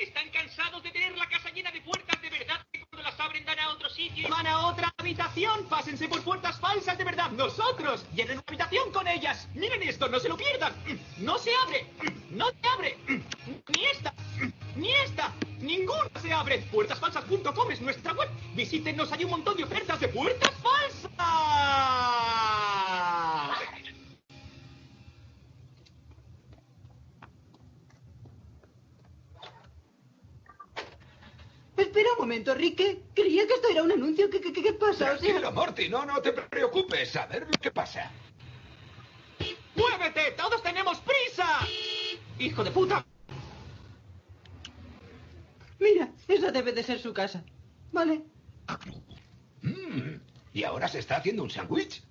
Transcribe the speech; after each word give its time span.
Están 0.00 0.30
cansados 0.30 0.82
de 0.82 0.90
tener 0.90 1.16
la 1.18 1.28
casa 1.28 1.50
llena 1.50 1.70
de 1.70 1.80
puertas 1.82 2.20
de 2.22 2.30
verdad 2.30 2.66
que 2.72 2.80
cuando 2.86 3.08
las 3.08 3.20
abren 3.20 3.44
dan 3.44 3.58
a 3.58 3.70
otro 3.70 3.90
sitio 3.90 4.26
y 4.26 4.30
van 4.30 4.46
a 4.46 4.66
otra 4.66 4.92
habitación. 4.96 5.66
Pásense 5.68 6.08
por 6.08 6.22
puertas 6.22 6.58
falsas 6.58 6.96
de 6.96 7.04
verdad. 7.04 7.30
Nosotros 7.32 8.04
llenen 8.14 8.38
una 8.38 8.44
habitación 8.46 8.90
con 8.90 9.06
ellas. 9.06 9.48
Miren 9.54 9.82
esto, 9.82 10.08
no 10.08 10.18
se 10.18 10.28
lo 10.28 10.36
pierdan. 10.36 10.72
No 11.18 11.38
se 11.38 11.50
abre. 11.54 11.86
No 12.30 12.48
se 12.50 12.68
abre. 12.68 12.96
Ni 13.06 13.84
esta. 13.84 14.14
Ni 14.76 14.92
esta. 14.92 15.32
Ninguna 15.58 16.08
se 16.20 16.32
abre. 16.32 16.58
Puertasfalsas.com 16.72 17.70
es 17.70 17.80
nuestra 17.82 18.12
web. 18.14 18.30
Visítenos, 18.54 19.12
hay 19.12 19.24
un 19.24 19.30
montón 19.30 19.56
de 19.56 19.64
ofertas 19.64 20.00
de 20.00 20.08
puertas 20.08 20.52
falsas. 20.62 22.11
Un 32.62 32.78
momento, 32.78 32.92
Rique. 32.92 33.02
Creía 33.14 33.46
que 33.46 33.54
esto 33.54 33.68
era 33.70 33.82
un 33.82 33.92
anuncio. 33.92 34.30
¿Qué, 34.30 34.40
qué, 34.40 34.52
qué 34.52 34.72
pasa? 34.72 35.12
O 35.12 35.18
sea, 35.18 35.50
Morty, 35.50 35.88
no, 35.88 36.04
no 36.04 36.20
te 36.20 36.32
preocupes. 36.32 37.16
A 37.16 37.26
ver 37.26 37.42
lo 37.42 37.58
que 37.60 37.70
pasa. 37.70 38.10
¡Muévete! 39.74 40.32
¡Todos 40.36 40.62
tenemos 40.62 40.98
prisa! 41.00 41.66
¡Hijo 42.38 42.62
de 42.62 42.70
puta! 42.70 43.04
mira, 45.78 46.12
esa 46.28 46.52
debe 46.52 46.72
de 46.72 46.82
ser 46.82 47.00
su 47.00 47.12
casa. 47.12 47.42
Vale. 47.90 48.22
Mm, 49.62 50.20
¿Y 50.52 50.64
ahora 50.64 50.86
se 50.88 51.00
está 51.00 51.16
haciendo 51.16 51.42
un 51.42 51.50
sándwich? 51.50 52.04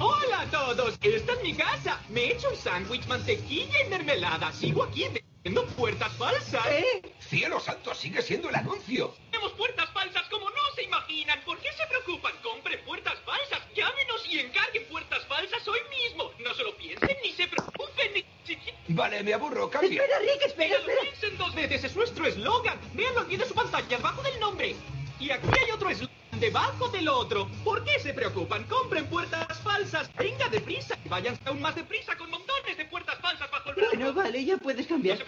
¡Hola 0.00 0.40
a 0.40 0.50
todos! 0.50 0.98
Esta 1.02 1.32
es 1.34 1.42
mi 1.42 1.54
casa. 1.54 2.00
Me 2.08 2.20
he 2.20 2.32
hecho 2.32 2.48
un 2.50 2.56
sándwich, 2.56 3.06
mantequilla 3.06 3.86
y 3.86 3.90
mermelada. 3.90 4.52
Sigo 4.52 4.82
aquí 4.82 5.04
puertas 5.54 6.12
falsas. 6.16 6.66
¿Eh? 6.66 7.02
¡Cielo 7.20 7.60
santo! 7.60 7.94
¡Sigue 7.94 8.22
siendo 8.22 8.48
el 8.48 8.56
anuncio! 8.56 9.14
Tenemos 9.30 9.52
puertas 9.52 9.88
falsas 9.90 10.22
como 10.28 10.48
no 10.50 10.56
se 10.74 10.82
imaginan. 10.84 11.40
¿Por 11.44 11.58
qué 11.58 11.68
se 11.72 11.86
preocupan? 11.86 12.32
Compren 12.42 12.80
puertas 12.84 13.14
falsas. 13.24 13.60
Llámenos 13.74 14.26
y 14.28 14.40
encarguen 14.40 14.84
puertas 14.86 15.24
falsas 15.26 15.66
hoy 15.66 15.80
mismo. 15.90 16.30
No 16.38 16.54
se 16.54 16.62
lo 16.62 16.76
piensen 16.76 17.16
ni 17.22 17.32
se 17.32 17.46
preocupen 17.48 18.14
ni 18.14 18.24
siquiera 18.44 18.78
Vale, 18.88 19.22
me 19.22 19.34
aburro, 19.34 19.70
cambio. 19.70 20.02
Espera, 20.02 20.18
Rick, 20.20 20.42
espera, 20.46 20.76
espera. 20.76 21.00
piensen 21.02 21.38
dos 21.38 21.54
veces. 21.54 21.84
Es 21.84 21.96
nuestro 21.96 22.26
eslogan. 22.26 22.78
Véanlo 22.94 23.20
aquí 23.20 23.36
de 23.36 23.46
su 23.46 23.54
pantalla, 23.54 23.96
abajo 23.96 24.22
del 24.22 24.38
nombre. 24.40 24.74
Y 25.20 25.30
aquí 25.30 25.48
hay 25.64 25.70
otro 25.70 25.90
eslogan 25.90 26.16
debajo 26.40 26.88
del 26.88 27.08
otro. 27.08 27.48
¿Por 27.64 27.84
qué 27.84 27.98
se 27.98 28.14
preocupan? 28.14 28.64
Compren 28.64 29.06
puertas 29.06 29.58
falsas. 29.58 30.10
Venga 30.16 30.48
deprisa. 30.48 30.96
Y 31.04 31.08
váyanse 31.08 31.40
aún 31.46 31.60
más 31.60 31.74
deprisa 31.74 32.16
con 32.16 32.30
montones 32.30 32.76
de 32.76 32.84
puertas 32.84 33.18
falsas 33.20 33.50
bajo 33.50 33.70
el 33.70 33.74
brazo. 33.74 33.77
Bueno, 33.90 34.12
vale, 34.12 34.44
ya 34.44 34.58
puedes 34.58 34.86
cambiar. 34.86 35.16
se. 35.16 35.24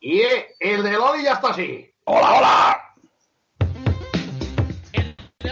Y 0.00 0.20
eh, 0.20 0.54
el 0.60 0.82
de 0.84 0.92
Lodi 0.92 1.24
ya 1.24 1.32
está 1.32 1.48
así. 1.48 1.90
¡Hola, 2.04 2.34
hola! 2.34 2.82
El 4.92 5.16
de 5.16 5.50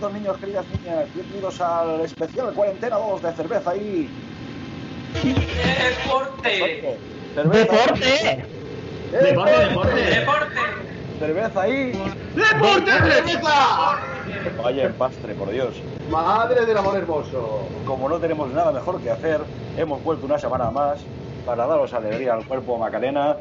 queridos 0.00 0.12
niños, 0.14 0.36
queridas 0.38 0.64
niñas. 0.82 1.14
Bienvenidos 1.14 1.60
al 1.60 2.00
especial 2.00 2.54
Cuarentena 2.54 2.96
2 2.96 3.22
de 3.22 3.32
cerveza 3.32 3.76
y. 3.76 4.08
¡Deporte! 5.12 6.96
Cerveza 7.34 7.58
¡Deporte! 7.58 8.44
¡Deporte, 9.12 10.00
¡Deporte! 10.00 10.56
Cerveza 11.18 11.68
y. 11.68 11.92
¡Deporte, 12.34 12.90
cerveza! 12.90 13.98
Vaya 14.62 14.84
empastre, 14.84 15.34
por 15.34 15.50
Dios. 15.50 15.74
Madre 16.08 16.64
del 16.64 16.78
amor 16.78 16.96
hermoso. 16.96 17.68
Como 17.84 18.08
no 18.08 18.18
tenemos 18.18 18.50
nada 18.52 18.72
mejor 18.72 19.02
que 19.02 19.10
hacer, 19.10 19.40
hemos 19.76 20.02
vuelto 20.02 20.24
una 20.24 20.38
semana 20.38 20.70
más 20.70 21.00
para 21.44 21.66
daros 21.66 21.92
alegría 21.92 22.32
al 22.32 22.46
cuerpo 22.46 22.78
Macarena. 22.78 23.36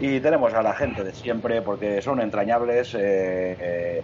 Y 0.00 0.20
tenemos 0.20 0.54
a 0.54 0.62
la 0.62 0.72
gente 0.74 1.04
de 1.04 1.12
siempre 1.12 1.60
porque 1.60 2.00
son 2.00 2.22
entrañables. 2.22 2.94
eh, 2.94 3.56
eh, 3.60 4.02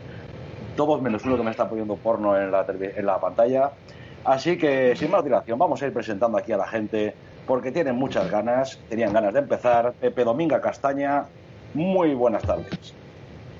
todos 0.77 1.01
menos 1.01 1.25
uno 1.25 1.37
que 1.37 1.43
me 1.43 1.51
está 1.51 1.69
poniendo 1.69 1.97
porno 1.97 2.37
en 2.37 2.51
la, 2.51 2.67
en 2.69 3.07
la 3.07 3.21
pantalla. 3.21 3.71
Así 4.25 4.57
que, 4.57 4.97
sin 4.97 5.11
más 5.11 5.23
dilación, 5.23 5.59
vamos 5.59 5.83
a 5.83 5.87
ir 5.87 5.93
presentando 5.93 6.39
aquí 6.39 6.53
a 6.53 6.57
la 6.57 6.67
gente 6.67 7.15
porque 7.47 7.73
tienen 7.73 7.97
muchas 7.97 8.31
ganas, 8.31 8.79
tenían 8.89 9.13
ganas 9.13 9.35
de 9.35 9.41
empezar. 9.41 9.93
Pepe 10.01 10.25
Dominga 10.25 10.61
Castaña, 10.61 11.27
muy 11.75 12.15
buenas 12.15 12.43
tardes. 12.43 12.95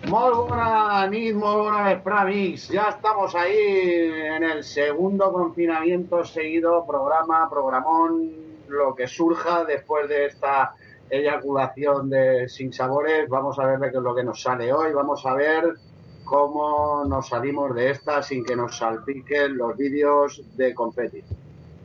Muy 0.07 0.35
buena 0.35 1.07
nit, 1.07 1.35
muy 1.35 1.57
buena 1.63 1.99
Spramix. 1.99 2.69
Ya 2.69 2.91
estamos 2.91 3.35
ahí 3.35 3.57
en 3.57 4.45
el 4.45 4.63
segundo 4.63 5.33
confinamiento 5.33 6.25
seguido, 6.25 6.85
programa, 6.87 7.49
programón, 7.49 8.33
lo 8.69 8.95
que 8.95 9.07
surja 9.07 9.65
después 9.65 10.09
de 10.09 10.27
esta 10.27 10.75
eyaculación 11.09 12.11
de 12.11 12.49
sin 12.49 12.73
sabores. 12.73 13.29
Vamos 13.29 13.59
a 13.59 13.67
ver 13.67 13.91
qué 13.91 13.97
es 13.97 14.03
lo 14.03 14.15
que 14.15 14.25
nos 14.25 14.43
sale 14.43 14.73
hoy. 14.73 14.93
Vamos 14.93 15.25
a 15.25 15.35
ver 15.35 15.75
cómo 16.25 17.05
nos 17.07 17.29
salimos 17.29 17.75
de 17.75 17.91
esta 17.91 18.23
sin 18.23 18.45
que 18.45 18.57
nos 18.57 18.77
salpiquen 18.77 19.57
los 19.57 19.77
vídeos 19.77 20.43
de 20.57 20.75
confeti. 20.75 21.23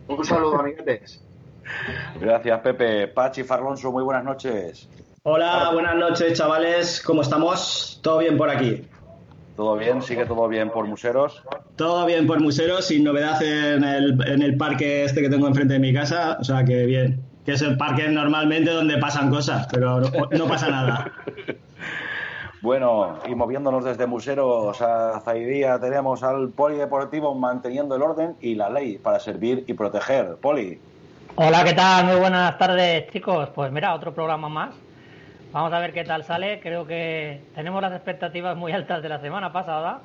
Un 0.08 0.26
saludo, 0.26 0.56
amiguetes. 0.60 1.22
Gracias, 2.20 2.60
Pepe. 2.62 3.08
Pachi 3.08 3.44
Farlonso, 3.44 3.92
muy 3.92 4.04
buenas 4.04 4.24
noches. 4.24 4.90
Hola, 5.24 5.70
buenas 5.74 5.96
noches, 5.96 6.38
chavales. 6.38 7.02
¿Cómo 7.06 7.22
estamos? 7.22 8.00
¿Todo 8.02 8.20
bien 8.20 8.38
por 8.38 8.50
aquí? 8.50 8.88
¿Todo 9.56 9.76
bien? 9.76 10.02
¿Sigue 10.02 10.26
todo 10.26 10.48
bien 10.48 10.70
por 10.70 10.88
Museros? 10.88 11.44
Todo 11.76 12.06
bien 12.06 12.26
por 12.26 12.40
Museros, 12.40 12.86
sin 12.86 13.04
novedad 13.04 13.42
en 13.44 13.84
el, 13.84 14.18
en 14.26 14.42
el 14.42 14.56
parque 14.56 15.04
este 15.04 15.22
que 15.22 15.30
tengo 15.30 15.48
enfrente 15.48 15.74
de 15.74 15.80
mi 15.80 15.94
casa. 15.94 16.38
O 16.40 16.44
sea 16.44 16.64
que 16.64 16.86
bien. 16.86 17.22
Que 17.46 17.52
es 17.52 17.62
el 17.62 17.78
parque 17.78 18.08
normalmente 18.08 18.72
donde 18.72 18.98
pasan 18.98 19.30
cosas, 19.30 19.68
pero 19.70 20.00
no, 20.00 20.10
no 20.32 20.48
pasa 20.48 20.70
nada. 20.70 21.12
Bueno, 22.62 23.20
y 23.26 23.36
moviéndonos 23.36 23.86
desde 23.86 24.06
Museros 24.06 24.82
a 24.82 25.22
Zaidía, 25.22 25.80
tenemos 25.80 26.24
al 26.24 26.50
Polideportivo 26.50 27.34
manteniendo 27.34 27.96
el 27.96 28.02
orden 28.02 28.36
y 28.42 28.56
la 28.56 28.70
ley 28.70 28.98
para 28.98 29.20
servir 29.20 29.64
y 29.66 29.74
proteger. 29.74 30.36
Poli, 30.42 30.80
Hola, 31.36 31.64
¿qué 31.64 31.74
tal? 31.74 32.06
Muy 32.06 32.18
buenas 32.18 32.58
tardes, 32.58 33.10
chicos. 33.14 33.50
Pues 33.56 33.72
mira, 33.72 33.94
otro 33.96 34.14
programa 34.14 34.50
más. 34.50 34.76
Vamos 35.54 35.72
a 35.72 35.80
ver 35.80 35.94
qué 35.94 36.04
tal 36.04 36.26
sale. 36.26 36.60
Creo 36.60 36.86
que 36.86 37.42
tenemos 37.56 37.82
las 37.82 37.94
expectativas 37.94 38.58
muy 38.58 38.74
altas 38.74 39.02
de 39.02 39.08
la 39.08 39.22
semana 39.22 39.54
pasada, 39.54 40.02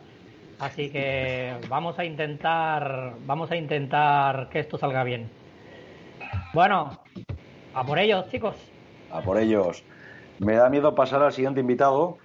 así 0.61 0.91
que 0.91 1.55
vamos 1.69 1.99
a 1.99 2.05
intentar, 2.05 3.15
vamos 3.27 3.51
a 3.51 3.57
intentar 3.57 4.49
que 4.49 4.61
esto 4.61 4.79
salga 4.79 5.03
bien. 5.03 5.29
Bueno, 6.53 7.01
a 7.75 7.85
por 7.85 7.99
ellos, 7.99 8.29
chicos. 8.31 8.55
a 9.11 9.21
por 9.21 9.39
ellos. 9.39 9.83
Me 10.39 10.55
da 10.55 10.69
miedo 10.69 10.95
pasar 10.95 11.23
al 11.23 11.33
siguiente 11.33 11.61
invitado, 11.61 12.19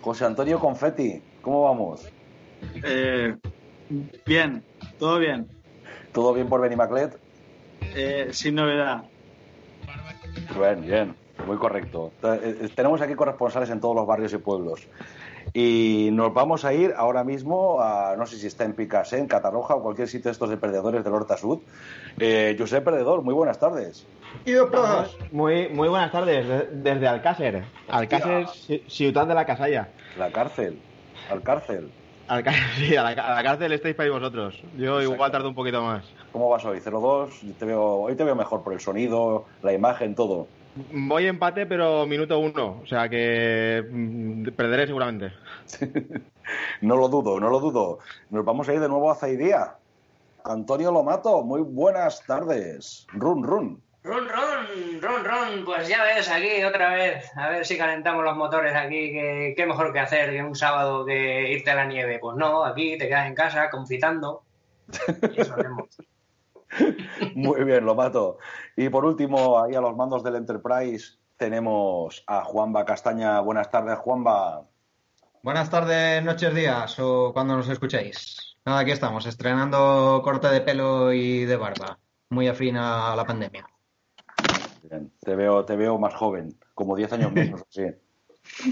José 0.00 0.24
Antonio 0.24 0.58
Confetti. 0.58 1.22
¿Cómo 1.42 1.62
vamos? 1.64 2.08
Eh, 2.84 3.36
bien, 4.26 4.62
todo 4.98 5.18
bien. 5.18 5.48
¿Todo 6.12 6.32
bien 6.32 6.48
por 6.48 6.60
Benimaclet? 6.60 7.18
Eh, 7.94 8.28
sin 8.32 8.54
novedad. 8.54 9.04
Bien, 10.58 10.80
bien, 10.82 11.16
muy 11.46 11.56
correcto. 11.56 12.12
Eh, 12.22 12.58
eh, 12.62 12.68
Tenemos 12.74 13.00
aquí 13.00 13.14
corresponsales 13.14 13.70
en 13.70 13.80
todos 13.80 13.94
los 13.94 14.06
barrios 14.06 14.32
y 14.32 14.38
pueblos. 14.38 14.86
Y 15.52 16.10
nos 16.12 16.32
vamos 16.32 16.64
a 16.64 16.72
ir 16.72 16.94
ahora 16.96 17.24
mismo 17.24 17.80
a, 17.80 18.14
no 18.16 18.26
sé 18.26 18.36
si 18.36 18.46
está 18.46 18.64
en 18.64 18.74
Picasso, 18.74 19.16
en 19.16 19.26
Catarroja 19.26 19.74
o 19.74 19.82
cualquier 19.82 20.08
sitio 20.08 20.28
de 20.28 20.32
estos 20.32 20.48
de 20.50 20.56
perdedores 20.56 21.02
del 21.02 21.12
Horta 21.12 21.36
Sud. 21.36 21.60
Eh, 22.18 22.54
José 22.58 22.80
Perdedor, 22.80 23.22
muy 23.22 23.34
buenas 23.34 23.58
tardes. 23.58 24.06
Muy, 25.32 25.68
muy 25.68 25.88
buenas 25.88 26.12
tardes, 26.12 26.46
de- 26.46 26.68
desde 26.72 27.08
Alcácer. 27.08 27.64
Alcácer, 27.88 28.44
ci- 28.46 28.88
ciudad 28.88 29.26
de 29.26 29.34
la 29.34 29.44
Casalla. 29.44 29.92
La 30.16 30.30
cárcel, 30.30 30.78
al 31.28 31.42
cárcel. 31.42 31.90
Alcá- 32.28 32.52
sí, 32.76 32.94
a 32.96 33.02
la, 33.02 33.08
a 33.10 33.34
la 33.34 33.42
cárcel 33.42 33.72
estáis 33.72 33.96
para 33.96 34.10
vosotros. 34.10 34.62
Yo 34.76 35.02
igual 35.02 35.32
tardo 35.32 35.48
un 35.48 35.54
poquito 35.54 35.82
más. 35.82 36.14
¿Cómo 36.30 36.48
vas 36.48 36.64
hoy? 36.64 36.78
0-2, 36.80 37.56
te 37.58 37.64
veo, 37.64 37.82
hoy 37.82 38.14
te 38.14 38.22
veo 38.22 38.36
mejor 38.36 38.62
por 38.62 38.72
el 38.72 38.78
sonido, 38.80 39.46
la 39.62 39.72
imagen, 39.72 40.14
todo. 40.14 40.48
Voy 40.74 41.26
empate, 41.26 41.66
pero 41.66 42.06
minuto 42.06 42.38
uno. 42.38 42.80
O 42.82 42.86
sea 42.86 43.08
que 43.08 43.84
mm, 43.90 44.48
perderé 44.50 44.86
seguramente. 44.86 45.32
No 46.80 46.96
lo 46.96 47.08
dudo, 47.08 47.38
no 47.38 47.48
lo 47.48 47.60
dudo. 47.60 47.98
Nos 48.30 48.44
vamos 48.44 48.68
a 48.68 48.74
ir 48.74 48.80
de 48.80 48.88
nuevo 48.88 49.10
a 49.10 49.14
Zaidía. 49.14 49.76
Antonio 50.44 50.90
Lomato, 50.90 51.42
muy 51.42 51.60
buenas 51.60 52.24
tardes. 52.26 53.06
Run, 53.12 53.44
run. 53.44 53.82
Run, 54.02 54.26
run, 54.28 55.00
run, 55.02 55.24
run, 55.24 55.64
pues 55.66 55.86
ya 55.86 56.02
ves, 56.02 56.30
aquí 56.30 56.64
otra 56.64 56.94
vez, 56.94 57.30
a 57.36 57.50
ver 57.50 57.66
si 57.66 57.76
calentamos 57.76 58.24
los 58.24 58.34
motores 58.34 58.74
aquí, 58.74 59.12
que 59.12 59.52
qué 59.54 59.66
mejor 59.66 59.92
que 59.92 60.00
hacer 60.00 60.30
que 60.30 60.42
un 60.42 60.56
sábado 60.56 61.04
que 61.04 61.52
irte 61.52 61.70
a 61.70 61.74
la 61.74 61.84
nieve. 61.84 62.18
Pues 62.18 62.34
no, 62.36 62.64
aquí 62.64 62.96
te 62.96 63.08
quedas 63.08 63.26
en 63.26 63.34
casa 63.34 63.68
confitando. 63.70 64.42
Y 65.36 65.40
eso 65.42 65.54
hacemos. 65.54 65.86
Muy 67.34 67.64
bien, 67.64 67.84
Lomato. 67.84 68.38
Y 68.76 68.88
por 68.88 69.04
último, 69.04 69.62
ahí 69.62 69.74
a 69.74 69.80
los 69.80 69.96
mandos 69.96 70.22
del 70.22 70.36
Enterprise 70.36 71.18
tenemos 71.36 72.22
a 72.26 72.44
Juanba 72.44 72.84
Castaña. 72.84 73.40
Buenas 73.40 73.70
tardes, 73.70 73.98
Juanba. 73.98 74.66
Buenas 75.42 75.70
tardes, 75.70 76.22
noches, 76.22 76.54
días 76.54 76.98
o 76.98 77.32
cuando 77.32 77.56
nos 77.56 77.68
escuchéis. 77.68 78.56
Nada, 78.66 78.80
aquí 78.80 78.90
estamos, 78.90 79.24
estrenando 79.24 80.20
corte 80.22 80.48
de 80.48 80.60
pelo 80.60 81.14
y 81.14 81.46
de 81.46 81.56
barba, 81.56 81.98
muy 82.28 82.46
afín 82.46 82.76
a 82.76 83.16
la 83.16 83.24
pandemia. 83.24 83.66
Bien, 84.82 85.10
te 85.18 85.34
veo, 85.34 85.64
te 85.64 85.76
veo 85.76 85.98
más 85.98 86.14
joven, 86.14 86.58
como 86.74 86.94
10 86.94 87.12
años 87.14 87.32
menos, 87.32 87.62
sí. 87.70 87.84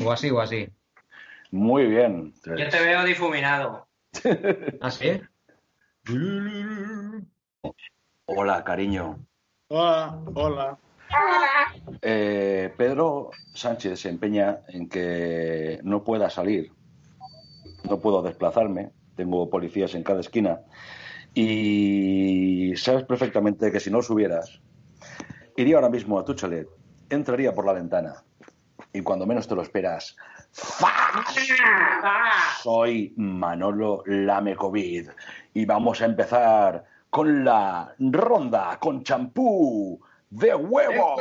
O 0.05 0.13
así, 0.13 0.31
o 0.31 0.41
así. 0.41 0.69
Muy 1.51 1.87
bien. 1.87 2.35
Yo 2.45 2.69
te 2.69 2.81
veo 2.81 3.03
difuminado. 3.05 3.89
¿Ah, 4.83 4.91
sí? 4.91 5.23
Hola, 8.27 8.63
cariño. 8.65 9.19
Hola, 9.69 10.19
hola. 10.35 10.79
Eh, 12.03 12.73
Pedro 12.77 13.31
Sánchez 13.55 14.01
se 14.01 14.09
empeña 14.09 14.61
en 14.69 14.89
que 14.89 15.81
no 15.83 16.05
pueda 16.05 16.31
salir. 16.31 16.73
No 17.85 17.99
puedo 18.01 18.23
desplazarme. 18.23 18.91
Tengo 19.17 19.49
policías 19.49 19.95
en 19.95 20.03
cada 20.03 20.21
esquina. 20.21 20.61
Y 21.35 22.75
sabes 22.77 23.05
perfectamente 23.05 23.71
que 23.71 23.81
si 23.81 23.91
no 23.91 24.03
subieras, 24.03 24.61
iría 25.57 25.77
ahora 25.77 25.91
mismo 25.91 26.19
a 26.19 26.25
tu 26.25 26.35
chalet, 26.35 26.69
entraría 27.11 27.55
por 27.55 27.67
la 27.67 27.73
ventana. 27.73 28.25
Y 28.93 29.03
cuando 29.03 29.27
menos 29.27 29.47
te 29.47 29.55
lo 29.55 29.63
esperas, 29.63 30.17
soy 32.63 33.13
Manolo 33.17 34.03
Lame 34.07 34.57
COVID. 34.57 35.11
Y 35.55 35.65
vamos 35.65 36.01
a 36.01 36.07
empezar 36.07 36.85
con 37.11 37.45
la 37.45 37.95
ronda 37.99 38.79
con 38.81 39.03
champú 39.03 40.01
de 40.31 40.55
huevo. 40.55 41.17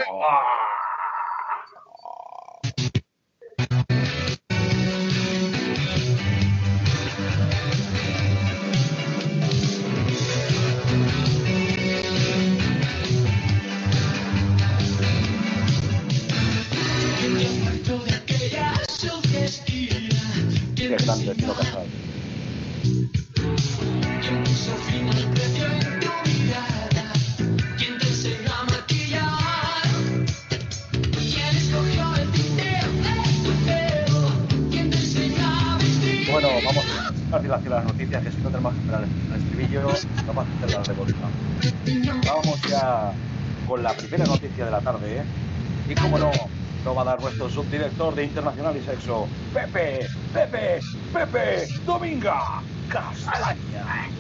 Subdirector 47.57 48.13
de 48.13 48.25
Internacional 48.25 48.77
y 48.77 48.81
Sexo, 48.81 49.27
Pepe, 49.51 50.07
Pepe, 50.31 50.80
Pepe, 51.12 51.68
Dominga, 51.88 52.62
Castaña. 52.88 53.56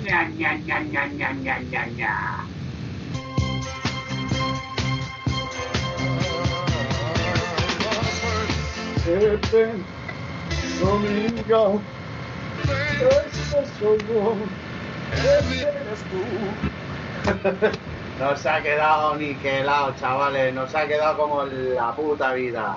Ña, 0.03 0.27
ña, 0.29 0.53
ña, 0.55 0.79
ña, 0.79 1.05
ña, 1.05 1.33
ña, 1.33 1.59
ña, 1.59 1.85
ña. 1.85 2.47
Pepe, 9.05 9.73
Domingo, 10.81 11.79
este 12.63 13.65
soy 13.79 13.97
yo, 14.09 14.35
este 15.13 15.61
eres 15.61 16.01
tú. 16.09 16.21
Nos 18.19 18.43
ha 18.47 18.63
quedado 18.63 19.15
niquelado, 19.15 19.93
chavales. 19.99 20.51
Nos 20.55 20.73
ha 20.73 20.87
quedado 20.87 21.17
como 21.17 21.43
la 21.45 21.91
puta 21.95 22.33
vida. 22.33 22.75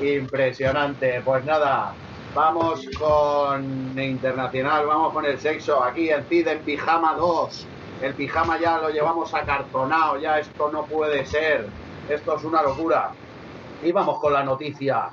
Impresionante. 0.00 1.20
Pues 1.24 1.44
nada, 1.44 1.92
vamos 2.34 2.86
con 2.98 3.98
Internacional, 3.98 4.86
vamos 4.86 5.12
con 5.12 5.24
el 5.24 5.38
sexo. 5.38 5.82
Aquí 5.82 6.10
en 6.10 6.24
CID 6.24 6.48
en 6.48 6.58
Pijama 6.60 7.14
2. 7.14 7.66
El 8.00 8.14
pijama 8.14 8.60
ya 8.60 8.78
lo 8.78 8.90
llevamos 8.90 9.34
acartonado, 9.34 10.18
ya 10.18 10.38
esto 10.38 10.70
no 10.70 10.84
puede 10.84 11.26
ser. 11.26 11.66
Esto 12.08 12.36
es 12.36 12.44
una 12.44 12.62
locura. 12.62 13.10
Y 13.82 13.90
vamos 13.90 14.20
con 14.20 14.32
la 14.32 14.44
noticia. 14.44 15.10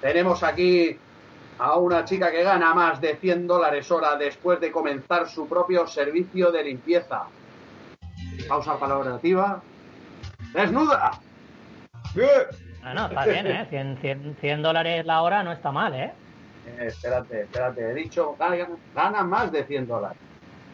Tenemos 0.00 0.42
aquí 0.42 0.96
a 1.58 1.76
una 1.76 2.04
chica 2.04 2.30
que 2.30 2.42
gana 2.42 2.74
más 2.74 3.00
de 3.00 3.16
100 3.16 3.46
dólares 3.46 3.90
hora 3.90 4.16
después 4.16 4.60
de 4.60 4.70
comenzar 4.70 5.28
su 5.28 5.48
propio 5.48 5.86
servicio 5.86 6.52
de 6.52 6.64
limpieza. 6.64 7.24
Pausa 8.46 8.78
palabrativa. 8.78 9.62
¡Desnuda! 10.52 11.18
Bueno, 12.82 13.06
está 13.06 13.24
bien, 13.26 13.46
¿eh? 13.46 13.66
100, 13.68 13.98
100, 14.00 14.36
100 14.40 14.62
dólares 14.62 15.04
la 15.04 15.22
hora 15.22 15.42
no 15.42 15.52
está 15.52 15.72
mal, 15.72 15.94
¿eh? 15.94 16.12
Eh, 16.66 16.86
espérate, 16.86 17.42
espérate, 17.42 17.90
he 17.90 17.94
dicho, 17.94 18.36
gana, 18.38 18.68
gana 18.94 19.22
más 19.24 19.50
de 19.52 19.64
100 19.64 19.86
dólares. 19.86 20.18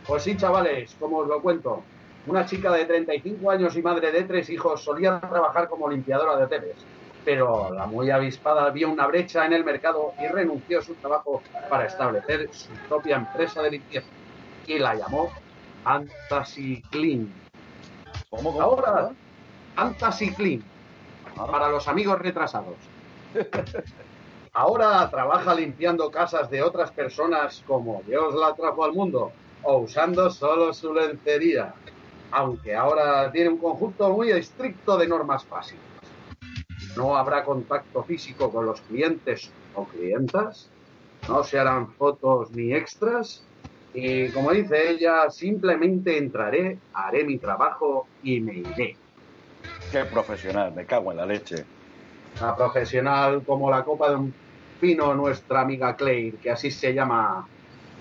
Pues 0.06 0.22
sí, 0.22 0.36
chavales, 0.36 0.94
como 0.98 1.18
os 1.18 1.28
lo 1.28 1.40
cuento, 1.40 1.82
una 2.26 2.46
chica 2.46 2.72
de 2.72 2.84
35 2.84 3.50
años 3.50 3.76
y 3.76 3.82
madre 3.82 4.10
de 4.10 4.22
tres 4.24 4.48
hijos 4.50 4.82
solía 4.82 5.20
trabajar 5.20 5.68
como 5.68 5.88
limpiadora 5.88 6.36
de 6.36 6.44
hoteles, 6.44 6.76
pero 7.24 7.72
la 7.72 7.86
muy 7.86 8.10
avispada 8.10 8.70
vio 8.70 8.90
una 8.90 9.06
brecha 9.06 9.44
en 9.46 9.52
el 9.52 9.64
mercado 9.64 10.14
y 10.22 10.26
renunció 10.28 10.78
a 10.78 10.82
su 10.82 10.94
trabajo 10.94 11.42
para 11.68 11.86
establecer 11.86 12.48
su 12.52 12.70
propia 12.88 13.16
empresa 13.16 13.62
de 13.62 13.72
limpieza 13.72 14.06
y 14.66 14.78
la 14.78 14.94
llamó 14.94 15.30
Fantasy 15.84 16.82
Clean. 16.90 17.32
Ahora, 18.30 19.10
Fantasy 19.74 20.32
Clean, 20.34 20.64
para 21.36 21.68
los 21.68 21.88
amigos 21.88 22.18
retrasados. 22.18 22.76
Ahora 24.52 25.08
trabaja 25.10 25.54
limpiando 25.54 26.10
casas 26.10 26.48
de 26.48 26.62
otras 26.62 26.92
personas 26.92 27.64
como 27.66 28.02
Dios 28.06 28.34
la 28.34 28.54
trajo 28.54 28.84
al 28.84 28.92
mundo 28.92 29.32
o 29.64 29.78
usando 29.78 30.30
solo 30.30 30.72
su 30.72 30.94
lencería, 30.94 31.74
aunque 32.30 32.74
ahora 32.76 33.32
tiene 33.32 33.50
un 33.50 33.58
conjunto 33.58 34.10
muy 34.10 34.30
estricto 34.30 34.96
de 34.96 35.08
normas 35.08 35.48
básicas. 35.48 35.82
No 36.96 37.16
habrá 37.16 37.44
contacto 37.44 38.04
físico 38.04 38.52
con 38.52 38.66
los 38.66 38.80
clientes 38.82 39.50
o 39.74 39.84
clientas, 39.86 40.68
no 41.28 41.42
se 41.42 41.58
harán 41.58 41.88
fotos 41.88 42.52
ni 42.52 42.72
extras 42.72 43.42
y 43.92 44.28
como 44.28 44.52
dice 44.52 44.90
ella, 44.90 45.30
simplemente 45.30 46.18
entraré, 46.18 46.78
haré 46.92 47.24
mi 47.24 47.38
trabajo 47.38 48.06
y 48.22 48.40
me 48.40 48.58
iré. 48.58 48.96
Profesional, 50.02 50.72
me 50.74 50.84
cago 50.86 51.12
en 51.12 51.18
la 51.18 51.26
leche. 51.26 51.64
La 52.40 52.56
profesional 52.56 53.44
como 53.46 53.70
la 53.70 53.84
copa 53.84 54.10
de 54.10 54.16
un 54.16 54.34
pino 54.80 55.14
nuestra 55.14 55.60
amiga 55.60 55.94
Claire, 55.94 56.36
que 56.42 56.50
así 56.50 56.72
se 56.72 56.92
llama, 56.92 57.46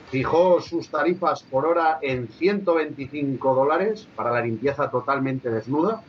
fijó 0.09 0.59
sus 0.59 0.89
tarifas 0.89 1.43
por 1.43 1.67
hora 1.67 1.99
en 2.01 2.27
125 2.27 3.53
dólares 3.53 4.07
para 4.15 4.31
la 4.31 4.41
limpieza 4.41 4.89
totalmente 4.89 5.51
desnuda, 5.51 6.01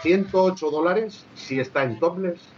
108 0.00 0.70
dólares 0.70 1.26
si 1.34 1.60
está 1.60 1.84
en 1.84 1.98
topless 1.98 2.53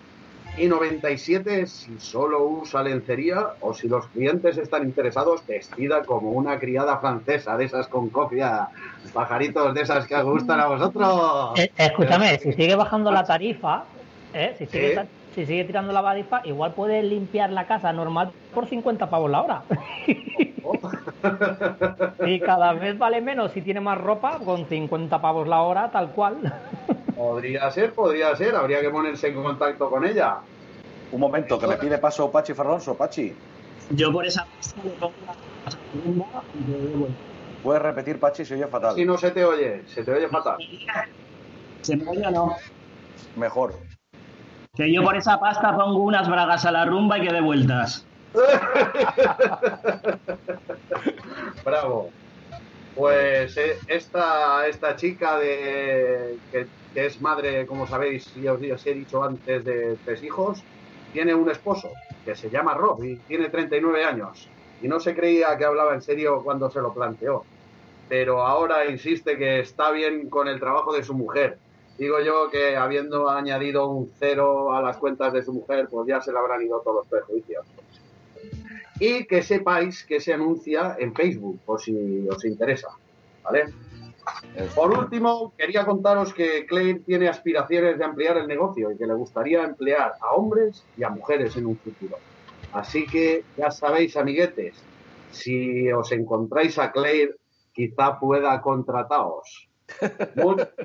Y 0.59 0.69
97 0.69 1.67
si 1.67 1.99
solo 1.99 2.45
usa 2.45 2.83
lencería 2.83 3.49
o 3.61 3.75
si 3.75 3.89
los 3.89 4.07
clientes 4.07 4.57
están 4.57 4.85
interesados 4.85 5.47
vestida 5.47 6.03
como 6.03 6.31
una 6.31 6.59
criada 6.59 6.97
francesa, 6.97 7.59
de 7.59 7.67
esas 7.67 7.89
con 7.89 8.09
copia, 8.09 8.69
pajaritos 9.13 9.75
de 9.75 9.83
esas 9.83 10.07
que 10.07 10.15
os 10.15 10.25
gustan 10.25 10.61
a 10.61 10.69
vosotros. 10.69 11.59
Eh, 11.59 11.71
escúchame, 11.77 12.39
si 12.39 12.55
sigue 12.55 12.75
bajando 12.75 13.13
la 13.13 13.25
tarifa, 13.25 13.85
¿eh? 14.33 14.55
si, 14.57 14.65
sigue, 14.65 15.05
si 15.35 15.45
sigue 15.45 15.65
tirando 15.65 15.93
la 15.93 16.03
tarifa, 16.03 16.41
igual 16.45 16.73
puedes 16.73 17.05
limpiar 17.05 17.51
la 17.51 17.67
casa 17.67 17.93
normal 17.93 18.33
por 18.55 18.67
50 18.67 19.11
pavos 19.11 19.31
la 19.31 19.43
hora. 19.43 19.63
y 22.27 22.41
cada 22.41 22.73
vez 22.73 22.97
vale 22.97 23.21
menos 23.21 23.53
si 23.53 23.61
tiene 23.61 23.81
más 23.81 23.99
ropa, 23.99 24.39
con 24.43 24.65
50 24.65 25.21
pavos 25.21 25.47
la 25.47 25.61
hora, 25.61 25.91
tal 25.91 26.13
cual. 26.13 26.51
Podría 27.17 27.71
ser, 27.71 27.95
podría 27.95 28.37
ser, 28.37 28.55
habría 28.55 28.83
que 28.83 28.91
ponerse 28.91 29.29
en 29.29 29.43
contacto 29.43 29.89
con 29.89 30.05
ella. 30.05 30.37
Un 31.13 31.21
momento, 31.21 31.59
que 31.59 31.67
me 31.67 31.77
pide 31.77 31.99
paso 31.99 32.31
Pachi 32.31 32.53
Ferronso. 32.53 32.95
Pachi, 32.95 33.35
Yo 33.91 34.13
por 34.13 34.27
esa 34.27 34.45
pasta 34.45 34.81
le 34.85 34.91
pongo 34.91 35.15
una 36.05 36.25
y 36.55 36.65
te 36.65 36.73
doy 36.79 36.93
vuelta. 36.93 37.17
¿puedes 37.63 37.83
repetir, 37.83 38.21
Pachi? 38.21 38.45
Se 38.45 38.55
oye 38.55 38.67
fatal. 38.67 38.95
Si 38.95 39.05
no 39.05 39.17
se 39.17 39.31
te 39.31 39.45
oye, 39.45 39.83
se 39.87 40.05
te 40.05 40.13
oye 40.13 40.29
fatal. 40.29 40.57
¿Se 41.83 41.97
me 41.97 42.09
oye 42.09 42.27
o 42.27 42.31
no? 42.31 42.57
Mejor. 43.35 43.75
Que 44.77 44.93
yo 44.93 45.03
por 45.03 45.17
esa 45.17 45.41
pasta 45.41 45.75
pongo 45.75 46.01
unas 46.01 46.29
bragas 46.29 46.67
a 46.67 46.71
la 46.71 46.85
rumba 46.85 47.19
y 47.19 47.27
que 47.27 47.33
dé 47.33 47.41
vueltas. 47.41 48.05
Bravo. 51.65 52.11
Pues 52.95 53.57
eh, 53.57 53.79
esta, 53.89 54.67
esta 54.67 54.97
chica 54.97 55.39
de 55.39 56.37
que, 56.53 56.67
que 56.97 57.05
es 57.05 57.21
madre, 57.21 57.67
como 57.67 57.87
sabéis, 57.87 58.35
y 58.39 58.49
os, 58.49 58.59
os 58.59 58.87
he 58.87 58.95
dicho 58.95 59.23
antes, 59.23 59.63
de 59.67 59.99
tres 60.03 60.23
hijos, 60.23 60.63
tiene 61.13 61.35
un 61.35 61.51
esposo 61.51 61.91
que 62.25 62.35
se 62.35 62.49
llama 62.49 62.73
Rob 62.73 63.05
y 63.05 63.17
tiene 63.17 63.51
39 63.51 64.03
años. 64.03 64.49
Y 64.81 64.89
no 64.89 64.99
se 64.99 65.15
creía 65.15 65.59
que 65.59 65.67
hablaba 65.67 65.93
en 65.93 66.01
serio 66.01 66.41
cuando 66.43 66.71
se 66.71 66.81
lo 66.81 66.95
planteó. 66.95 67.45
Pero 68.09 68.47
ahora 68.47 68.87
insiste 68.87 69.37
que 69.37 69.61
está 69.61 69.91
bien 69.91 70.31
con 70.31 70.49
el 70.49 70.59
trabajo 70.59 70.95
de 70.95 71.05
su 71.05 71.13
mujer. 71.13 71.59
Digo 71.99 72.19
yo 72.21 72.49
que 72.51 72.79
habiendo 72.79 73.29
añadido 73.29 73.91
un 73.91 74.11
cero 74.19 74.75
a 74.75 74.81
las 74.81 74.97
cuentas 74.97 75.35
de 75.35 75.43
su 75.43 75.53
mujer, 75.53 75.89
pues 75.91 76.09
ya 76.09 76.23
se 76.23 76.33
le 76.33 76.39
habrán 76.39 76.63
ido 76.63 76.81
todos 76.81 76.97
los 76.97 77.09
prejuicios 77.09 77.67
y 78.99 79.27
que 79.27 79.43
sepáis 79.43 80.03
que 80.05 80.19
se 80.19 80.33
anuncia 80.33 80.97
en 80.99 81.15
Facebook, 81.15 81.61
por 81.67 81.79
si 81.79 82.27
os 82.27 82.43
interesa. 82.47 82.89
¿Vale? 83.45 83.67
Por 84.75 84.99
último, 84.99 85.55
quería 85.57 85.85
contaros 85.85 86.33
que 86.35 86.67
Claire 86.67 87.01
tiene 87.01 87.29
aspiraciones 87.29 87.99
de 87.99 88.05
ampliar 88.05 88.37
el 88.39 88.47
negocio 88.47 88.91
y 88.91 88.97
que 88.99 89.07
le 89.07 89.15
gustaría 89.15 89.63
emplear 89.63 90.13
a 90.21 90.33
hombres 90.35 90.85
y 90.97 91.05
a 91.05 91.11
mujeres 91.11 91.57
en 91.57 91.67
un 91.67 91.79
futuro. 91.79 92.17
Así 92.73 93.05
que 93.07 93.45
ya 93.57 93.71
sabéis, 93.71 94.17
amiguetes, 94.17 94.77
si 95.31 95.91
os 95.93 96.11
encontráis 96.13 96.79
a 96.79 96.91
Claire, 96.93 97.35
quizá 97.73 98.19
pueda 98.19 98.61
contrataros. 98.61 99.69
Mu- 100.35 100.57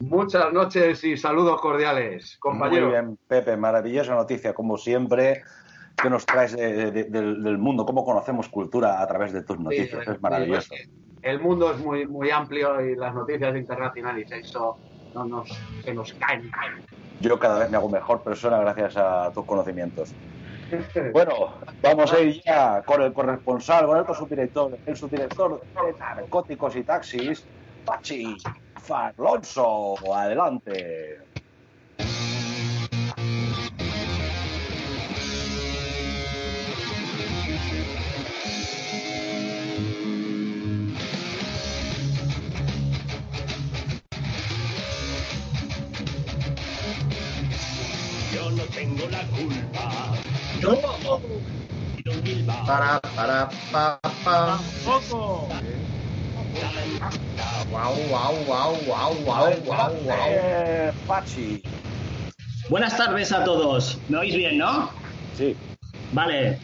Muchas 0.00 0.52
noches 0.52 1.02
y 1.04 1.16
saludos 1.16 1.60
cordiales, 1.60 2.36
compañeros. 2.38 2.90
Muy 2.90 2.92
bien, 2.92 3.18
Pepe, 3.26 3.56
maravillosa 3.56 4.14
noticia, 4.14 4.52
como 4.52 4.76
siempre, 4.76 5.42
que 6.00 6.10
nos 6.10 6.26
traes 6.26 6.54
de- 6.56 6.90
de- 6.90 7.04
del, 7.04 7.42
del 7.42 7.58
mundo, 7.58 7.86
cómo 7.86 8.04
conocemos 8.04 8.48
cultura 8.48 9.00
a 9.00 9.06
través 9.06 9.32
de 9.32 9.42
tus 9.42 9.58
noticias. 9.58 10.04
Sí, 10.04 10.10
es 10.12 10.20
maravilloso. 10.20 10.74
sí, 10.74 10.90
El 11.24 11.40
mundo 11.40 11.72
es 11.72 11.78
muy, 11.78 12.06
muy 12.06 12.30
amplio 12.30 12.84
y 12.84 12.96
las 12.96 13.14
noticias 13.14 13.56
internacionales, 13.56 14.30
eso 14.30 14.76
no 15.14 15.24
nos, 15.24 15.48
se 15.82 15.94
nos 15.94 16.12
caen. 16.12 16.50
Yo 17.20 17.38
cada 17.38 17.60
vez 17.60 17.70
me 17.70 17.78
hago 17.78 17.88
mejor 17.88 18.20
persona 18.20 18.58
gracias 18.58 18.98
a 18.98 19.32
tus 19.32 19.44
conocimientos. 19.46 20.14
Bueno, 21.12 21.54
vamos 21.82 22.12
a 22.12 22.20
ir 22.20 22.42
ya 22.42 22.82
con 22.82 23.00
el 23.02 23.12
corresponsal, 23.12 23.86
con 23.86 23.98
el 23.98 24.06
subdirector, 24.14 24.76
el 24.86 24.96
subdirector 24.96 25.60
de 25.60 25.98
narcóticos 25.98 26.74
y 26.74 26.82
taxis, 26.82 27.44
Pachi 27.84 28.36
Farlonso. 28.80 29.94
Adelante. 30.12 31.20
Tengo 48.96 49.10
la 49.10 49.22
culpa. 49.36 49.90
Yo. 50.60 50.80
Para, 52.66 53.00
para, 53.16 53.48
pa, 53.72 54.00
pa. 54.24 54.58
Tampoco. 54.84 55.48
Guau, 57.70 57.94
guau, 58.08 58.34
guau, 58.46 58.76
guau, 58.86 59.14
guau, 59.24 59.52
guau. 59.64 59.90
Eh, 60.28 60.92
Pachi. 61.06 61.62
Buenas 62.68 62.96
tardes 62.96 63.32
a 63.32 63.44
todos. 63.44 63.98
¿Me 64.08 64.18
oís 64.18 64.34
bien, 64.36 64.58
no? 64.58 64.90
Sí. 65.36 65.56
Vale. 66.12 66.58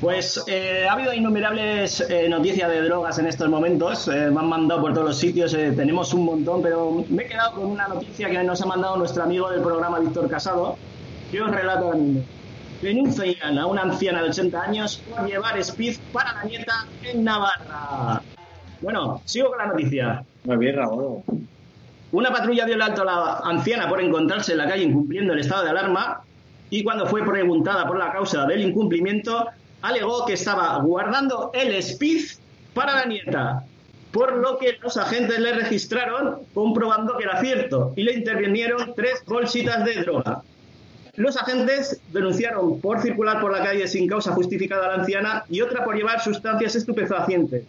Pues 0.00 0.42
eh, 0.46 0.86
ha 0.88 0.94
habido 0.94 1.12
innumerables 1.12 2.00
eh, 2.08 2.26
noticias 2.28 2.70
de 2.70 2.82
drogas 2.82 3.18
en 3.18 3.26
estos 3.26 3.48
momentos. 3.48 4.08
eh, 4.08 4.30
me 4.30 4.40
han 4.40 4.48
mandado 4.48 4.80
por 4.80 4.94
todos 4.94 5.08
los 5.08 5.18
sitios. 5.18 5.52
eh, 5.54 5.72
tenemos 5.76 6.14
un 6.14 6.24
montón, 6.24 6.62
pero 6.62 7.04
me 7.08 7.24
he 7.24 7.26
quedado 7.26 7.52
con 7.52 7.66
una 7.66 7.86
noticia 7.86 8.30
que 8.30 8.42
nos 8.42 8.60
ha 8.62 8.66
mandado 8.66 8.96
nuestro 8.96 9.22
amigo 9.22 9.50
del 9.50 9.60
programa 9.60 9.98
Víctor 10.00 10.28
Casado. 10.30 10.76
Que 11.30 11.40
os 11.40 11.50
relato 11.50 11.92
mismo. 11.92 12.24
Denuncian 12.82 13.58
a 13.58 13.66
una 13.66 13.82
anciana 13.82 14.22
de 14.22 14.30
80 14.30 14.62
años 14.62 15.02
por 15.10 15.26
llevar 15.26 15.58
speed 15.58 15.98
para 16.12 16.32
la 16.32 16.44
nieta 16.44 16.86
en 17.02 17.24
Navarra. 17.24 18.22
Bueno, 18.80 19.20
sigo 19.26 19.50
con 19.50 19.58
la 19.58 19.66
noticia. 19.66 20.24
Muy 20.44 20.56
bien, 20.56 20.76
Raúl. 20.76 21.22
Una 22.12 22.32
patrulla 22.32 22.64
dio 22.64 22.74
el 22.74 22.82
alto 22.82 23.02
a 23.02 23.04
la 23.04 23.40
anciana 23.44 23.88
por 23.88 24.00
encontrarse 24.00 24.52
en 24.52 24.58
la 24.58 24.68
calle 24.68 24.84
incumpliendo 24.84 25.34
el 25.34 25.40
estado 25.40 25.64
de 25.64 25.70
alarma 25.70 26.22
y 26.70 26.82
cuando 26.82 27.06
fue 27.06 27.24
preguntada 27.24 27.86
por 27.86 27.98
la 27.98 28.12
causa 28.12 28.46
del 28.46 28.62
incumplimiento, 28.62 29.48
alegó 29.82 30.24
que 30.24 30.32
estaba 30.32 30.78
guardando 30.78 31.50
el 31.52 31.74
speed 31.74 32.22
para 32.74 32.94
la 32.94 33.04
nieta, 33.04 33.64
por 34.10 34.36
lo 34.36 34.58
que 34.58 34.78
los 34.80 34.96
agentes 34.96 35.38
le 35.38 35.52
registraron 35.52 36.40
comprobando 36.54 37.16
que 37.16 37.24
era 37.24 37.40
cierto 37.40 37.92
y 37.96 38.04
le 38.04 38.14
intervinieron 38.14 38.94
tres 38.94 39.22
bolsitas 39.26 39.84
de 39.84 40.02
droga. 40.02 40.42
Los 41.20 41.36
agentes 41.36 42.00
denunciaron 42.14 42.80
por 42.80 43.02
circular 43.02 43.42
por 43.42 43.52
la 43.52 43.62
calle 43.62 43.86
sin 43.86 44.08
causa 44.08 44.32
justificada 44.32 44.86
a 44.86 44.88
la 44.88 45.02
anciana 45.02 45.44
y 45.50 45.60
otra 45.60 45.84
por 45.84 45.94
llevar 45.94 46.18
sustancias 46.22 46.76
estupefacientes. 46.76 47.64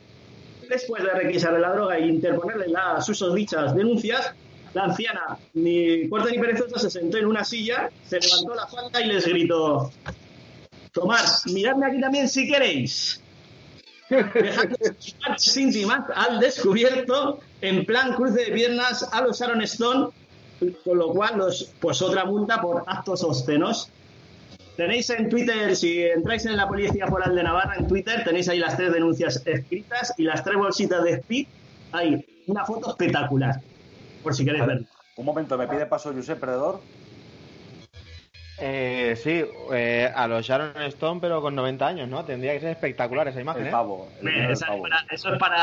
Después 0.70 1.04
de 1.04 1.10
requisarle 1.10 1.60
la 1.60 1.74
droga 1.74 1.98
e 1.98 2.08
interponerle 2.08 2.70
las 2.70 3.06
susodichas 3.06 3.76
denuncias, 3.76 4.34
la 4.74 4.86
anciana, 4.86 5.38
ni 5.54 6.08
corta 6.08 6.30
ni 6.30 6.40
perezosa, 6.40 6.80
se 6.80 6.90
sentó 6.90 7.18
en 7.18 7.26
una 7.26 7.44
silla, 7.44 7.90
se 8.08 8.22
levantó 8.22 8.56
la 8.56 8.68
falda 8.68 9.02
y 9.02 9.08
les 9.08 9.28
gritó: 9.28 9.92
Tomad, 10.94 11.26
miradme 11.52 11.88
aquí 11.88 12.00
también 12.00 12.30
si 12.30 12.50
queréis. 12.50 13.22
Dejando 14.10 14.78
íntimas 15.58 16.06
al 16.16 16.40
descubierto, 16.40 17.42
en 17.60 17.84
plan 17.84 18.14
cruce 18.14 18.46
de 18.46 18.52
piernas 18.54 19.04
a 19.12 19.22
los 19.24 19.42
Aaron 19.42 19.62
Stone, 19.64 20.12
con 20.84 20.98
lo 20.98 21.10
cual, 21.10 21.38
los, 21.38 21.74
pues 21.80 22.02
otra 22.02 22.26
multa 22.26 22.62
por 22.62 22.84
actos 22.88 23.24
obscenos. 23.24 23.90
Tenéis 24.78 25.10
en 25.10 25.30
Twitter, 25.30 25.76
si 25.76 26.02
entráis 26.04 26.46
en 26.46 26.56
la 26.56 26.68
Policía 26.68 27.08
Foral 27.08 27.36
de 27.36 27.44
Navarra, 27.44 27.76
en 27.78 27.88
Twitter, 27.88 28.24
tenéis 28.24 28.48
ahí 28.50 28.60
las 28.60 28.78
tres 28.78 28.94
denuncias 28.94 29.42
escritas 29.46 30.14
y 30.18 30.24
las 30.24 30.44
tres 30.44 30.58
bolsitas 30.58 31.04
de 31.04 31.14
speed. 31.14 31.48
Hay 31.92 32.26
una 32.48 32.66
foto 32.66 32.90
espectacular, 32.90 33.62
por 34.24 34.34
si 34.34 34.46
queréis 34.46 34.66
verla. 34.66 34.88
Un 35.18 35.26
momento, 35.26 35.58
me 35.58 35.68
pide 35.68 35.86
paso 35.86 36.14
Josep 36.14 36.40
Perdedor. 36.40 36.80
Eh, 38.64 39.16
sí, 39.16 39.44
eh, 39.74 40.12
a 40.14 40.28
los 40.28 40.46
Sharon 40.46 40.80
Stone, 40.84 41.20
pero 41.20 41.42
con 41.42 41.56
90 41.56 41.88
años, 41.88 42.08
¿no? 42.08 42.24
Tendría 42.24 42.54
que 42.54 42.60
ser 42.60 42.70
espectacular 42.70 43.28
esa 43.28 43.42
imagen, 43.42 43.64
El 43.64 43.68
¿eh? 43.70 43.72
pavo. 43.72 44.08
el 44.22 44.28
Eh, 44.28 44.32
primer 44.32 44.52
esa 44.52 44.66
es 44.66 44.70
pavo. 44.72 44.84
para- 44.84 45.06
eso 45.10 45.34
es 45.34 45.40
para, 45.40 45.56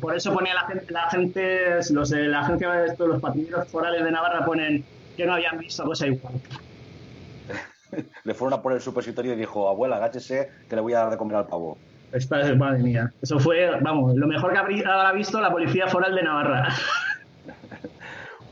por 0.00 0.14
eso 0.14 0.32
ponía 0.32 0.54
la 0.54 0.66
gente, 0.66 0.92
la 0.92 1.10
gente 1.10 1.78
los 1.90 2.10
la 2.10 2.40
agencia 2.40 2.70
de 2.70 2.86
estos, 2.86 3.08
los 3.08 3.20
patrulleros 3.20 3.68
forales 3.68 4.04
de 4.04 4.10
Navarra 4.12 4.44
ponen 4.44 4.84
que 5.16 5.26
no 5.26 5.34
habían 5.34 5.58
visto 5.58 5.82
cosa 5.84 6.06
igual. 6.06 6.34
Le 8.24 8.34
fueron 8.34 8.58
a 8.58 8.62
poner 8.62 8.76
el 8.76 8.82
supositorio 8.82 9.34
y 9.34 9.36
dijo, 9.36 9.68
abuela, 9.68 9.96
agáchese 9.96 10.50
que 10.68 10.76
le 10.76 10.82
voy 10.82 10.94
a 10.94 10.98
dar 11.00 11.10
de 11.10 11.16
comer 11.16 11.36
al 11.36 11.46
pavo. 11.46 11.76
Esta 12.12 12.40
es, 12.40 12.56
madre 12.56 12.78
mía. 12.80 13.12
Eso 13.20 13.38
fue, 13.40 13.68
vamos, 13.80 14.14
lo 14.14 14.26
mejor 14.28 14.52
que 14.52 14.58
habrá 14.58 15.12
visto 15.12 15.40
la 15.40 15.50
policía 15.50 15.88
foral 15.88 16.14
de 16.14 16.22
Navarra. 16.22 16.68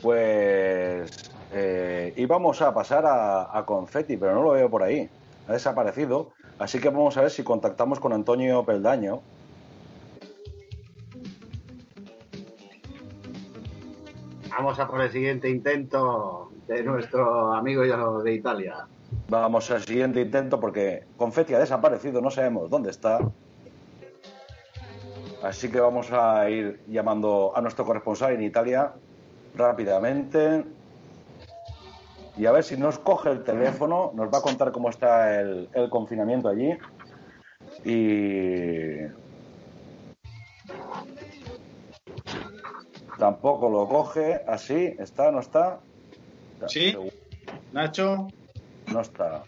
Pues 0.03 1.32
eh, 1.53 2.15
íbamos 2.17 2.63
a 2.63 2.73
pasar 2.73 3.05
a, 3.07 3.57
a 3.57 3.65
Confetti, 3.65 4.17
pero 4.17 4.35
no 4.35 4.43
lo 4.43 4.51
veo 4.51 4.71
por 4.71 4.83
ahí. 4.83 5.09
Ha 5.49 5.53
desaparecido. 5.53 6.31
Así 6.59 6.81
que 6.81 6.89
vamos 6.89 7.17
a 7.17 7.23
ver 7.23 7.31
si 7.31 7.43
contactamos 7.43 8.01
con 8.01 8.13
Antonio 8.13 8.65
Peldaño. 8.65 9.21
Vamos 14.51 14.79
a 14.79 14.87
por 14.87 15.01
el 15.01 15.11
siguiente 15.11 15.49
intento 15.49 16.53
de 16.69 16.83
nuestro 16.85 17.53
amigo 17.53 17.83
de 18.23 18.35
Italia. 18.35 18.87
Vamos 19.29 19.71
al 19.71 19.83
siguiente 19.83 20.21
intento 20.21 20.61
porque 20.61 21.05
Confetti 21.17 21.55
ha 21.55 21.59
desaparecido, 21.59 22.21
no 22.21 22.31
sabemos 22.31 22.69
dónde 22.71 22.91
está. 22.91 23.19
Así 25.43 25.71
que 25.71 25.81
vamos 25.81 26.13
a 26.13 26.49
ir 26.49 26.81
llamando 26.87 27.53
a 27.55 27.61
nuestro 27.61 27.85
corresponsal 27.85 28.35
en 28.35 28.43
Italia 28.43 28.93
rápidamente. 29.57 30.65
Y 32.37 32.47
a 32.47 32.53
ver 32.53 32.65
si 32.65 32.77
nos 32.77 32.99
coge 32.99 33.31
el 33.31 33.45
teléfono, 33.45 34.13
nos 34.15 34.33
va 34.33 34.39
a 34.39 34.43
contar 34.43 34.73
cómo 34.73 34.89
está 34.89 35.41
el, 35.41 35.69
el 35.75 35.91
confinamiento 35.91 36.49
allí. 36.49 36.77
Y 37.85 39.07
tampoco 43.19 43.71
lo 43.71 43.89
coge, 43.89 44.43
así, 44.47 44.97
está, 44.99 45.31
no 45.31 45.41
está. 45.41 45.81
¿Sí? 46.67 46.97
Nacho. 47.73 48.29
No 48.93 49.01
está. 49.01 49.45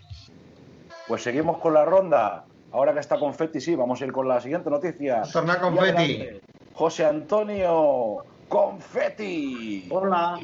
Pues 1.08 1.22
seguimos 1.22 1.58
con 1.58 1.74
la 1.74 1.84
ronda. 1.84 2.44
Ahora 2.72 2.92
que 2.92 3.00
está 3.00 3.18
Confetti, 3.18 3.60
sí, 3.60 3.74
vamos 3.74 4.00
a 4.00 4.04
ir 4.04 4.12
con 4.12 4.28
la 4.28 4.40
siguiente 4.40 4.68
noticia. 4.70 5.22
Confetti. 5.60 5.78
adelante, 5.78 6.40
José 6.74 7.04
Antonio 7.04 8.24
Confetti. 8.48 9.88
Hola. 9.90 10.40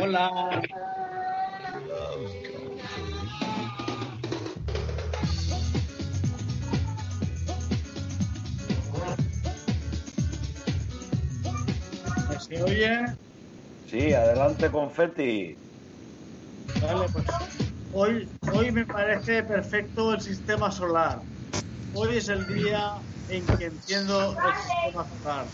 Hola. 0.00 0.62
¿Se 12.54 12.62
oye? 12.62 13.06
Sí, 13.90 14.14
adelante 14.14 14.70
Confetti. 14.70 15.56
Vale, 16.80 17.08
pues 17.12 17.24
hoy, 17.92 18.28
hoy 18.52 18.70
me 18.70 18.86
parece 18.86 19.42
perfecto 19.42 20.14
el 20.14 20.20
sistema 20.20 20.70
solar. 20.70 21.20
Hoy 21.94 22.16
es 22.16 22.28
el 22.28 22.46
día 22.54 22.92
en 23.28 23.44
que 23.46 23.66
entiendo 23.66 24.36
el 24.46 24.54
sistema 24.54 25.06
solar. 25.18 25.46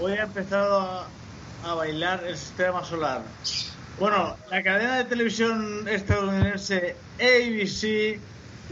Hoy 0.00 0.12
he 0.12 0.20
empezado 0.20 0.80
a, 0.80 1.06
a 1.64 1.74
bailar 1.74 2.22
el 2.24 2.36
sistema 2.36 2.84
solar. 2.84 3.22
Bueno, 3.98 4.36
la 4.50 4.62
cadena 4.62 4.98
de 4.98 5.04
televisión 5.04 5.86
estadounidense 5.88 6.96
ABC 7.18 8.18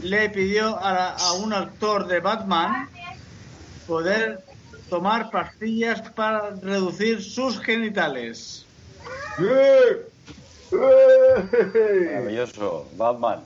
le 0.03 0.29
pidió 0.29 0.77
a, 0.77 1.15
a 1.15 1.33
un 1.33 1.53
actor 1.53 2.07
de 2.07 2.19
Batman 2.19 2.89
poder 3.87 4.43
tomar 4.91 5.31
pastillas 5.31 6.01
para 6.11 6.49
reducir 6.49 7.23
sus 7.23 7.57
genitales. 7.61 8.65
Maravilloso, 10.69 12.89
Batman. 12.97 13.39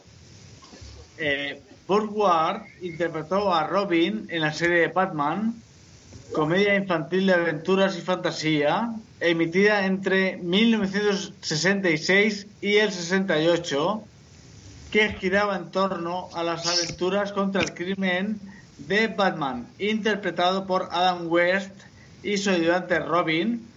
Eh, 1.19 1.61
Burt 1.87 2.09
Ward 2.11 2.63
interpretó 2.81 3.53
a 3.53 3.67
Robin 3.67 4.25
en 4.29 4.41
la 4.41 4.51
serie 4.51 4.79
de 4.79 4.87
Batman, 4.87 5.53
comedia 6.33 6.73
infantil 6.73 7.27
de 7.27 7.35
aventuras 7.35 7.95
y 7.95 8.01
fantasía, 8.01 8.95
emitida 9.19 9.85
entre 9.85 10.37
1966 10.37 12.47
y 12.59 12.77
el 12.77 12.91
68, 12.91 14.01
que 14.89 15.13
giraba 15.13 15.57
en 15.57 15.69
torno 15.69 16.27
a 16.33 16.41
las 16.41 16.65
aventuras 16.65 17.31
contra 17.33 17.61
el 17.61 17.75
crimen 17.75 18.39
de 18.77 19.07
Batman, 19.07 19.67
interpretado 19.79 20.65
por 20.65 20.89
Adam 20.91 21.27
West 21.27 21.71
y 22.23 22.37
su 22.37 22.49
ayudante 22.49 22.99
Robin, 22.99 23.67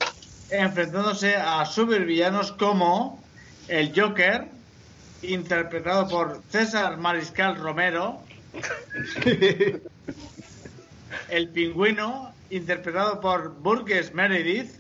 enfrentándose 0.50 1.36
a 1.36 1.64
supervillanos 1.66 2.52
como 2.52 3.22
el 3.68 3.92
Joker, 3.98 4.46
interpretado 5.22 6.08
por 6.08 6.42
César 6.50 6.96
Mariscal 6.96 7.56
Romero, 7.56 8.20
el 11.28 11.48
pingüino, 11.50 12.32
interpretado 12.50 13.20
por 13.20 13.54
Burgess 13.54 14.14
Meredith, 14.14 14.70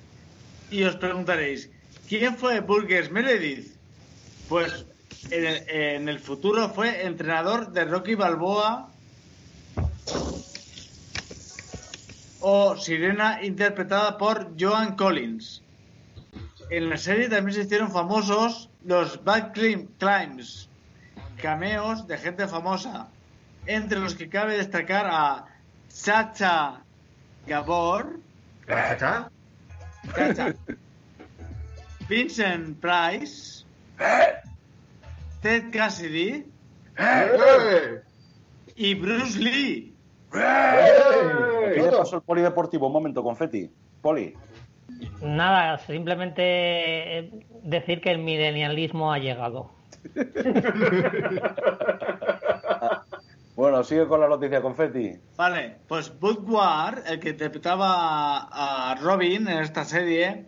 y 0.70 0.82
os 0.84 0.96
preguntaréis, 0.96 1.70
¿quién 2.08 2.36
fue 2.36 2.60
Burgess 2.60 3.10
Meredith? 3.10 3.74
Pues 4.48 4.86
en 5.30 5.44
el, 5.44 5.68
en 5.68 6.08
el 6.08 6.18
futuro 6.18 6.70
fue 6.70 7.04
entrenador 7.06 7.72
de 7.72 7.84
Rocky 7.84 8.14
Balboa 8.14 8.90
o 12.40 12.76
Sirena 12.76 13.42
interpretada 13.42 14.16
por 14.16 14.54
Joan 14.58 14.96
Collins. 14.96 15.62
En 16.70 16.88
la 16.90 16.96
serie 16.96 17.28
también 17.28 17.54
se 17.54 17.62
hicieron 17.62 17.90
famosos 17.90 18.70
los 18.84 19.22
Bad 19.24 19.52
Clim- 19.52 19.88
Climbs, 19.98 20.68
cameos 21.42 22.06
de 22.06 22.18
gente 22.18 22.46
famosa, 22.46 23.08
entre 23.66 23.98
los 23.98 24.14
que 24.14 24.28
cabe 24.28 24.56
destacar 24.56 25.06
a 25.10 25.46
Sacha 25.88 26.84
Gabor, 27.46 28.20
¿Chacha? 28.66 29.30
Chacha, 30.14 30.54
Vincent 32.08 32.78
Price, 32.80 33.64
Ted 35.42 35.70
Cassidy 35.72 36.44
y 38.76 38.94
Bruce 38.94 39.38
Lee. 39.38 39.94
¿Qué 40.32 41.82
le 41.82 41.90
pasó 41.90 42.16
el 42.16 42.22
polideportivo? 42.22 42.86
Un 42.86 42.92
momento, 42.92 43.22
Confetti. 43.22 43.70
Poli. 44.02 44.34
Nada, 45.22 45.78
simplemente 45.78 47.18
eh, 47.18 47.30
decir 47.62 48.00
que 48.00 48.10
el 48.10 48.18
milenialismo 48.18 49.12
ha 49.12 49.18
llegado. 49.18 49.70
Bueno, 53.58 53.82
sigue 53.82 54.06
con 54.06 54.20
la 54.20 54.28
noticia, 54.28 54.62
Confetti. 54.62 55.18
Vale, 55.36 55.78
pues 55.88 56.12
Woodward, 56.20 57.02
el 57.08 57.18
que 57.18 57.30
interpretaba 57.30 58.38
a, 58.38 58.92
a 58.92 58.94
Robin 58.94 59.48
en 59.48 59.58
esta 59.58 59.84
serie, 59.84 60.44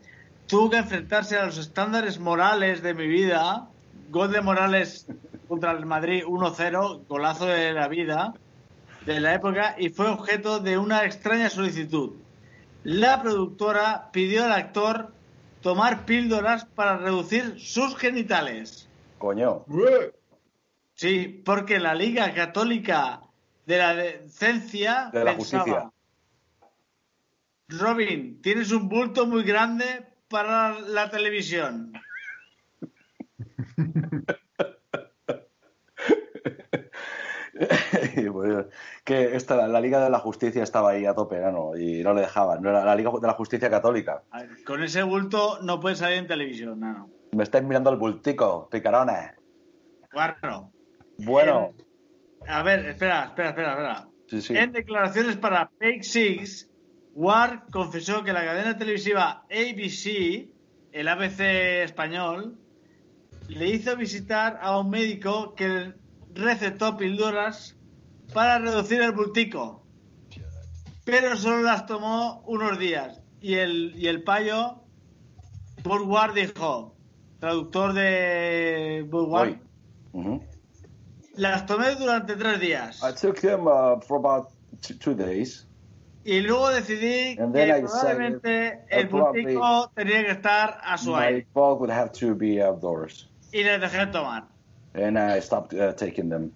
tuvo 0.46 0.70
que 0.70 0.76
enfrentarse 0.76 1.36
a 1.36 1.46
los 1.46 1.58
estándares 1.58 2.20
morales 2.20 2.84
de 2.84 2.94
mi 2.94 3.08
vida. 3.08 3.66
Gol 4.10 4.30
de 4.30 4.40
Morales 4.40 5.08
contra 5.48 5.72
el 5.72 5.86
Madrid 5.86 6.22
1-0, 6.24 7.08
golazo 7.08 7.46
de 7.46 7.72
la 7.72 7.88
vida 7.88 8.32
de 9.06 9.20
la 9.20 9.34
época, 9.34 9.74
y 9.78 9.90
fue 9.90 10.08
objeto 10.08 10.60
de 10.60 10.78
una 10.78 11.04
extraña 11.04 11.48
solicitud. 11.50 12.12
La 12.84 13.22
productora 13.22 14.10
pidió 14.12 14.44
al 14.44 14.52
actor 14.52 15.12
tomar 15.60 16.04
píldoras 16.04 16.64
para 16.64 16.96
reducir 16.96 17.58
sus 17.58 17.96
genitales. 17.96 18.88
Coño. 19.18 19.64
Sí, 20.94 21.42
porque 21.44 21.78
la 21.78 21.94
Liga 21.94 22.32
Católica 22.34 23.22
de 23.66 23.78
la 23.78 23.94
Decencia 23.94 25.10
De 25.12 25.24
la 25.24 25.36
pensaba, 25.36 25.64
justicia. 25.64 25.92
Robin, 27.68 28.40
tienes 28.42 28.72
un 28.72 28.88
bulto 28.88 29.26
muy 29.26 29.44
grande 29.44 30.06
para 30.28 30.78
la 30.80 31.10
televisión. 31.10 31.92
Y, 38.16 38.26
pues, 38.40 38.66
que 39.04 39.36
esta, 39.36 39.68
la, 39.68 39.80
Liga 39.80 40.02
de 40.02 40.10
la 40.10 40.18
Justicia 40.18 40.62
estaba 40.62 40.90
ahí 40.90 41.06
a 41.06 41.14
tope, 41.14 41.38
¿no? 41.40 41.76
Y 41.76 42.02
no 42.02 42.14
le 42.14 42.22
dejaban. 42.22 42.62
No 42.62 42.70
era 42.70 42.84
la 42.84 42.94
Liga 42.94 43.10
de 43.20 43.26
la 43.26 43.34
Justicia 43.34 43.70
Católica. 43.70 44.22
Ver, 44.32 44.64
Con 44.64 44.82
ese 44.82 45.02
bulto 45.02 45.58
no 45.62 45.80
puedes 45.80 45.98
salir 45.98 46.18
en 46.18 46.26
televisión, 46.26 46.80
no. 46.80 47.10
Me 47.32 47.42
estáis 47.44 47.64
mirando 47.64 47.90
el 47.90 47.96
bultico, 47.96 48.68
picarones. 48.70 49.32
Bueno, 50.12 50.72
Bueno, 51.18 51.72
a 52.48 52.62
ver, 52.62 52.86
espera, 52.86 53.26
espera, 53.26 53.50
espera, 53.50 53.70
espera. 53.72 54.08
sí, 54.26 54.40
sí. 54.42 54.56
En 54.56 54.72
declaraciones 54.72 55.36
para 55.36 55.70
Page 55.78 56.02
Six, 56.02 56.70
Ward 57.14 57.70
confesó 57.70 58.24
que 58.24 58.32
la 58.32 58.44
cadena 58.44 58.76
televisiva 58.76 59.44
ABC, 59.50 60.48
el 60.92 61.08
ABC 61.08 61.40
español, 61.84 62.58
le 63.48 63.68
hizo 63.68 63.96
visitar 63.96 64.58
a 64.62 64.78
un 64.78 64.90
médico 64.90 65.54
que 65.54 65.92
recetó 66.34 66.96
píldoras 66.96 67.76
para 68.32 68.58
reducir 68.58 69.02
el 69.02 69.12
bultico. 69.12 69.84
Pero 71.04 71.36
solo 71.36 71.62
las 71.62 71.86
tomó 71.86 72.42
unos 72.46 72.78
días. 72.78 73.20
Y 73.40 73.54
el, 73.54 73.94
y 73.96 74.06
el 74.06 74.22
payo, 74.22 74.82
Burt 75.82 76.04
Ward 76.06 76.34
dijo, 76.34 76.94
traductor 77.38 77.94
de 77.94 79.06
Burt 79.08 79.28
Ward, 79.28 79.56
Ujú. 80.12 80.44
las 81.36 81.66
tomé 81.66 81.94
durante 81.94 82.36
tres 82.36 82.60
días. 82.60 83.02
I 83.02 83.14
took 83.14 83.40
them 83.40 83.66
uh, 83.66 83.98
for 84.00 84.18
about 84.18 84.48
two, 84.98 85.14
days. 85.14 85.66
Y 86.22 86.40
luego 86.40 86.68
decidí 86.68 87.38
And 87.38 87.54
que 87.54 87.66
I 87.66 87.80
probablemente 87.80 88.84
el 88.90 89.08
bultico 89.08 89.90
tenía 89.94 90.22
que 90.26 90.32
estar 90.32 90.78
a 90.82 90.98
su 90.98 91.16
aire. 91.16 91.46
would 91.54 91.90
have 91.90 92.12
to 92.12 92.34
be 92.34 92.62
outdoors. 92.62 93.30
Y 93.52 93.64
les 93.64 93.80
dejé 93.80 94.06
tomar. 94.12 94.48
And 94.94 95.18
I 95.18 95.40
stopped 95.40 95.72
uh, 95.72 95.94
taking 95.94 96.28
them. 96.28 96.52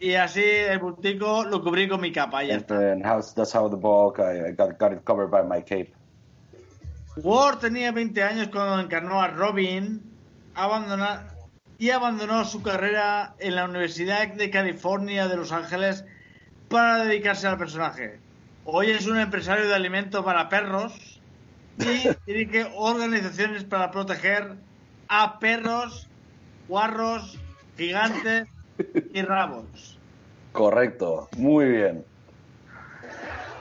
Y 0.00 0.14
así 0.14 0.42
el 0.42 0.78
bultico 0.78 1.44
lo 1.44 1.62
cubrí 1.62 1.88
con 1.88 2.00
mi 2.00 2.12
capa. 2.12 2.44
y 2.44 2.48
Ya 2.48 2.54
And 2.54 2.62
está. 3.02 3.34
that's 3.34 3.52
how 3.52 3.68
the 3.68 3.76
bulk, 3.76 4.20
I, 4.20 4.52
got, 4.52 4.78
got 4.78 4.92
it 4.92 5.04
covered 5.04 5.30
by 5.30 5.42
my 5.42 5.62
cape. 5.62 5.92
Ward 7.16 7.58
tenía 7.58 7.90
20 7.90 8.22
años 8.22 8.48
cuando 8.48 8.78
encarnó 8.78 9.20
a 9.20 9.28
Robin, 9.28 10.00
y 11.78 11.90
abandonó 11.90 12.44
su 12.44 12.62
carrera 12.62 13.34
en 13.38 13.54
la 13.54 13.64
Universidad 13.64 14.28
de 14.34 14.50
California 14.50 15.28
de 15.28 15.36
Los 15.36 15.52
Ángeles 15.52 16.04
para 16.68 17.04
dedicarse 17.04 17.46
al 17.46 17.58
personaje. 17.58 18.18
Hoy 18.64 18.90
es 18.90 19.06
un 19.06 19.18
empresario 19.18 19.66
de 19.66 19.74
alimento 19.74 20.24
para 20.24 20.48
perros 20.48 21.20
y 21.78 22.08
dirige 22.26 22.70
organizaciones 22.76 23.64
para 23.64 23.90
proteger 23.90 24.56
a 25.08 25.38
perros, 25.38 26.08
guarros, 26.68 27.38
gigantes 27.76 28.48
y 29.12 29.22
rabos. 29.22 29.98
Correcto, 30.52 31.28
muy 31.36 31.66
bien. 31.66 32.04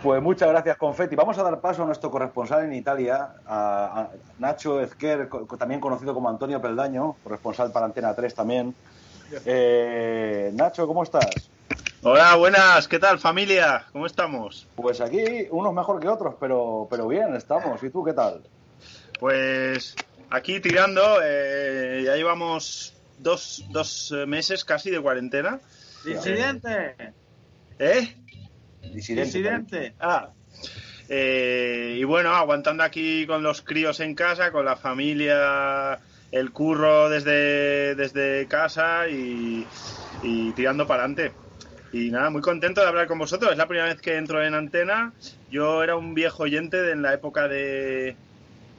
Pues 0.02 0.22
muchas 0.22 0.50
gracias, 0.50 0.78
Confetti. 0.78 1.16
Vamos 1.16 1.38
a 1.40 1.44
dar 1.44 1.60
paso 1.60 1.84
a 1.84 1.86
nuestro 1.86 2.12
corresponsal 2.12 2.66
en 2.66 2.74
Italia, 2.74 3.34
a, 3.46 4.10
Nacho 4.38 4.80
Ezquer, 4.80 5.28
también 5.58 5.82
conocido 5.82 6.14
como 6.14 6.30
Antonio 6.30 6.62
Peldaño, 6.62 7.16
corresponsal 7.24 7.72
para 7.72 7.88
Antena 7.88 8.14
3 8.14 8.34
también. 8.36 8.76
Eh, 9.46 10.52
Nacho, 10.54 10.88
¿cómo 10.88 11.04
estás? 11.04 11.50
Hola, 12.04 12.36
buenas, 12.36 12.88
¿qué 12.88 13.00
tal 13.00 13.18
familia? 13.18 13.86
¿Cómo 13.92 14.06
estamos? 14.06 14.68
Pues 14.76 15.02
aquí 15.02 15.48
unos 15.50 15.74
mejor 15.74 16.00
que 16.00 16.08
otros, 16.08 16.36
pero, 16.40 16.88
pero 16.90 17.08
bien, 17.08 17.36
estamos. 17.36 17.82
¿Y 17.82 17.90
tú 17.90 18.04
qué 18.04 18.14
tal? 18.14 18.44
Pues 19.20 19.96
aquí 20.30 20.60
tirando, 20.60 21.02
eh, 21.24 22.04
ya 22.06 22.16
llevamos 22.16 22.97
dos, 23.18 23.66
dos 23.70 24.14
eh, 24.16 24.26
meses 24.26 24.64
casi 24.64 24.90
de 24.90 25.02
cuarentena. 25.02 25.60
¡Disidente! 26.06 26.96
¿Eh? 27.80 28.16
Disidente. 28.94 29.26
¡Disidente! 29.26 29.94
Ah. 30.00 30.30
Eh, 31.10 31.98
y 32.00 32.04
bueno, 32.04 32.32
aguantando 32.36 32.84
aquí 32.84 33.26
con 33.26 33.44
los 33.44 33.62
críos 33.62 34.00
en 34.00 34.16
casa, 34.16 34.52
con 34.52 34.66
la 34.66 34.76
familia, 34.76 36.00
el 36.32 36.52
curro 36.52 37.10
desde, 37.10 37.96
desde 37.96 38.48
casa 38.48 39.08
y, 39.08 39.66
y 40.24 40.52
tirando 40.52 40.86
para 40.86 41.04
adelante. 41.04 41.32
Y 41.94 42.12
nada, 42.12 42.30
muy 42.30 42.42
contento 42.42 42.82
de 42.82 42.88
hablar 42.88 43.08
con 43.08 43.18
vosotros. 43.18 43.52
Es 43.52 43.58
la 43.58 43.68
primera 43.68 43.88
vez 43.88 44.02
que 44.02 44.18
entro 44.18 44.44
en 44.44 44.54
antena. 44.54 45.14
Yo 45.50 45.84
era 45.84 45.96
un 45.96 46.14
viejo 46.14 46.44
oyente 46.44 46.82
de 46.82 46.92
en 46.92 47.02
la 47.02 47.14
época 47.14 47.48
de, 47.48 48.16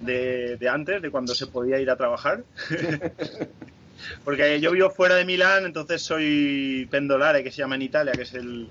de, 0.00 0.56
de 0.56 0.68
antes, 0.68 1.00
de 1.00 1.10
cuando 1.10 1.34
se 1.34 1.46
podía 1.46 1.80
ir 1.80 1.90
a 1.90 1.96
trabajar. 1.96 2.44
Porque 4.24 4.60
yo 4.60 4.70
vivo 4.72 4.90
fuera 4.90 5.14
de 5.16 5.24
Milán, 5.24 5.64
entonces 5.66 6.02
soy 6.02 6.86
pendolare, 6.90 7.42
que 7.42 7.50
se 7.50 7.58
llama 7.58 7.74
en 7.76 7.82
Italia, 7.82 8.12
que 8.12 8.22
es 8.22 8.34
el, 8.34 8.68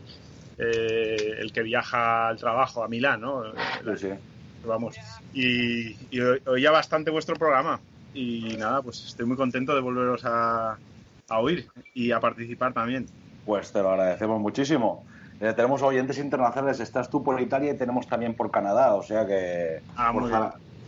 eh, 0.57 1.35
el 1.39 1.51
que 1.51 1.61
viaja 1.63 2.29
al 2.29 2.37
trabajo 2.37 2.83
a 2.83 2.87
Milán, 2.87 3.21
¿no? 3.21 3.43
Vamos. 4.65 4.97
Y, 5.33 5.95
y 6.11 6.19
o- 6.21 6.37
oía 6.47 6.71
bastante 6.71 7.11
vuestro 7.11 7.35
programa. 7.35 7.79
Y 8.13 8.55
nada, 8.57 8.81
pues 8.81 9.05
estoy 9.05 9.25
muy 9.25 9.37
contento 9.37 9.75
de 9.75 9.81
volveros 9.81 10.25
a, 10.25 10.77
a 11.29 11.39
oír 11.39 11.67
y 11.93 12.11
a 12.11 12.19
participar 12.19 12.73
también. 12.73 13.05
Pues 13.45 13.71
te 13.71 13.79
lo 13.81 13.91
agradecemos 13.91 14.41
muchísimo. 14.41 15.05
Eh, 15.39 15.53
tenemos 15.55 15.83
oyentes 15.83 16.17
internacionales, 16.17 16.79
estás 16.79 17.09
tú 17.11 17.23
por 17.23 17.39
Italia 17.39 17.71
y 17.71 17.77
tenemos 17.77 18.07
también 18.07 18.33
por 18.33 18.49
Canadá, 18.49 18.95
o 18.95 19.03
sea 19.03 19.27
que 19.27 19.81
Ah, 19.95 20.11
por 20.11 20.29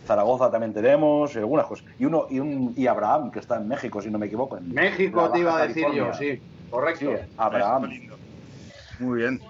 Zaragoza 0.04 0.50
también 0.50 0.72
tenemos, 0.72 1.34
y 1.34 1.38
algunas 1.38 1.66
cosas. 1.66 1.84
Y 1.98 2.04
uno 2.04 2.26
y 2.30 2.40
un 2.40 2.72
y 2.76 2.86
Abraham, 2.86 3.30
que 3.30 3.38
está 3.38 3.56
en 3.56 3.68
México, 3.68 4.00
si 4.00 4.10
no 4.10 4.18
me 4.18 4.26
equivoco. 4.26 4.56
En 4.56 4.68
México 4.68 5.30
te 5.30 5.38
iba 5.40 5.56
a 5.58 5.66
decir 5.66 5.86
yo, 5.92 6.12
sí. 6.14 6.42
Correcto. 6.68 7.16
Sí, 7.16 7.22
Abraham. 7.36 7.90
Muy 8.98 9.20
bien. 9.20 9.40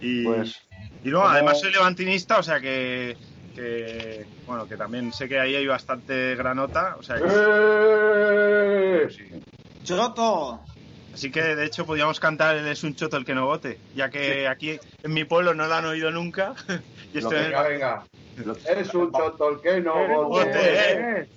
Y, 0.00 0.24
Pues, 0.24 0.56
y 1.02 1.10
no, 1.10 1.18
¿cómo- 1.20 1.30
además 1.30 1.60
soy 1.60 1.72
levantinista, 1.72 2.38
o 2.38 2.42
sea 2.42 2.60
que, 2.60 3.16
que, 3.54 4.26
bueno, 4.46 4.66
que 4.66 4.76
también 4.76 5.12
sé 5.12 5.28
que 5.28 5.38
ahí 5.40 5.54
hay 5.54 5.66
bastante 5.66 6.34
granota, 6.36 6.96
o 6.98 7.02
sea 7.02 7.16
que, 7.16 7.24
¡Eh! 9.00 9.42
¡Choto! 9.82 10.64
Así 11.14 11.30
que 11.30 11.42
de 11.42 11.64
hecho 11.64 11.84
podríamos 11.86 12.20
cantar 12.20 12.56
el 12.56 12.66
es 12.66 12.82
un 12.84 12.94
choto 12.94 13.16
el 13.16 13.24
que 13.24 13.34
no 13.34 13.46
vote, 13.46 13.78
ya 13.94 14.10
que 14.10 14.46
aquí 14.48 14.78
en 15.02 15.12
mi 15.12 15.24
pueblo 15.24 15.54
no 15.54 15.66
lo 15.66 15.74
han 15.74 15.84
oído 15.86 16.10
nunca. 16.10 16.54
y 17.12 17.18
No, 17.20 17.30
estoy 17.30 17.38
en 17.38 17.44
el- 17.44 17.50
venga, 17.50 17.68
venga. 17.68 18.06
Es 18.36 18.92
un 18.94 19.10
choto 19.12 19.50
el 19.50 19.60
que 19.60 19.80
no 19.80 19.94
vote, 20.28 21.28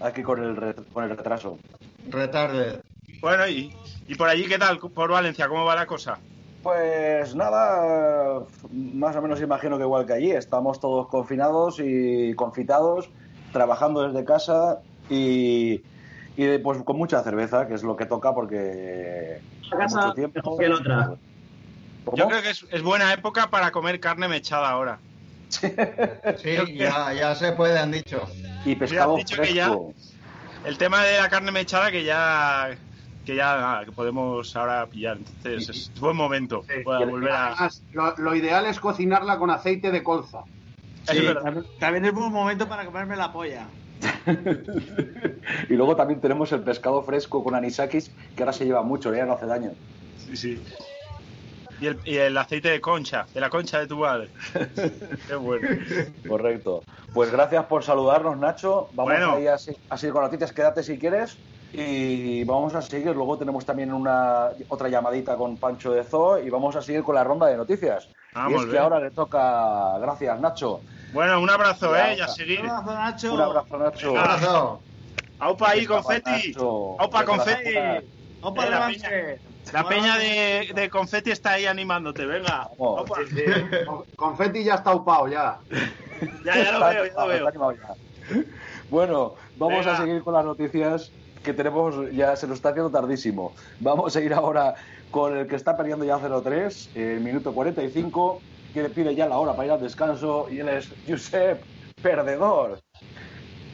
aquí 0.00 0.22
con 0.22 0.42
el, 0.42 0.56
ret- 0.56 0.84
con 0.92 1.04
el 1.04 1.10
retraso. 1.10 1.58
Retarde. 2.08 2.80
Bueno, 3.20 3.46
y, 3.48 3.72
y 4.08 4.14
por 4.16 4.28
allí, 4.28 4.46
¿qué 4.46 4.58
tal? 4.58 4.78
Por 4.78 5.10
Valencia, 5.10 5.48
¿cómo 5.48 5.64
va 5.64 5.74
la 5.76 5.86
cosa? 5.86 6.18
Pues 6.66 7.36
nada, 7.36 8.42
más 8.72 9.14
o 9.14 9.22
menos 9.22 9.40
imagino 9.40 9.76
que 9.78 9.84
igual 9.84 10.04
que 10.04 10.14
allí, 10.14 10.32
estamos 10.32 10.80
todos 10.80 11.06
confinados 11.06 11.76
y 11.78 12.34
confitados, 12.34 13.08
trabajando 13.52 14.02
desde 14.02 14.24
casa 14.24 14.80
y, 15.08 15.80
y 16.36 16.58
pues 16.64 16.82
con 16.82 16.98
mucha 16.98 17.22
cerveza, 17.22 17.68
que 17.68 17.74
es 17.74 17.84
lo 17.84 17.94
que 17.94 18.06
toca 18.06 18.34
porque 18.34 19.40
La 19.70 19.78
casa 19.78 19.84
hace 19.84 19.94
mucho 20.08 20.14
tiempo. 20.14 20.40
mejor 20.56 20.58
que 20.58 20.70
otra. 20.72 21.10
Yo 22.14 22.26
creo 22.26 22.42
que 22.42 22.50
es, 22.50 22.66
es 22.72 22.82
buena 22.82 23.12
época 23.12 23.48
para 23.48 23.70
comer 23.70 24.00
carne 24.00 24.26
mechada 24.26 24.68
ahora. 24.68 24.98
Sí, 25.48 25.68
ya, 26.74 27.12
ya 27.12 27.32
se 27.36 27.52
puede, 27.52 27.78
han 27.78 27.92
dicho. 27.92 28.24
Y 28.64 28.74
pescado 28.74 29.12
han 29.12 29.18
dicho 29.18 29.40
que 29.40 29.54
ya- 29.54 29.66
fresco. 29.66 29.94
El 30.64 30.78
tema 30.78 31.04
de 31.04 31.16
la 31.18 31.28
carne 31.28 31.52
mechada 31.52 31.92
que 31.92 32.02
ya 32.02 32.70
que 33.26 33.34
ya 33.36 33.56
nada, 33.56 33.84
que 33.84 33.92
podemos 33.92 34.54
ahora 34.56 34.86
pillar. 34.86 35.18
Entonces 35.18 35.90
es 35.92 36.00
buen 36.00 36.16
momento 36.16 36.64
para 36.84 37.04
volver 37.04 37.32
a... 37.32 37.46
Además, 37.48 37.82
lo, 37.92 38.16
lo 38.16 38.34
ideal 38.36 38.64
es 38.66 38.80
cocinarla 38.80 39.36
con 39.38 39.50
aceite 39.50 39.90
de 39.90 40.02
colza. 40.02 40.44
Sí, 41.10 41.18
también, 41.42 41.66
también 41.78 42.04
es 42.06 42.12
buen 42.14 42.32
momento 42.32 42.68
para 42.68 42.84
comerme 42.86 43.16
la 43.16 43.32
polla. 43.32 43.66
Y 45.68 45.74
luego 45.74 45.96
también 45.96 46.20
tenemos 46.20 46.50
el 46.52 46.60
pescado 46.60 47.02
fresco 47.02 47.42
con 47.44 47.54
anisakis, 47.54 48.10
que 48.36 48.42
ahora 48.42 48.52
se 48.52 48.64
lleva 48.64 48.82
mucho, 48.82 49.14
ya 49.14 49.24
no 49.26 49.34
hace 49.34 49.46
daño. 49.46 49.72
Sí, 50.18 50.36
sí. 50.36 50.62
Y 51.80 51.86
el, 51.86 51.98
y 52.04 52.16
el 52.16 52.36
aceite 52.38 52.70
de 52.70 52.80
concha, 52.80 53.26
de 53.34 53.40
la 53.40 53.50
concha 53.50 53.78
de 53.78 53.86
tu 53.86 53.98
madre. 53.98 54.28
Qué 55.28 55.34
bueno. 55.34 55.68
Correcto. 56.26 56.82
Pues 57.12 57.30
gracias 57.30 57.64
por 57.66 57.84
saludarnos, 57.84 58.36
Nacho. 58.38 58.88
Vamos 58.94 59.12
Bueno. 59.12 59.32
ahí 59.34 59.46
a, 59.46 59.54
a 59.54 59.96
seguir 59.98 60.12
con 60.12 60.22
las 60.22 60.32
noticias. 60.32 60.52
Quédate 60.52 60.82
si 60.82 60.98
quieres. 60.98 61.36
Y 61.76 62.44
vamos 62.44 62.74
a 62.74 62.82
seguir. 62.82 63.08
Luego 63.14 63.36
tenemos 63.38 63.64
también 63.66 63.92
una 63.92 64.48
otra 64.68 64.88
llamadita 64.88 65.36
con 65.36 65.56
Pancho 65.58 65.92
de 65.92 66.04
Zoo 66.04 66.38
y 66.38 66.48
vamos 66.50 66.74
a 66.76 66.82
seguir 66.82 67.02
con 67.02 67.14
la 67.14 67.22
ronda 67.24 67.46
de 67.46 67.56
noticias. 67.56 68.08
Ah, 68.34 68.48
y 68.50 68.54
es 68.54 68.64
que 68.66 68.78
ahora 68.78 68.98
le 69.00 69.10
toca. 69.10 69.98
Gracias, 69.98 70.40
Nacho. 70.40 70.80
Bueno, 71.12 71.40
un 71.40 71.48
abrazo, 71.50 71.94
Ya, 71.94 72.12
¿eh? 72.12 72.16
Y 72.16 72.20
a 72.20 72.26
ya. 72.26 72.28
seguir. 72.28 72.60
Un 72.60 72.70
abrazo, 72.70 72.94
Nacho. 72.94 73.34
Un 73.34 73.40
abrazo, 73.40 73.78
Nacho. 73.78 74.08
Venga. 74.12 74.22
Abrazo. 74.24 74.80
Aupa 75.38 75.70
ahí, 75.70 75.86
confeti. 75.86 76.54
Aupa, 76.58 77.24
confeti. 77.24 77.72
la- 77.72 78.02
Opa, 78.42 78.66
Eh, 78.66 78.70
la 78.70 78.86
peña, 78.86 79.10
la 79.72 79.88
peña 79.88 80.18
de, 80.18 80.70
de 80.74 80.90
confeti 80.90 81.30
está 81.30 81.52
ahí 81.52 81.66
animándote, 81.66 82.24
venga. 82.26 82.68
Vamos. 82.78 82.98
Aupa. 83.00 83.16
Con- 83.86 84.04
Confetti 84.14 84.64
ya 84.64 84.74
está 84.76 84.94
upado, 84.94 85.28
ya. 85.28 85.58
Ya, 86.44 86.56
ya 86.62 86.72
lo 86.72 86.86
veo, 86.86 87.06
ya 87.06 87.50
lo 87.50 87.66
veo. 87.68 87.78
Bueno, 88.90 89.34
vamos 89.56 89.78
Venga. 89.84 89.94
a 89.94 89.96
seguir 89.96 90.22
con 90.22 90.34
las 90.34 90.44
noticias 90.44 91.10
que 91.42 91.52
tenemos, 91.52 92.10
ya 92.12 92.34
se 92.36 92.46
nos 92.46 92.56
está 92.56 92.70
haciendo 92.70 92.90
tardísimo. 92.90 93.54
Vamos 93.80 94.16
a 94.16 94.20
ir 94.20 94.32
ahora 94.34 94.74
con 95.10 95.36
el 95.36 95.46
que 95.46 95.56
está 95.56 95.76
perdiendo 95.76 96.04
ya 96.04 96.18
0-3, 96.18 96.90
el 96.96 97.20
minuto 97.20 97.52
45, 97.52 98.40
que 98.74 98.82
le 98.82 98.90
pide 98.90 99.14
ya 99.14 99.28
la 99.28 99.38
hora 99.38 99.52
para 99.54 99.66
ir 99.66 99.72
al 99.72 99.80
descanso, 99.80 100.46
y 100.50 100.58
él 100.60 100.68
es 100.68 100.92
Josep, 101.08 101.62
perdedor. 102.02 102.80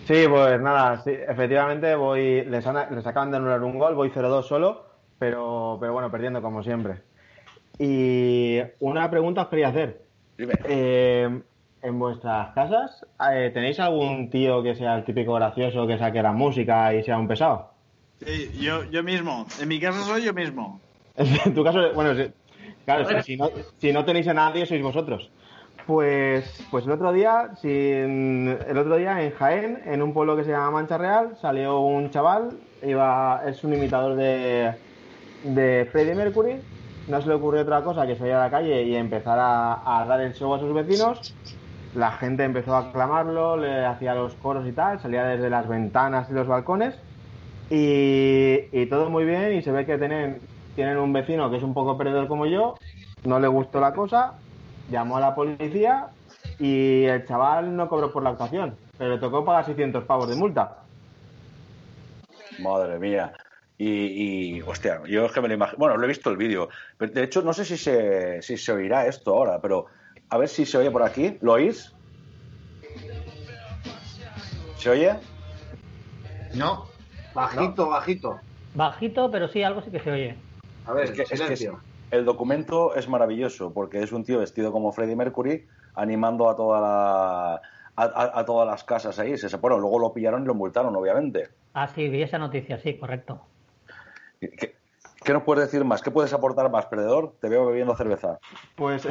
Sí, 0.06 0.24
pues 0.28 0.60
nada, 0.60 1.00
sí, 1.02 1.10
efectivamente 1.10 1.94
voy, 1.94 2.44
les, 2.44 2.66
han- 2.66 2.94
les 2.94 3.06
acaban 3.06 3.30
de 3.30 3.36
anular 3.38 3.62
un 3.62 3.78
gol, 3.78 3.94
voy 3.94 4.10
0-2 4.10 4.46
solo, 4.46 4.84
pero, 5.18 5.78
pero 5.80 5.92
bueno, 5.92 6.10
perdiendo 6.10 6.42
como 6.42 6.62
siempre. 6.62 7.02
Y 7.78 8.60
una 8.80 9.10
pregunta 9.10 9.42
os 9.42 9.48
quería 9.48 9.68
hacer. 9.68 10.02
Dime. 10.36 10.54
Eh, 10.64 11.40
¿En 11.82 11.98
vuestras 11.98 12.54
casas 12.54 13.04
eh, 13.32 13.50
tenéis 13.52 13.80
algún 13.80 14.30
tío 14.30 14.62
que 14.62 14.76
sea 14.76 14.94
el 14.94 15.04
típico 15.04 15.34
gracioso 15.34 15.86
que 15.86 15.98
saque 15.98 16.22
la 16.22 16.32
música 16.32 16.94
y 16.94 17.02
sea 17.02 17.18
un 17.18 17.26
pesado? 17.26 17.70
Sí, 18.24 18.52
yo, 18.60 18.84
yo 18.84 19.02
mismo. 19.02 19.46
En 19.60 19.68
mi 19.68 19.80
casa 19.80 20.00
soy 20.04 20.22
yo 20.22 20.32
mismo. 20.32 20.80
En 21.16 21.54
tu 21.54 21.64
caso, 21.64 21.92
bueno, 21.92 22.14
sí, 22.14 22.30
claro, 22.84 23.04
si, 23.04 23.32
si 23.32 23.36
no, 23.36 23.50
si 23.78 23.92
no 23.92 24.04
tenéis 24.04 24.28
a 24.28 24.34
nadie 24.34 24.64
sois 24.64 24.82
vosotros. 24.82 25.30
Pues, 25.86 26.64
pues 26.70 26.86
el 26.86 26.92
otro 26.92 27.12
día, 27.12 27.50
sin, 27.60 28.56
el 28.68 28.78
otro 28.78 28.96
día 28.96 29.20
en 29.20 29.32
Jaén, 29.32 29.82
en 29.84 30.00
un 30.00 30.14
pueblo 30.14 30.36
que 30.36 30.44
se 30.44 30.50
llama 30.50 30.70
Mancha 30.70 30.96
Real, 30.96 31.36
salió 31.40 31.80
un 31.80 32.10
chaval, 32.10 32.50
iba, 32.82 33.42
es 33.46 33.64
un 33.64 33.74
imitador 33.74 34.14
de, 34.14 34.72
de 35.42 35.88
Freddie 35.90 36.14
Mercury, 36.14 36.60
no 37.08 37.20
se 37.20 37.28
le 37.28 37.34
ocurrió 37.34 37.62
otra 37.62 37.82
cosa 37.82 38.06
que 38.06 38.14
salir 38.14 38.34
a 38.34 38.44
la 38.44 38.50
calle 38.50 38.84
y 38.84 38.94
empezar 38.94 39.38
a, 39.40 40.00
a 40.00 40.06
dar 40.06 40.20
el 40.20 40.34
show 40.34 40.54
a 40.54 40.60
sus 40.60 40.72
vecinos. 40.72 41.34
La 41.94 42.12
gente 42.12 42.44
empezó 42.44 42.74
a 42.74 42.88
aclamarlo, 42.88 43.56
le 43.56 43.84
hacía 43.84 44.14
los 44.14 44.34
coros 44.34 44.66
y 44.66 44.72
tal, 44.72 45.00
salía 45.00 45.24
desde 45.24 45.50
las 45.50 45.68
ventanas 45.68 46.30
y 46.30 46.34
los 46.34 46.46
balcones. 46.46 46.94
Y, 47.68 48.86
todo 48.86 49.08
muy 49.08 49.24
bien 49.24 49.54
y 49.54 49.62
se 49.62 49.72
ve 49.72 49.86
que 49.86 49.96
tienen, 49.96 50.40
tienen 50.74 50.98
un 50.98 51.12
vecino 51.12 51.50
que 51.50 51.56
es 51.56 51.62
un 51.62 51.72
poco 51.72 51.96
perdedor 51.96 52.28
como 52.28 52.46
yo, 52.46 52.74
no 53.24 53.40
le 53.40 53.48
gustó 53.48 53.80
la 53.80 53.94
cosa, 53.94 54.34
llamó 54.90 55.16
a 55.16 55.20
la 55.20 55.34
policía 55.34 56.08
y 56.58 57.04
el 57.04 57.26
chaval 57.26 57.74
no 57.74 57.88
cobró 57.88 58.12
por 58.12 58.22
la 58.22 58.30
actuación, 58.30 58.76
pero 58.98 59.14
le 59.14 59.18
tocó 59.18 59.44
pagar 59.44 59.64
600 59.64 60.04
pavos 60.04 60.28
de 60.28 60.36
multa. 60.36 60.78
Madre 62.60 62.98
mía. 62.98 63.32
Y, 63.78 64.56
y, 64.56 64.62
hostia, 64.62 65.00
yo 65.06 65.24
es 65.24 65.32
que 65.32 65.40
me 65.40 65.48
lo 65.48 65.54
imagino. 65.54 65.78
Bueno, 65.78 65.96
lo 65.96 66.04
he 66.04 66.08
visto 66.08 66.30
el 66.30 66.36
vídeo. 66.36 66.68
Pero, 66.98 67.12
De 67.12 67.24
hecho, 67.24 67.42
no 67.42 67.52
sé 67.52 67.64
si 67.64 67.76
se, 67.76 68.40
si 68.42 68.56
se 68.56 68.72
oirá 68.72 69.06
esto 69.06 69.32
ahora, 69.32 69.60
pero 69.60 69.86
a 70.32 70.38
ver 70.38 70.48
si 70.48 70.64
se 70.64 70.78
oye 70.78 70.90
por 70.90 71.02
aquí. 71.02 71.36
¿Lo 71.42 71.52
oís? 71.52 71.92
¿Se 74.78 74.88
oye? 74.88 75.14
No. 76.54 76.86
Bajito, 77.34 77.90
bajito. 77.90 78.40
Bajito, 78.74 79.30
pero 79.30 79.46
sí, 79.48 79.62
algo 79.62 79.82
sí 79.82 79.90
que 79.90 80.00
se 80.00 80.10
oye. 80.10 80.36
A 80.86 80.94
ver, 80.94 81.04
Es 81.04 81.10
que- 81.12 81.22
es 81.22 81.28
que 81.28 81.36
silencio. 81.36 81.80
el 82.10 82.24
documento 82.24 82.94
es 82.94 83.08
maravilloso 83.08 83.74
porque 83.74 84.02
es 84.02 84.10
un 84.10 84.24
tío 84.24 84.38
vestido 84.38 84.72
como 84.72 84.90
Freddie 84.90 85.16
Mercury 85.16 85.66
animando 85.96 86.48
a 86.48 86.56
toda 86.56 86.80
la 86.80 87.54
a, 87.94 88.04
a- 88.04 88.40
a 88.40 88.44
todas 88.46 88.66
las 88.66 88.84
casas 88.84 89.18
ahí. 89.18 89.36
Se, 89.36 89.54
bueno, 89.58 89.78
luego 89.78 89.98
lo 89.98 90.14
pillaron 90.14 90.44
y 90.44 90.46
lo 90.46 90.54
multaron, 90.54 90.96
obviamente. 90.96 91.50
Ah, 91.74 91.88
sí, 91.88 92.08
vi 92.08 92.22
esa 92.22 92.38
noticia, 92.38 92.78
sí, 92.78 92.94
correcto. 92.96 93.42
¿Qué, 94.40 94.76
qué 95.24 95.32
nos 95.32 95.42
puedes 95.42 95.64
decir 95.64 95.84
más? 95.84 96.02
¿Qué 96.02 96.10
puedes 96.10 96.32
aportar 96.32 96.70
más, 96.70 96.86
perdedor? 96.86 97.34
Te 97.40 97.48
veo 97.48 97.66
bebiendo 97.66 97.96
cerveza. 97.96 98.38
Pues, 98.76 99.06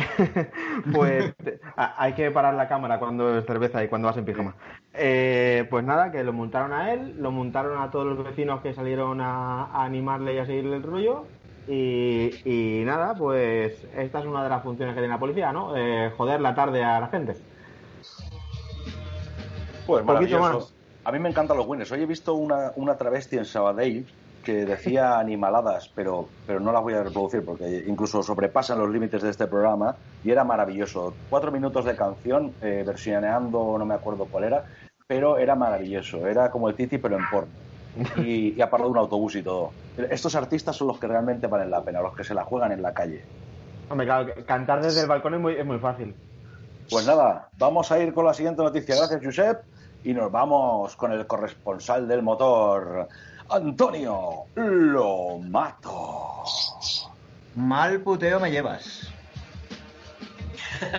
pues 0.94 1.34
hay 1.76 2.14
que 2.14 2.32
parar 2.32 2.54
la 2.54 2.68
cámara 2.68 3.00
cuando 3.00 3.38
es 3.38 3.46
cerveza 3.46 3.84
y 3.84 3.88
cuando 3.88 4.08
vas 4.08 4.18
en 4.18 4.26
pijama. 4.26 4.56
Eh, 4.94 5.68
pues 5.70 5.84
nada, 5.86 6.12
que 6.12 6.24
lo 6.24 6.34
multaron 6.34 6.74
a 6.74 6.94
él, 6.94 7.16
lo 7.20 7.32
multaron 7.32 7.82
a 7.82 7.92
todos 7.92 8.06
los 8.06 8.24
vecinos 8.24 8.62
que 8.62 8.74
salieron 8.74 9.22
a, 9.22 9.66
a 9.66 9.84
animarle 9.84 10.36
y 10.36 10.38
a 10.40 10.46
seguirle 10.46 10.78
el 10.78 10.84
rollo. 10.84 11.26
Y, 11.68 12.32
y 12.44 12.84
nada, 12.86 13.14
pues 13.14 13.86
esta 13.96 14.20
es 14.20 14.26
una 14.26 14.44
de 14.44 14.50
las 14.50 14.64
funciones 14.64 14.94
que 14.94 15.02
tiene 15.02 15.14
la 15.14 15.20
policía, 15.20 15.54
¿no? 15.54 15.76
Eh, 15.78 16.12
joder 16.18 16.42
la 16.42 16.56
tarde 16.56 16.84
a 16.84 17.00
la 17.00 17.08
gente. 17.08 17.36
Pues 19.86 20.04
maravilloso. 20.04 20.42
más. 20.42 20.74
A 21.04 21.12
mí 21.12 21.20
me 21.20 21.30
encantan 21.30 21.58
los 21.58 21.66
winners. 21.66 21.92
Hoy 21.92 22.02
he 22.02 22.06
visto 22.06 22.34
una, 22.34 22.74
una 22.76 22.96
travesti 22.96 23.38
en 23.38 23.46
Sabadell 23.46 24.06
que 24.42 24.66
decía 24.66 25.20
animaladas, 25.20 25.90
pero, 25.96 26.28
pero 26.46 26.60
no 26.60 26.72
las 26.72 26.82
voy 26.82 26.94
a 26.94 27.04
reproducir 27.04 27.44
porque 27.46 27.84
incluso 27.88 28.24
sobrepasan 28.24 28.80
los 28.80 28.90
límites 28.90 29.22
de 29.22 29.30
este 29.30 29.48
programa 29.48 29.96
y 30.24 30.32
era 30.32 30.44
maravilloso. 30.44 31.14
Cuatro 31.30 31.52
minutos 31.52 31.86
de 31.86 31.96
canción, 31.96 32.54
eh, 32.62 32.84
versioneando, 32.86 33.78
no 33.78 33.86
me 33.86 33.96
acuerdo 33.96 34.26
cuál 34.26 34.46
era, 34.46 34.66
pero 35.08 35.38
era 35.38 35.56
maravilloso. 35.56 36.28
Era 36.28 36.50
como 36.52 36.70
el 36.70 36.76
Titi, 36.76 36.98
pero 36.98 37.18
en 37.18 37.30
porno. 37.30 37.52
Y, 38.18 38.54
y 38.58 38.62
aparte 38.62 38.86
de 38.86 38.92
un 38.92 38.98
autobús 38.98 39.36
y 39.36 39.44
todo. 39.44 39.72
Estos 40.10 40.36
artistas 40.36 40.76
son 40.76 40.88
los 40.88 41.00
que 41.00 41.08
realmente 41.08 41.48
valen 41.48 41.70
la 41.70 41.84
pena, 41.84 42.02
los 42.02 42.16
que 42.16 42.24
se 42.24 42.34
la 42.34 42.44
juegan 42.46 42.72
en 42.72 42.82
la 42.82 42.94
calle. 42.94 43.24
Hombre, 43.90 44.08
claro, 44.08 44.34
cantar 44.46 44.82
desde 44.82 45.02
el 45.02 45.08
balcón 45.08 45.34
es 45.34 45.42
muy, 45.42 45.54
es 45.56 45.66
muy 45.66 45.78
fácil. 45.78 46.16
Pues 46.90 47.06
nada, 47.06 47.50
vamos 47.58 47.92
a 47.92 48.00
ir 48.00 48.14
con 48.14 48.26
la 48.26 48.34
siguiente 48.34 48.64
noticia. 48.64 48.96
Gracias, 48.96 49.22
Josep. 49.24 49.64
Y 50.04 50.14
nos 50.14 50.32
vamos 50.32 50.96
con 50.96 51.12
el 51.12 51.28
corresponsal 51.28 52.08
del 52.08 52.24
motor, 52.24 53.08
Antonio 53.52 54.46
Lo 54.56 55.40
Mato. 55.40 56.44
Mal 57.56 58.02
puteo 58.02 58.40
me 58.40 58.50
llevas. 58.50 59.12
El 60.80 60.90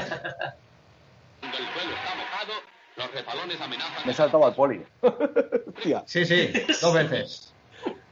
suelo 1.51 1.95
está 1.95 2.15
mojado, 2.15 2.53
los 2.97 3.11
refalones 3.13 3.59
amenazan. 3.59 4.05
Me 4.05 4.13
he 4.13 4.15
saltado 4.15 4.45
al 4.45 4.55
poli. 4.55 4.85
Hostia. 5.01 6.05
Sí, 6.07 6.27
sí, 6.27 6.53
dos 6.83 6.93
veces. 6.93 7.55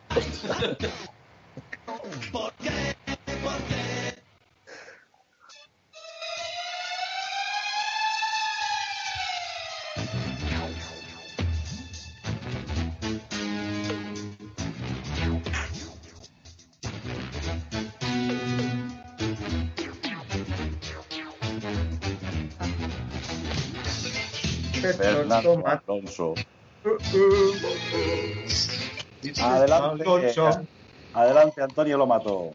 Fernando 25.31 25.83
Alonso. 25.87 26.35
Adelante, 29.43 30.03
Alonso. 30.03 30.67
adelante, 31.15 31.63
Antonio 31.63 31.97
Lo 31.97 32.07
Mato. 32.07 32.53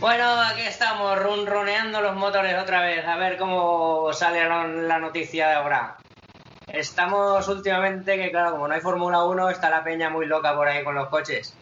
Bueno, 0.00 0.24
aquí 0.42 0.62
estamos 0.62 1.18
runroneando 1.22 2.00
los 2.00 2.16
motores 2.16 2.60
otra 2.60 2.82
vez, 2.82 3.06
a 3.06 3.16
ver 3.16 3.38
cómo 3.38 4.12
sale 4.12 4.46
la 4.46 4.66
la 4.66 4.98
noticia 4.98 5.48
de 5.48 5.54
ahora. 5.54 5.96
Estamos 6.66 7.46
últimamente, 7.48 8.16
que 8.16 8.30
claro, 8.30 8.52
como 8.52 8.68
no 8.68 8.74
hay 8.74 8.80
Fórmula 8.80 9.24
1, 9.24 9.50
está 9.50 9.70
la 9.70 9.84
peña 9.84 10.10
muy 10.10 10.26
loca 10.26 10.54
por 10.54 10.68
ahí 10.68 10.82
con 10.84 10.96
los 10.96 11.08
coches. 11.08 11.54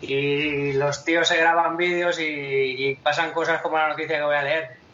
Y 0.00 0.72
los 0.74 1.04
tíos 1.04 1.26
se 1.26 1.36
graban 1.36 1.76
vídeos 1.76 2.18
y, 2.20 2.24
y 2.24 2.94
pasan 2.96 3.32
cosas 3.32 3.60
como 3.60 3.76
la 3.76 3.88
noticia 3.88 4.18
que 4.18 4.24
voy 4.24 4.36
a 4.36 4.42
leer. 4.42 4.85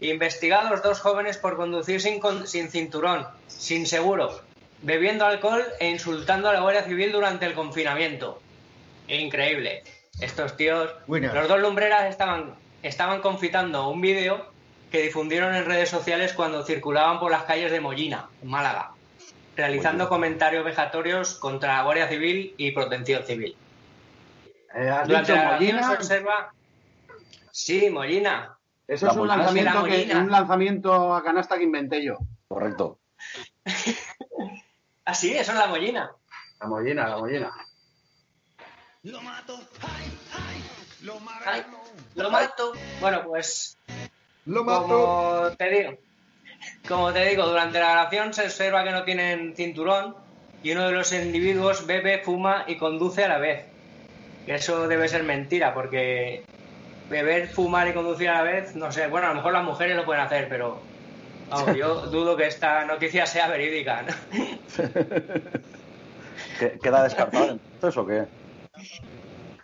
Investigados 0.00 0.82
dos 0.82 1.00
jóvenes 1.00 1.38
por 1.38 1.56
conducir 1.56 2.00
sin, 2.00 2.20
con- 2.20 2.46
sin 2.46 2.70
cinturón, 2.70 3.26
sin 3.48 3.86
seguro, 3.86 4.40
bebiendo 4.82 5.26
alcohol 5.26 5.64
e 5.80 5.88
insultando 5.90 6.48
a 6.48 6.52
la 6.52 6.60
Guardia 6.60 6.84
Civil 6.84 7.10
durante 7.12 7.46
el 7.46 7.54
confinamiento. 7.54 8.40
Increíble. 9.08 9.82
Estos 10.20 10.56
tíos, 10.56 10.90
Winner. 11.06 11.32
los 11.34 11.48
dos 11.48 11.60
lumbreras 11.60 12.06
estaban, 12.10 12.54
estaban 12.82 13.20
confitando 13.20 13.88
un 13.88 14.00
vídeo 14.00 14.46
que 14.90 15.02
difundieron 15.02 15.54
en 15.54 15.64
redes 15.64 15.88
sociales 15.90 16.32
cuando 16.32 16.64
circulaban 16.64 17.18
por 17.20 17.30
las 17.30 17.42
calles 17.44 17.70
de 17.70 17.80
Mollina, 17.80 18.28
en 18.42 18.48
Málaga, 18.48 18.92
realizando 19.56 20.08
comentarios 20.08 20.64
vejatorios 20.64 21.34
contra 21.34 21.76
la 21.78 21.82
Guardia 21.82 22.08
Civil 22.08 22.54
y 22.56 22.70
Protección 22.72 23.24
Civil. 23.24 23.56
Eh, 24.74 24.88
¿Has 24.88 25.06
Durante 25.08 25.32
dicho 25.32 25.34
la 25.36 25.42
grabación 25.42 25.76
Mollina? 25.76 25.88
se 25.88 25.94
observa... 25.96 26.52
Sí, 27.50 27.90
Mollina. 27.90 28.57
Eso 28.88 29.06
La 29.06 29.12
es 29.12 29.18
un 29.18 29.28
lanzamiento, 29.28 29.74
La 29.74 29.84
que, 29.84 29.90
Mollina. 29.90 30.18
un 30.20 30.30
lanzamiento 30.30 31.14
a 31.14 31.22
canasta 31.22 31.58
que 31.58 31.64
inventé 31.64 32.02
yo. 32.04 32.18
Correcto. 32.48 32.98
Ah, 35.04 35.14
sí, 35.14 35.32
eso 35.32 35.52
es 35.52 35.58
la 35.58 35.66
Mollina. 35.68 36.10
La 36.60 36.66
mollina, 36.66 37.08
la 37.08 37.16
mollina. 37.16 37.50
Ay, 41.46 41.64
lo 42.14 42.30
mato. 42.30 42.72
Bueno, 43.00 43.22
pues 43.24 43.78
Lo 44.44 44.66
como 44.66 45.56
te 45.56 45.70
digo, 45.70 45.98
como 46.86 47.12
te 47.14 47.24
digo, 47.24 47.46
durante 47.46 47.78
la 47.80 47.92
grabación 47.92 48.34
se 48.34 48.42
observa 48.44 48.84
que 48.84 48.90
no 48.90 49.04
tienen 49.04 49.54
cinturón 49.56 50.14
y 50.62 50.72
uno 50.72 50.86
de 50.86 50.92
los 50.92 51.10
individuos 51.12 51.86
bebe, 51.86 52.18
fuma 52.22 52.64
y 52.66 52.76
conduce 52.76 53.24
a 53.24 53.28
la 53.28 53.38
vez. 53.38 53.64
Eso 54.46 54.88
debe 54.88 55.08
ser 55.08 55.22
mentira, 55.24 55.72
porque 55.72 56.44
beber, 57.08 57.48
fumar 57.48 57.88
y 57.88 57.94
conducir 57.94 58.28
a 58.28 58.34
la 58.34 58.42
vez, 58.42 58.74
no 58.76 58.90
sé, 58.92 59.06
bueno, 59.08 59.26
a 59.26 59.30
lo 59.30 59.36
mejor 59.36 59.52
las 59.52 59.64
mujeres 59.64 59.96
lo 59.96 60.04
pueden 60.04 60.22
hacer, 60.22 60.48
pero 60.48 60.82
vamos, 61.50 61.76
yo 61.76 62.06
dudo 62.10 62.36
que 62.36 62.46
esta 62.46 62.84
noticia 62.84 63.26
sea 63.26 63.48
verídica. 63.48 64.02
¿no? 64.02 64.14
¿Qué- 66.58 66.78
¿Queda 66.82 67.02
descartado 67.04 67.50
entonces 67.52 67.96
o 67.96 68.06
qué? 68.06 68.26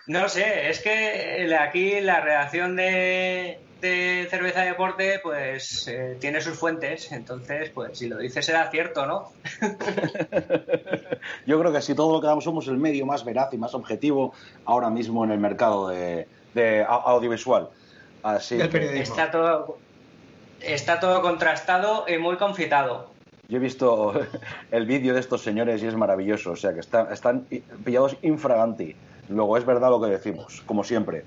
No 0.06 0.28
sé, 0.28 0.68
es 0.68 0.82
que 0.82 1.54
aquí 1.58 2.00
la 2.00 2.20
redacción 2.20 2.76
de, 2.76 3.58
de 3.80 4.26
Cerveza 4.28 4.60
Deporte 4.62 5.18
pues 5.22 5.86
eh, 5.88 6.16
tiene 6.20 6.42
sus 6.42 6.58
fuentes, 6.58 7.10
entonces 7.10 7.70
pues 7.74 7.98
si 7.98 8.08
lo 8.08 8.18
dice 8.18 8.42
será 8.42 8.70
cierto, 8.70 9.06
¿no? 9.06 9.24
Yo 11.46 11.58
creo 11.58 11.72
que 11.72 11.80
si 11.80 11.94
todo 11.94 12.12
lo 12.12 12.20
que 12.20 12.26
damos 12.26 12.44
somos 12.44 12.68
el 12.68 12.76
medio 12.76 13.06
más 13.06 13.24
veraz 13.24 13.52
y 13.52 13.58
más 13.58 13.74
objetivo 13.74 14.34
ahora 14.64 14.90
mismo 14.90 15.24
en 15.24 15.30
el 15.30 15.38
mercado 15.38 15.88
de, 15.88 16.28
de 16.54 16.84
audiovisual. 16.88 17.68
Así 18.22 18.56
que 18.56 19.00
Está 19.00 19.30
todo, 19.30 19.78
está 20.60 20.98
todo 21.00 21.20
contrastado 21.20 22.06
y 22.08 22.16
muy 22.18 22.36
confitado. 22.36 23.10
yo 23.48 23.56
he 23.58 23.60
visto 23.60 24.14
el 24.70 24.86
vídeo 24.86 25.12
de 25.14 25.20
estos 25.20 25.42
señores 25.42 25.82
y 25.82 25.86
es 25.86 25.94
maravilloso. 25.94 26.52
O 26.52 26.56
sea 26.56 26.72
que 26.72 26.80
está- 26.80 27.12
están 27.12 27.46
pillados 27.84 28.16
infraganti. 28.22 28.96
Luego 29.28 29.56
es 29.58 29.64
verdad 29.66 29.90
lo 29.90 30.00
que 30.00 30.08
decimos, 30.08 30.62
como 30.66 30.84
siempre. 30.84 31.24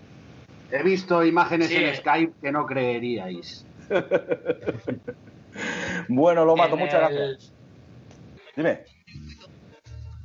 He 0.71 0.83
visto 0.83 1.23
imágenes 1.23 1.69
Sí. 1.69 1.75
en 1.77 1.95
Skype 1.95 2.33
que 2.41 2.51
no 2.51 2.65
creeríais. 2.65 3.65
Bueno, 6.07 6.45
lo 6.45 6.55
mato, 6.55 6.75
En 6.75 6.79
muchas 6.81 7.09
el- 7.09 7.17
gracias. 7.17 7.51
Dime. 8.55 8.79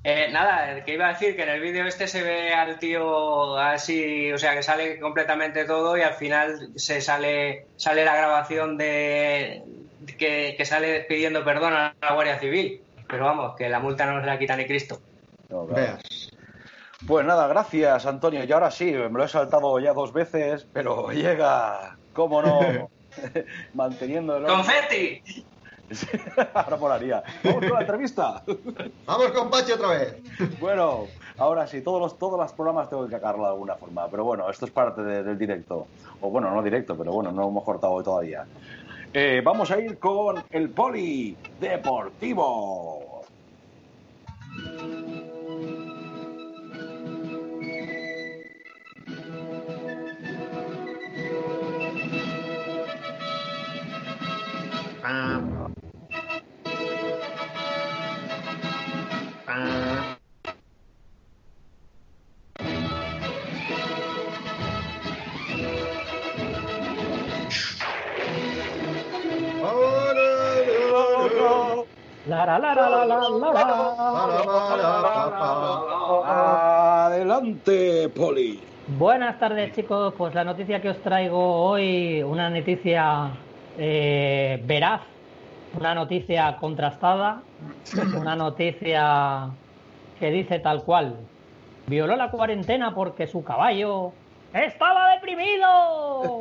Eh, 0.05 0.31
nada, 0.33 0.85
que 0.85 0.95
iba 0.95 1.07
a 1.07 1.13
decir 1.13 1.37
que 1.37 1.45
en 1.45 1.49
el 1.49 1.61
vídeo 1.61 1.87
este 1.87 2.09
se 2.09 2.23
ve 2.23 2.53
al 2.53 2.79
tío 2.79 3.57
así, 3.57 4.33
o 4.33 4.39
sea, 4.39 4.55
que 4.55 4.63
sale 4.63 4.99
completamente 4.99 5.65
todo 5.65 5.97
y 5.97 6.03
al 6.03 6.15
final 6.15 6.71
se 6.75 7.01
sale 7.01 7.67
sale 7.77 8.05
la 8.05 8.17
grabación 8.17 8.77
de 8.77 9.63
que, 10.19 10.55
que 10.59 10.65
sale 10.65 11.03
pidiendo 11.09 11.45
perdón 11.45 11.75
a 11.75 11.95
la 12.01 12.15
Guardia 12.15 12.41
Civil. 12.41 12.81
Pero 13.07 13.27
vamos, 13.27 13.55
que 13.57 13.69
la 13.69 13.79
multa 13.79 14.07
no 14.07 14.21
se 14.21 14.27
la 14.27 14.39
quita 14.39 14.57
ni 14.57 14.67
Cristo. 14.67 15.01
No, 15.49 15.67
claro. 15.67 15.99
Pues 17.07 17.27
nada, 17.27 17.47
gracias 17.47 18.07
Antonio. 18.07 18.43
Y 18.43 18.51
ahora 18.51 18.71
sí, 18.71 18.87
me 18.87 19.11
lo 19.11 19.25
he 19.25 19.29
saltado 19.29 19.79
ya 19.79 19.93
dos 19.93 20.13
veces, 20.13 20.67
pero 20.73 21.13
llega, 21.13 21.97
cómo 22.13 22.43
no, 22.43 22.91
manteniendo 23.75 24.37
el 24.37 24.47
¡Confetti! 24.47 25.23
Ahora 26.55 26.77
molaría. 26.77 27.23
Vamos 27.45 27.61
con 27.61 27.73
la 27.75 27.81
entrevista. 27.81 28.43
Vamos 29.07 29.31
con 29.33 29.51
Pachi 29.51 29.73
otra 29.73 29.89
vez. 29.89 30.17
Bueno, 30.61 31.07
ahora 31.39 31.67
sí, 31.67 31.81
todos 31.83 32.01
los, 32.01 32.19
todos 32.19 32.39
los 32.39 32.53
programas 32.53 32.89
tengo 32.89 33.05
que 33.07 33.13
cagarlo 33.13 33.45
de 33.45 33.51
alguna 33.51 33.75
forma, 33.77 34.09
pero 34.09 34.25
bueno, 34.25 34.49
esto 34.51 34.67
es 34.67 34.71
parte 34.73 35.03
de- 35.03 35.23
del 35.23 35.39
directo. 35.39 35.87
O 36.21 36.31
bueno, 36.31 36.51
no 36.51 36.63
directo, 36.63 36.97
pero 36.97 37.13
bueno, 37.13 37.33
no 37.33 37.49
hemos 37.49 37.65
cortado 37.65 37.93
hoy 37.95 38.05
todavía. 38.05 38.45
Eh, 39.13 39.43
vamos 39.45 39.71
a 39.71 39.79
ir 39.79 39.99
con 39.99 40.43
el 40.51 40.71
Poli 40.71 41.37
Deportivo. 41.61 43.23
La, 55.03 55.41
Adelante, 77.05 78.09
Poli. 78.11 78.61
Buenas 78.99 79.39
tardes, 79.39 79.75
chicos. 79.75 80.15
Pues 80.17 80.35
la 80.35 80.45
noticia 80.45 80.81
que 80.81 80.91
os 80.91 80.99
traigo 80.99 81.39
hoy, 81.39 82.23
una 82.23 82.51
noticia 82.51 83.31
eh, 83.79 84.63
veraz, 84.65 85.03
una 85.79 85.95
noticia 85.95 86.57
contrastada, 86.57 87.43
una 88.17 88.37
noticia 88.37 89.51
que 90.19 90.31
dice 90.31 90.59
tal 90.59 90.85
cual. 90.85 91.17
Violó 91.87 92.17
la 92.17 92.31
cuarentena 92.31 92.95
porque 92.95 93.27
su 93.27 93.43
caballo 93.43 94.13
estaba 94.53 95.15
deprimido. 95.15 96.41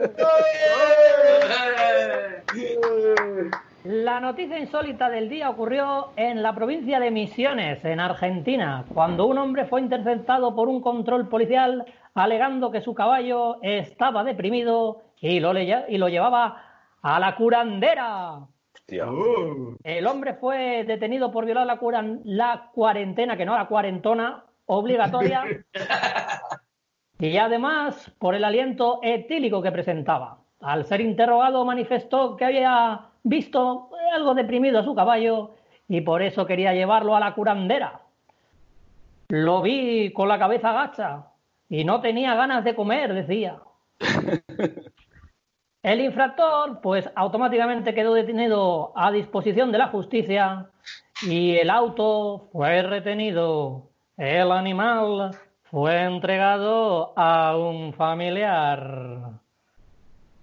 La 3.84 4.20
noticia 4.20 4.60
insólita 4.60 5.10
del 5.10 5.28
día 5.28 5.50
ocurrió 5.50 6.10
en 6.16 6.44
la 6.44 6.54
provincia 6.54 7.00
de 7.00 7.10
Misiones, 7.10 7.84
en 7.84 8.00
Argentina, 8.00 8.86
cuando 8.94 9.26
un 9.26 9.40
hombre 9.40 9.66
fue 9.66 9.82
interceptado 9.82 10.56
por 10.56 10.68
un 10.68 10.82
control 10.82 11.28
policial 11.28 11.86
alegando 12.14 12.70
que 12.70 12.82
su 12.82 12.94
caballo 12.94 13.58
estaba 13.64 14.24
deprimido 14.24 15.02
y 15.20 15.40
lo, 15.40 15.54
le- 15.54 15.86
y 15.90 15.98
lo 15.98 16.10
llevaba 16.10 16.62
a 17.02 17.20
la 17.20 17.36
curandera. 17.36 18.42
El 19.84 20.06
hombre 20.06 20.36
fue 20.36 20.84
detenido 20.84 21.32
por 21.32 21.46
violar 21.46 21.66
la, 21.66 21.80
curan- 21.80 22.22
la 22.24 22.70
cuarentena, 22.74 23.36
que 23.36 23.46
no 23.46 23.56
la 23.56 23.66
cuarentona, 23.68 24.44
obligatoria, 24.68 25.44
y 27.18 27.36
además 27.38 28.14
por 28.20 28.36
el 28.36 28.44
aliento 28.44 29.00
etílico 29.02 29.60
que 29.64 29.72
presentaba. 29.72 30.38
Al 30.60 30.86
ser 30.86 31.02
interrogado 31.02 31.66
manifestó 31.66 32.36
que 32.38 32.46
había 32.46 33.08
visto 33.24 33.90
algo 34.14 34.34
deprimido 34.34 34.80
a 34.80 34.84
su 34.84 34.96
caballo 34.96 35.56
y 35.88 36.02
por 36.02 36.22
eso 36.22 36.46
quería 36.46 36.74
llevarlo 36.74 37.16
a 37.16 37.20
la 37.20 37.34
curandera. 37.34 38.02
Lo 39.30 39.62
vi 39.62 40.12
con 40.14 40.28
la 40.28 40.40
cabeza 40.40 40.74
gacha 40.74 41.28
y 41.70 41.84
no 41.86 42.02
tenía 42.02 42.36
ganas 42.36 42.64
de 42.64 42.76
comer, 42.76 43.14
decía. 43.14 43.60
El 45.84 46.00
infractor, 46.02 46.80
pues 46.82 47.10
automáticamente 47.16 47.96
quedó 47.96 48.14
detenido 48.14 48.94
a 48.96 49.12
disposición 49.12 49.72
de 49.72 49.80
la 49.80 49.88
justicia 49.88 50.70
y 51.24 51.58
el 51.58 51.72
auto 51.72 52.50
fue 52.52 52.84
retenido. 52.84 53.90
El 54.16 54.52
animal 54.52 55.32
fue 55.64 56.04
entregado 56.04 57.14
a 57.18 57.58
un 57.58 57.94
familiar. 57.94 59.41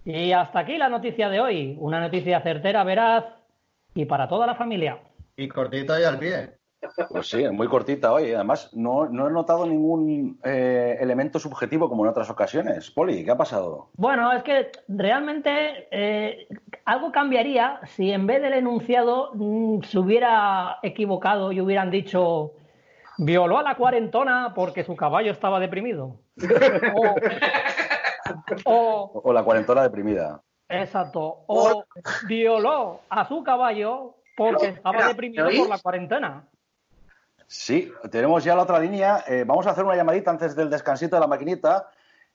Y 0.05 0.33
hasta 0.33 0.61
aquí 0.61 0.79
la 0.79 0.89
noticia 0.89 1.29
de 1.29 1.41
hoy. 1.41 1.77
Una 1.79 2.01
noticia 2.01 2.41
certera, 2.41 2.85
veraz 2.85 3.25
y 3.95 4.05
para 4.05 4.29
toda 4.29 4.47
la 4.47 4.55
familia. 4.55 4.99
Y 5.37 5.49
cortita 5.49 6.01
y 6.01 6.05
al 6.05 6.19
pie. 6.19 6.59
Pues 7.11 7.29
sí, 7.29 7.49
muy 7.49 7.67
cortita 7.67 8.13
hoy. 8.13 8.33
Además, 8.33 8.71
no, 8.73 9.07
no 9.07 9.29
he 9.29 9.33
notado 9.33 9.67
ningún 9.67 10.39
eh, 10.45 10.97
elemento 11.01 11.39
subjetivo 11.39 11.89
como 11.89 12.05
en 12.05 12.11
otras 12.11 12.31
ocasiones. 12.31 12.91
Poli, 12.91 13.25
¿qué 13.25 13.33
ha 13.33 13.37
pasado? 13.37 13.91
Bueno, 13.97 14.33
es 14.33 14.43
que 14.43 14.71
realmente 14.87 15.89
eh, 15.91 16.47
algo 16.85 17.11
cambiaría 17.11 17.81
si 17.87 18.13
en 18.13 18.27
vez 18.27 18.41
del 18.41 18.55
enunciado 18.55 19.33
mm, 19.35 19.83
se 19.83 19.99
hubiera 19.99 20.79
equivocado 20.83 21.51
y 21.53 21.61
hubieran 21.61 21.91
dicho 21.91 22.53
violó 23.19 23.59
a 23.59 23.63
la 23.63 23.75
cuarentona 23.75 24.53
porque 24.55 24.85
su 24.85 24.95
caballo 24.95 25.33
estaba 25.33 25.59
deprimido. 25.59 26.21
o, 26.95 27.15
o 28.65 29.21
O 29.25 29.33
la 29.33 29.43
cuarentona 29.43 29.83
deprimida. 29.83 30.43
Exacto. 30.69 31.45
O 31.47 31.85
violó 32.27 33.01
a 33.09 33.27
su 33.27 33.43
caballo 33.43 34.17
porque 34.37 34.67
estaba 34.69 34.97
Mira, 34.97 35.09
deprimido 35.09 35.49
por 35.57 35.69
la 35.69 35.79
cuarentena. 35.79 36.47
Sí, 37.47 37.91
tenemos 38.11 38.45
ya 38.45 38.55
la 38.55 38.63
otra 38.63 38.79
línea. 38.79 39.25
Eh, 39.27 39.45
vamos 39.47 39.67
a 39.67 39.71
hacer 39.71 39.85
una 39.85 39.97
llamadita 39.97 40.31
antes 40.31 40.55
del 40.55 40.69
descansito 40.69 41.17
de 41.17 41.21
la 41.21 41.27
maquinita, 41.27 41.89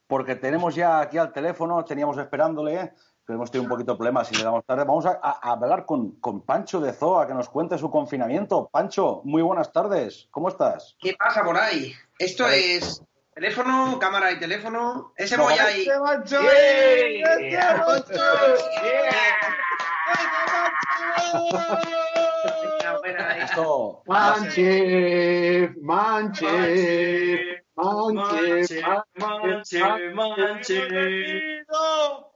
porque 0.07 0.35
tenemos 0.35 0.73
ya 0.75 0.99
aquí 0.99 1.17
al 1.19 1.31
teléfono, 1.31 1.85
teníamos 1.85 2.17
esperándole, 2.17 2.93
pero 3.23 3.37
hemos 3.37 3.51
tenido 3.51 3.65
un 3.65 3.69
poquito 3.69 3.91
de 3.93 3.97
problemas 3.97 4.31
y 4.31 4.35
le 4.35 4.43
damos 4.43 4.65
tarde. 4.65 4.83
Vamos 4.85 5.05
a, 5.05 5.19
a- 5.21 5.39
a 5.41 5.51
hablar 5.51 5.85
con, 5.85 6.13
con 6.19 6.41
Pancho 6.41 6.81
de 6.81 6.91
Zoa, 6.93 7.27
que 7.27 7.33
nos 7.35 7.47
cuente 7.49 7.77
su 7.77 7.91
confinamiento. 7.91 8.67
Pancho, 8.71 9.21
muy 9.23 9.43
buenas 9.43 9.71
tardes. 9.71 10.27
¿Cómo 10.31 10.49
estás? 10.49 10.97
¿Qué 10.99 11.13
pasa 11.17 11.43
por 11.43 11.57
ahí? 11.57 11.93
Esto 12.17 12.43
Vale. 12.45 12.75
es 12.77 13.03
teléfono, 13.35 13.97
cámara 13.99 14.31
y 14.31 14.39
teléfono. 14.39 15.13
Ese 15.17 15.37
voy 15.37 15.53
ahí. 15.53 15.87
Manche, 24.05 25.73
manche, 25.81 27.63
manche, 27.75 28.81
manche, 29.15 30.13
manche. 30.13 31.65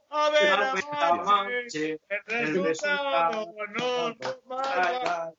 A 0.10 0.30
ver, 0.30 0.60
manche. 1.26 2.00
el 2.28 2.64
resultado 2.64 3.46
no 3.78 4.10
nos 4.10 4.46
mata. 4.46 5.34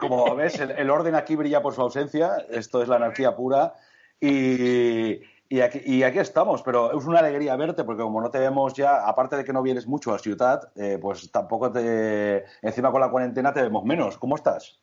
Como 0.00 0.34
ves, 0.34 0.58
el, 0.60 0.90
orden 0.90 1.14
aquí 1.14 1.36
brilla 1.36 1.62
por 1.62 1.74
su 1.74 1.82
ausencia. 1.82 2.46
Esto 2.50 2.82
es 2.82 2.88
la 2.88 2.96
anarquía 2.96 3.34
pura. 3.34 3.74
Y, 4.20 5.20
y 5.50 6.02
aquí 6.02 6.18
estamos, 6.18 6.62
pero 6.62 6.98
es 6.98 7.04
una 7.06 7.20
alegría 7.20 7.56
verte, 7.56 7.84
porque 7.84 8.02
como 8.02 8.20
no 8.20 8.30
te 8.30 8.38
vemos 8.38 8.74
ya, 8.74 9.06
aparte 9.06 9.36
de 9.36 9.44
que 9.44 9.52
no 9.52 9.62
vienes 9.62 9.86
mucho 9.86 10.12
a 10.12 10.18
Ciudad, 10.18 10.70
eh, 10.76 10.98
pues 11.00 11.30
tampoco 11.32 11.72
te. 11.72 12.44
Encima 12.60 12.90
con 12.90 13.00
la 13.00 13.10
cuarentena 13.10 13.52
te 13.52 13.62
vemos 13.62 13.84
menos. 13.84 14.18
¿Cómo 14.18 14.36
estás? 14.36 14.78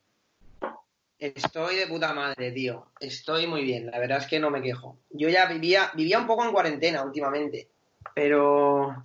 Estoy 1.20 1.76
de 1.78 1.88
puta 1.88 2.14
madre, 2.14 2.52
tío. 2.52 2.88
Estoy 3.00 3.48
muy 3.48 3.64
bien. 3.64 3.90
La 3.92 4.00
verdad 4.00 4.18
es 4.18 4.28
que 4.28 4.40
no 4.40 4.50
me 4.50 4.62
quejo. 4.62 4.98
Yo 5.12 5.30
ya 5.30 5.46
vivía, 5.46 5.92
vivía 5.96 6.20
un 6.20 6.28
poco 6.28 6.44
en 6.44 6.52
cuarentena 6.52 7.04
últimamente. 7.04 7.70
Pero. 8.14 8.96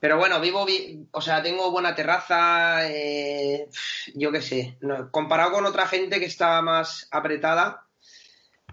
Pero 0.00 0.16
bueno, 0.16 0.40
vivo, 0.40 0.64
vi- 0.64 1.06
o 1.12 1.20
sea, 1.20 1.42
tengo 1.42 1.70
buena 1.70 1.94
terraza, 1.94 2.88
eh, 2.90 3.68
yo 4.14 4.32
qué 4.32 4.40
sé, 4.40 4.78
comparado 5.10 5.52
con 5.52 5.66
otra 5.66 5.86
gente 5.86 6.18
que 6.18 6.24
está 6.26 6.62
más 6.62 7.06
apretada, 7.10 7.86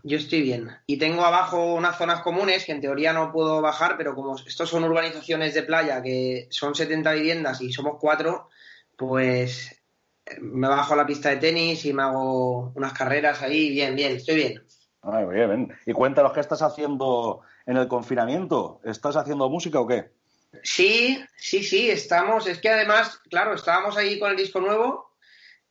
yo 0.03 0.17
estoy 0.17 0.41
bien. 0.41 0.69
Y 0.85 0.97
tengo 0.97 1.25
abajo 1.25 1.73
unas 1.73 1.97
zonas 1.97 2.21
comunes 2.21 2.63
que 2.63 2.71
en 2.71 2.79
teoría 2.81 3.11
no 3.11 3.31
puedo 3.33 3.61
bajar, 3.61 3.97
pero 3.97 4.15
como 4.15 4.37
estos 4.37 4.69
son 4.69 4.85
urbanizaciones 4.85 5.53
de 5.53 5.63
playa 5.63 6.01
que 6.01 6.47
son 6.49 6.73
70 6.75 7.11
viviendas 7.11 7.59
y 7.61 7.73
somos 7.73 7.97
cuatro, 7.99 8.47
pues 8.97 9.83
eh, 10.25 10.37
me 10.39 10.69
bajo 10.69 10.93
a 10.93 10.97
la 10.97 11.05
pista 11.05 11.29
de 11.29 11.37
tenis 11.37 11.83
y 11.85 11.91
me 11.91 12.03
hago 12.03 12.71
unas 12.75 12.93
carreras 12.93 13.41
ahí, 13.41 13.69
bien, 13.69 13.95
bien, 13.97 14.15
estoy 14.15 14.35
bien. 14.35 14.63
Ay, 15.01 15.25
muy 15.25 15.35
bien. 15.35 15.73
Y 15.85 15.91
cuéntanos, 15.91 16.31
¿qué 16.31 16.39
estás 16.39 16.61
haciendo 16.61 17.41
en 17.65 17.75
el 17.75 17.87
confinamiento? 17.89 18.79
¿Estás 18.85 19.17
haciendo 19.17 19.49
música 19.49 19.79
o 19.81 19.87
qué? 19.87 20.16
Sí, 20.63 21.23
sí, 21.37 21.63
sí, 21.63 21.89
estamos. 21.89 22.47
Es 22.47 22.59
que 22.59 22.69
además, 22.69 23.19
claro, 23.29 23.53
estábamos 23.53 23.97
ahí 23.97 24.19
con 24.19 24.31
el 24.31 24.37
disco 24.37 24.59
nuevo 24.59 25.15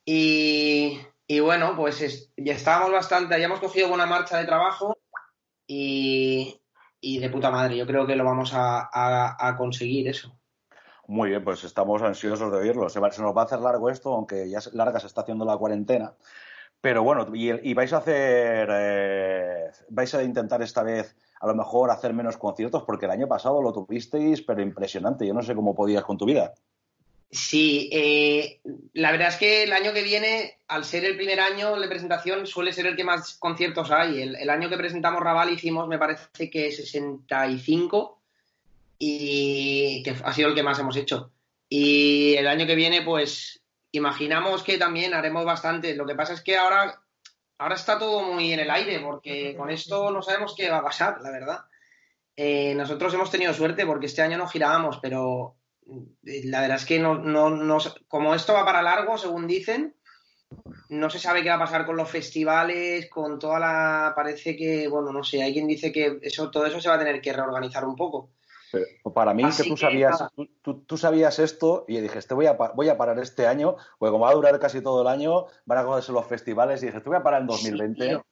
y, 0.05 1.01
y 1.27 1.41
bueno, 1.41 1.75
pues 1.77 2.01
es- 2.01 2.33
ya 2.37 2.55
estábamos 2.55 2.93
bastante, 2.93 3.35
habíamos 3.35 3.61
cogido 3.61 3.89
buena 3.89 4.07
marcha 4.07 4.39
de 4.39 4.45
trabajo 4.47 4.97
y, 5.67 6.61
y 7.01 7.19
de 7.19 7.31
puta 7.31 7.51
madre, 7.51 7.77
yo 7.77 7.87
creo 7.87 8.07
que 8.07 8.17
lo 8.17 8.25
vamos 8.25 8.53
a, 8.55 8.89
a- 8.93 9.37
a 9.49 9.57
conseguir 9.57 10.09
eso. 10.09 10.39
Muy 11.09 11.31
bien, 11.31 11.45
pues 11.45 11.63
estamos 11.65 12.03
ansiosos 12.03 12.51
de 12.51 12.59
oírlo. 12.59 12.89
Se, 12.89 12.99
va- 13.01 13.13
se 13.13 13.23
nos 13.23 13.37
va 13.37 13.43
a 13.43 13.45
hacer 13.45 13.61
largo 13.61 13.91
esto, 13.91 14.13
aunque 14.13 14.49
ya 14.51 14.59
larga 14.73 14.99
se 15.01 15.07
está 15.07 15.21
haciendo 15.21 15.45
la 15.45 15.57
cuarentena. 15.57 16.15
Pero 16.81 17.03
bueno, 17.03 17.27
y, 17.35 17.51
y 17.71 17.75
vais 17.75 17.93
a 17.93 17.99
hacer, 17.99 18.69
eh, 18.73 19.71
vais 19.89 20.15
a 20.15 20.23
intentar 20.23 20.63
esta 20.63 20.83
vez 20.83 21.17
a 21.41 21.47
lo 21.47 21.55
mejor 21.55 21.91
hacer 21.91 22.13
menos 22.15 22.37
conciertos, 22.37 22.83
porque 22.85 23.07
el 23.07 23.13
año 23.13 23.29
pasado 23.29 23.63
lo 23.63 23.73
tuvisteis, 23.73 24.43
pero 24.43 24.63
impresionante. 24.63 25.27
Yo 25.27 25.35
no 25.35 25.43
sé 25.43 25.55
cómo 25.55 25.75
podías 25.75 26.05
con 26.05 26.19
tu 26.19 26.25
vida. 26.25 26.55
Sí, 27.31 27.91
eh, 27.93 28.61
la 28.93 29.11
verdad 29.11 29.29
es 29.29 29.37
que 29.37 29.65
el 29.65 29.73
año 29.73 29.93
que 29.93 30.03
viene, 30.03 30.59
al 30.69 30.85
ser 30.85 31.05
el 31.05 31.17
primer 31.17 31.41
año 31.41 31.79
de 31.79 31.89
presentación, 31.89 32.47
suele 32.47 32.73
ser 32.73 32.87
el 32.87 32.97
que 32.97 33.05
más 33.05 33.37
conciertos 33.39 33.91
hay. 33.91 34.23
El, 34.23 34.37
el 34.37 34.49
año 34.49 34.69
que 34.69 34.77
presentamos 34.77 35.23
Raval 35.23 35.53
hicimos, 35.53 35.89
me 35.89 35.99
parece 35.99 36.49
que 36.49 36.71
65 36.71 38.21
y 38.99 40.03
que 40.03 40.15
ha 40.23 40.33
sido 40.33 40.49
el 40.49 40.55
que 40.55 40.63
más 40.63 40.79
hemos 40.79 40.97
hecho. 40.97 41.33
Y 41.69 42.35
el 42.37 42.47
año 42.47 42.67
que 42.67 42.77
viene, 42.77 43.03
pues 43.03 43.61
imaginamos 43.93 44.63
que 44.63 44.79
también 44.79 45.15
haremos 45.15 45.45
bastante. 45.45 45.95
Lo 45.95 46.07
que 46.07 46.15
pasa 46.15 46.33
es 46.33 46.43
que 46.43 46.57
ahora, 46.57 47.03
ahora 47.59 47.75
está 47.75 47.99
todo 47.99 48.23
muy 48.23 48.53
en 48.53 48.61
el 48.61 48.71
aire, 48.71 49.01
porque 49.01 49.55
con 49.57 49.71
esto 49.71 50.11
no 50.11 50.23
sabemos 50.23 50.55
qué 50.57 50.71
va 50.71 50.79
a 50.79 50.85
pasar, 50.85 51.21
la 51.21 51.31
verdad. 51.31 51.61
Eh, 52.37 52.75
nosotros 52.75 53.15
hemos 53.15 53.31
tenido 53.31 53.55
suerte 53.55 53.87
porque 53.87 54.07
este 54.07 54.23
año 54.23 54.37
no 54.37 54.49
girábamos, 54.49 54.99
pero 55.01 55.57
eh, 56.25 56.43
la 56.45 56.61
verdad 56.61 56.77
es 56.77 56.85
que 56.85 56.99
no, 56.99 57.17
no, 57.17 57.51
no, 57.51 57.79
como 58.09 58.35
esto 58.35 58.53
va 58.53 58.65
para 58.65 58.83
largo, 58.83 59.17
según 59.17 59.47
dicen, 59.47 59.97
no 60.89 61.11
se 61.11 61.19
sabe 61.19 61.43
qué 61.43 61.49
va 61.49 61.57
a 61.57 61.61
pasar 61.61 61.87
con 61.87 61.97
los 61.97 62.11
festivales, 62.11 63.09
con 63.11 63.39
toda 63.39 63.59
la. 63.59 64.13
Parece 64.15 64.57
que, 64.57 64.87
bueno, 64.89 65.13
no 65.13 65.25
sé, 65.25 65.43
hay 65.43 65.53
quien 65.53 65.67
dice 65.67 65.91
que 65.91 66.19
eso, 66.23 66.51
todo 66.51 66.67
eso 66.67 66.81
se 66.81 66.89
va 66.89 66.97
a 66.97 66.99
tener 66.99 67.21
que 67.21 67.33
reorganizar 67.33 67.85
un 67.85 67.97
poco. 67.97 68.31
Pero 68.73 68.87
para 69.15 69.33
mí, 69.35 69.45
Así 69.45 69.63
que 69.63 69.69
tú 69.69 69.75
que 69.77 69.81
sabías, 69.81 70.25
tú, 70.35 70.47
tú- 70.63 70.81
tú 70.85 70.97
sabías 70.97 71.39
esto 71.39 71.85
y 71.89 72.01
dije, 72.01 72.19
este 72.19 72.35
voy 72.35 72.47
a, 72.47 72.53
voy 72.53 72.89
a 72.89 72.99
parar 72.99 73.19
este 73.19 73.47
año, 73.47 73.77
porque 73.99 74.11
como 74.13 74.25
va 74.25 74.31
a 74.31 74.35
durar 74.35 74.59
casi 74.59 74.81
todo 74.83 75.03
el 75.03 75.09
año, 75.09 75.47
van 75.65 75.79
a 75.79 75.85
cogerse 75.85 76.13
los 76.13 76.27
festivales 76.27 76.83
y 76.83 76.87
dije, 76.87 77.01
te 77.01 77.09
voy 77.09 77.19
a 77.19 77.23
parar 77.23 77.43
en 77.43 77.47
2020. 77.47 78.07
tío. 78.09 78.27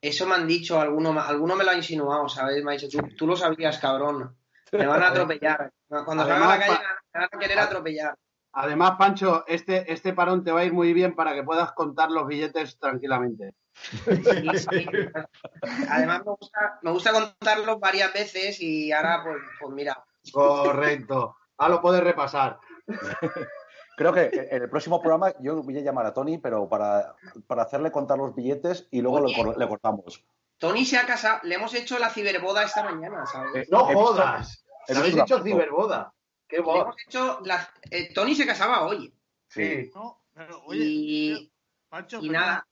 Eso 0.00 0.26
me 0.26 0.34
han 0.34 0.46
dicho, 0.46 0.80
alguno, 0.80 1.18
alguno 1.20 1.56
me 1.56 1.64
lo 1.64 1.70
ha 1.70 1.74
insinuado, 1.74 2.28
¿sabes? 2.28 2.62
Me 2.64 2.72
ha 2.72 2.76
dicho, 2.78 2.88
tú, 2.88 3.06
tú 3.16 3.26
lo 3.26 3.36
sabías, 3.36 3.78
cabrón. 3.78 4.36
Me 4.72 4.86
van 4.86 5.02
a 5.02 5.08
atropellar. 5.08 5.72
Cuando 5.88 6.24
salga 6.26 6.36
a 6.36 6.40
la 6.40 6.54
Además, 6.54 6.58
calle 6.66 6.78
me 7.12 7.20
van 7.20 7.28
a 7.32 7.38
querer 7.38 7.58
atropellar. 7.58 8.14
Además, 8.52 8.92
Pancho, 8.98 9.44
este, 9.46 9.92
este 9.92 10.12
parón 10.14 10.42
te 10.42 10.50
va 10.52 10.60
a 10.60 10.64
ir 10.64 10.72
muy 10.72 10.92
bien 10.94 11.14
para 11.14 11.34
que 11.34 11.42
puedas 11.42 11.72
contar 11.72 12.10
los 12.10 12.26
billetes 12.26 12.78
tranquilamente. 12.78 13.54
Además, 15.90 16.22
me 16.24 16.32
gusta, 16.32 16.78
me 16.82 16.90
gusta 16.90 17.12
contarlo 17.12 17.78
varias 17.78 18.12
veces 18.12 18.60
y 18.60 18.92
ahora, 18.92 19.22
pues, 19.24 19.36
pues 19.60 19.74
mira. 19.74 20.04
Correcto. 20.32 21.36
Ah, 21.58 21.68
lo 21.68 21.80
puedes 21.80 22.02
repasar. 22.02 22.58
Creo 23.96 24.12
que 24.12 24.24
en 24.50 24.62
el 24.62 24.68
próximo 24.68 25.00
programa 25.00 25.32
yo 25.40 25.62
voy 25.62 25.78
a 25.78 25.80
llamar 25.80 26.04
a 26.06 26.12
Tony, 26.12 26.36
pero 26.36 26.68
para, 26.68 27.14
para 27.46 27.62
hacerle 27.62 27.90
contar 27.90 28.18
los 28.18 28.34
billetes 28.34 28.86
y 28.90 29.00
luego 29.00 29.26
le, 29.26 29.34
cor- 29.34 29.56
le 29.58 29.66
cortamos. 29.68 30.22
Tony 30.58 30.84
se 30.84 30.98
ha 30.98 31.06
casado, 31.06 31.40
le 31.44 31.54
hemos 31.54 31.72
hecho 31.74 31.98
la 31.98 32.10
ciberboda 32.10 32.62
esta 32.64 32.82
mañana, 32.84 33.24
¿sabes? 33.26 33.64
Eh, 33.64 33.68
No 33.70 33.84
jodas. 33.86 34.64
Le 34.88 34.98
habéis 34.98 35.16
hecho 35.16 35.42
ciberboda. 35.42 36.12
Qué 36.46 36.56
Le 36.58 36.62
voz. 36.62 36.82
hemos 36.82 36.96
hecho 37.06 37.40
la- 37.44 37.68
eh, 37.90 38.12
Tony 38.12 38.34
se 38.34 38.46
casaba 38.46 38.86
hoy. 38.86 39.14
Sí. 39.48 39.90
No, 39.94 40.20
pero 40.34 40.62
oye, 40.66 40.84
Y, 40.84 41.52
Pancho, 41.88 42.18
y 42.18 42.28
perdona, 42.28 42.40
nada. 42.46 42.66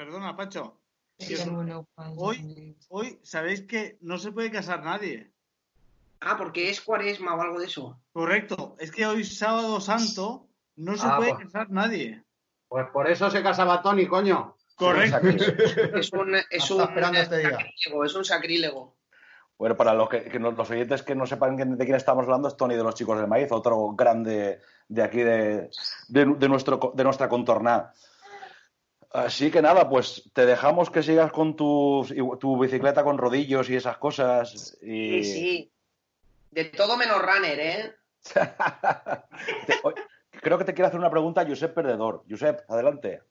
Perdona, 0.00 0.36
sí. 1.18 1.50
Hoy, 2.16 2.76
hoy 2.88 3.18
sabéis 3.22 3.62
que 3.62 3.98
no 4.00 4.16
se 4.18 4.32
puede 4.32 4.50
casar 4.50 4.82
nadie. 4.82 5.30
Ah, 6.20 6.36
porque 6.38 6.70
es 6.70 6.80
cuaresma 6.80 7.34
o 7.34 7.40
algo 7.42 7.58
de 7.60 7.66
eso. 7.66 8.00
Correcto, 8.12 8.76
es 8.78 8.90
que 8.90 9.06
hoy 9.06 9.24
sábado 9.24 9.80
santo 9.80 10.48
no 10.76 10.96
se 10.96 11.06
Ah, 11.06 11.16
puede 11.18 11.34
pues- 11.34 11.44
casar 11.46 11.70
nadie. 11.70 12.22
Pues 12.68 12.86
por 12.92 13.10
eso 13.10 13.30
se 13.30 13.42
casaba 13.42 13.82
Tony, 13.82 14.06
coño. 14.06 14.56
Correcto. 14.76 15.18
Es 16.00 16.12
un, 16.12 16.34
es 16.50 16.70
un 16.70 16.80
este 17.14 17.42
sacrílego, 17.42 18.04
es 18.04 18.14
un 18.14 18.24
sacrílego. 18.24 18.96
Bueno, 19.58 19.76
para 19.76 19.92
los, 19.92 20.08
que, 20.08 20.24
que 20.24 20.38
no- 20.38 20.52
los 20.52 20.70
oyentes 20.70 21.02
que 21.02 21.14
no 21.14 21.26
sepan 21.26 21.56
de 21.56 21.84
quién 21.84 21.96
estamos 21.96 22.24
hablando, 22.24 22.48
es 22.48 22.56
Tony 22.56 22.76
de 22.76 22.82
los 22.82 22.94
Chicos 22.94 23.18
del 23.18 23.28
Maíz, 23.28 23.52
otro 23.52 23.88
grande 23.94 24.60
de 24.88 25.02
aquí 25.02 25.18
de, 25.18 25.68
de, 26.08 26.24
de 26.24 26.48
nuestro, 26.48 26.92
de 26.94 27.04
nuestra 27.04 27.28
contorná. 27.28 27.92
Así 29.12 29.50
que 29.50 29.60
nada, 29.60 29.88
pues 29.88 30.30
te 30.32 30.46
dejamos 30.46 30.88
que 30.90 31.02
sigas 31.02 31.32
con 31.32 31.56
tu, 31.56 32.06
tu 32.38 32.58
bicicleta 32.58 33.02
con 33.02 33.18
rodillos 33.18 33.68
y 33.68 33.76
esas 33.76 33.98
cosas. 33.98 34.78
Y... 34.82 35.24
Sí, 35.24 35.32
sí. 35.32 35.72
De 36.52 36.66
todo 36.66 36.96
menos 36.96 37.20
runner, 37.20 37.58
¿eh? 37.58 37.94
Creo 40.42 40.58
que 40.58 40.64
te 40.64 40.74
quiere 40.74 40.88
hacer 40.88 41.00
una 41.00 41.10
pregunta 41.10 41.44
Josep 41.46 41.74
Perdedor. 41.74 42.24
Josep, 42.28 42.62
adelante. 42.68 43.22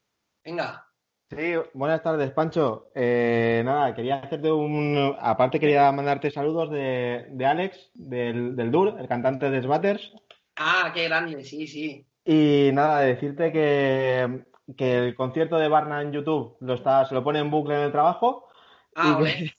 Venga. 0.44 0.86
Sí, 1.30 1.54
buenas 1.74 2.02
tardes, 2.02 2.32
Pancho. 2.32 2.90
Eh, 2.96 3.62
nada, 3.64 3.94
quería 3.94 4.16
hacerte 4.20 4.52
un. 4.52 5.16
Aparte, 5.20 5.60
quería 5.60 5.92
mandarte 5.92 6.32
saludos 6.32 6.72
de, 6.72 7.28
de 7.30 7.46
Alex, 7.46 7.92
del, 7.94 8.56
del 8.56 8.72
DUR, 8.72 9.00
el 9.00 9.08
cantante 9.08 9.50
de 9.50 9.62
Sbatters. 9.62 10.12
Ah, 10.56 10.92
qué 10.94 11.06
grande, 11.06 11.44
sí, 11.44 11.68
sí. 11.68 12.06
Y 12.26 12.72
nada, 12.74 13.02
decirte 13.02 13.52
que, 13.52 14.44
que 14.78 14.98
el 14.98 15.16
concierto 15.16 15.58
de 15.58 15.68
Barna 15.68 16.02
en 16.02 16.12
YouTube 16.12 16.58
lo 16.60 16.74
está, 16.74 17.06
se 17.06 17.16
lo 17.16 17.24
pone 17.24 17.40
en 17.40 17.52
bucle 17.52 17.76
en 17.76 17.82
el 17.82 17.92
trabajo. 17.92 18.48
Ah, 18.96 19.20
y, 19.22 19.52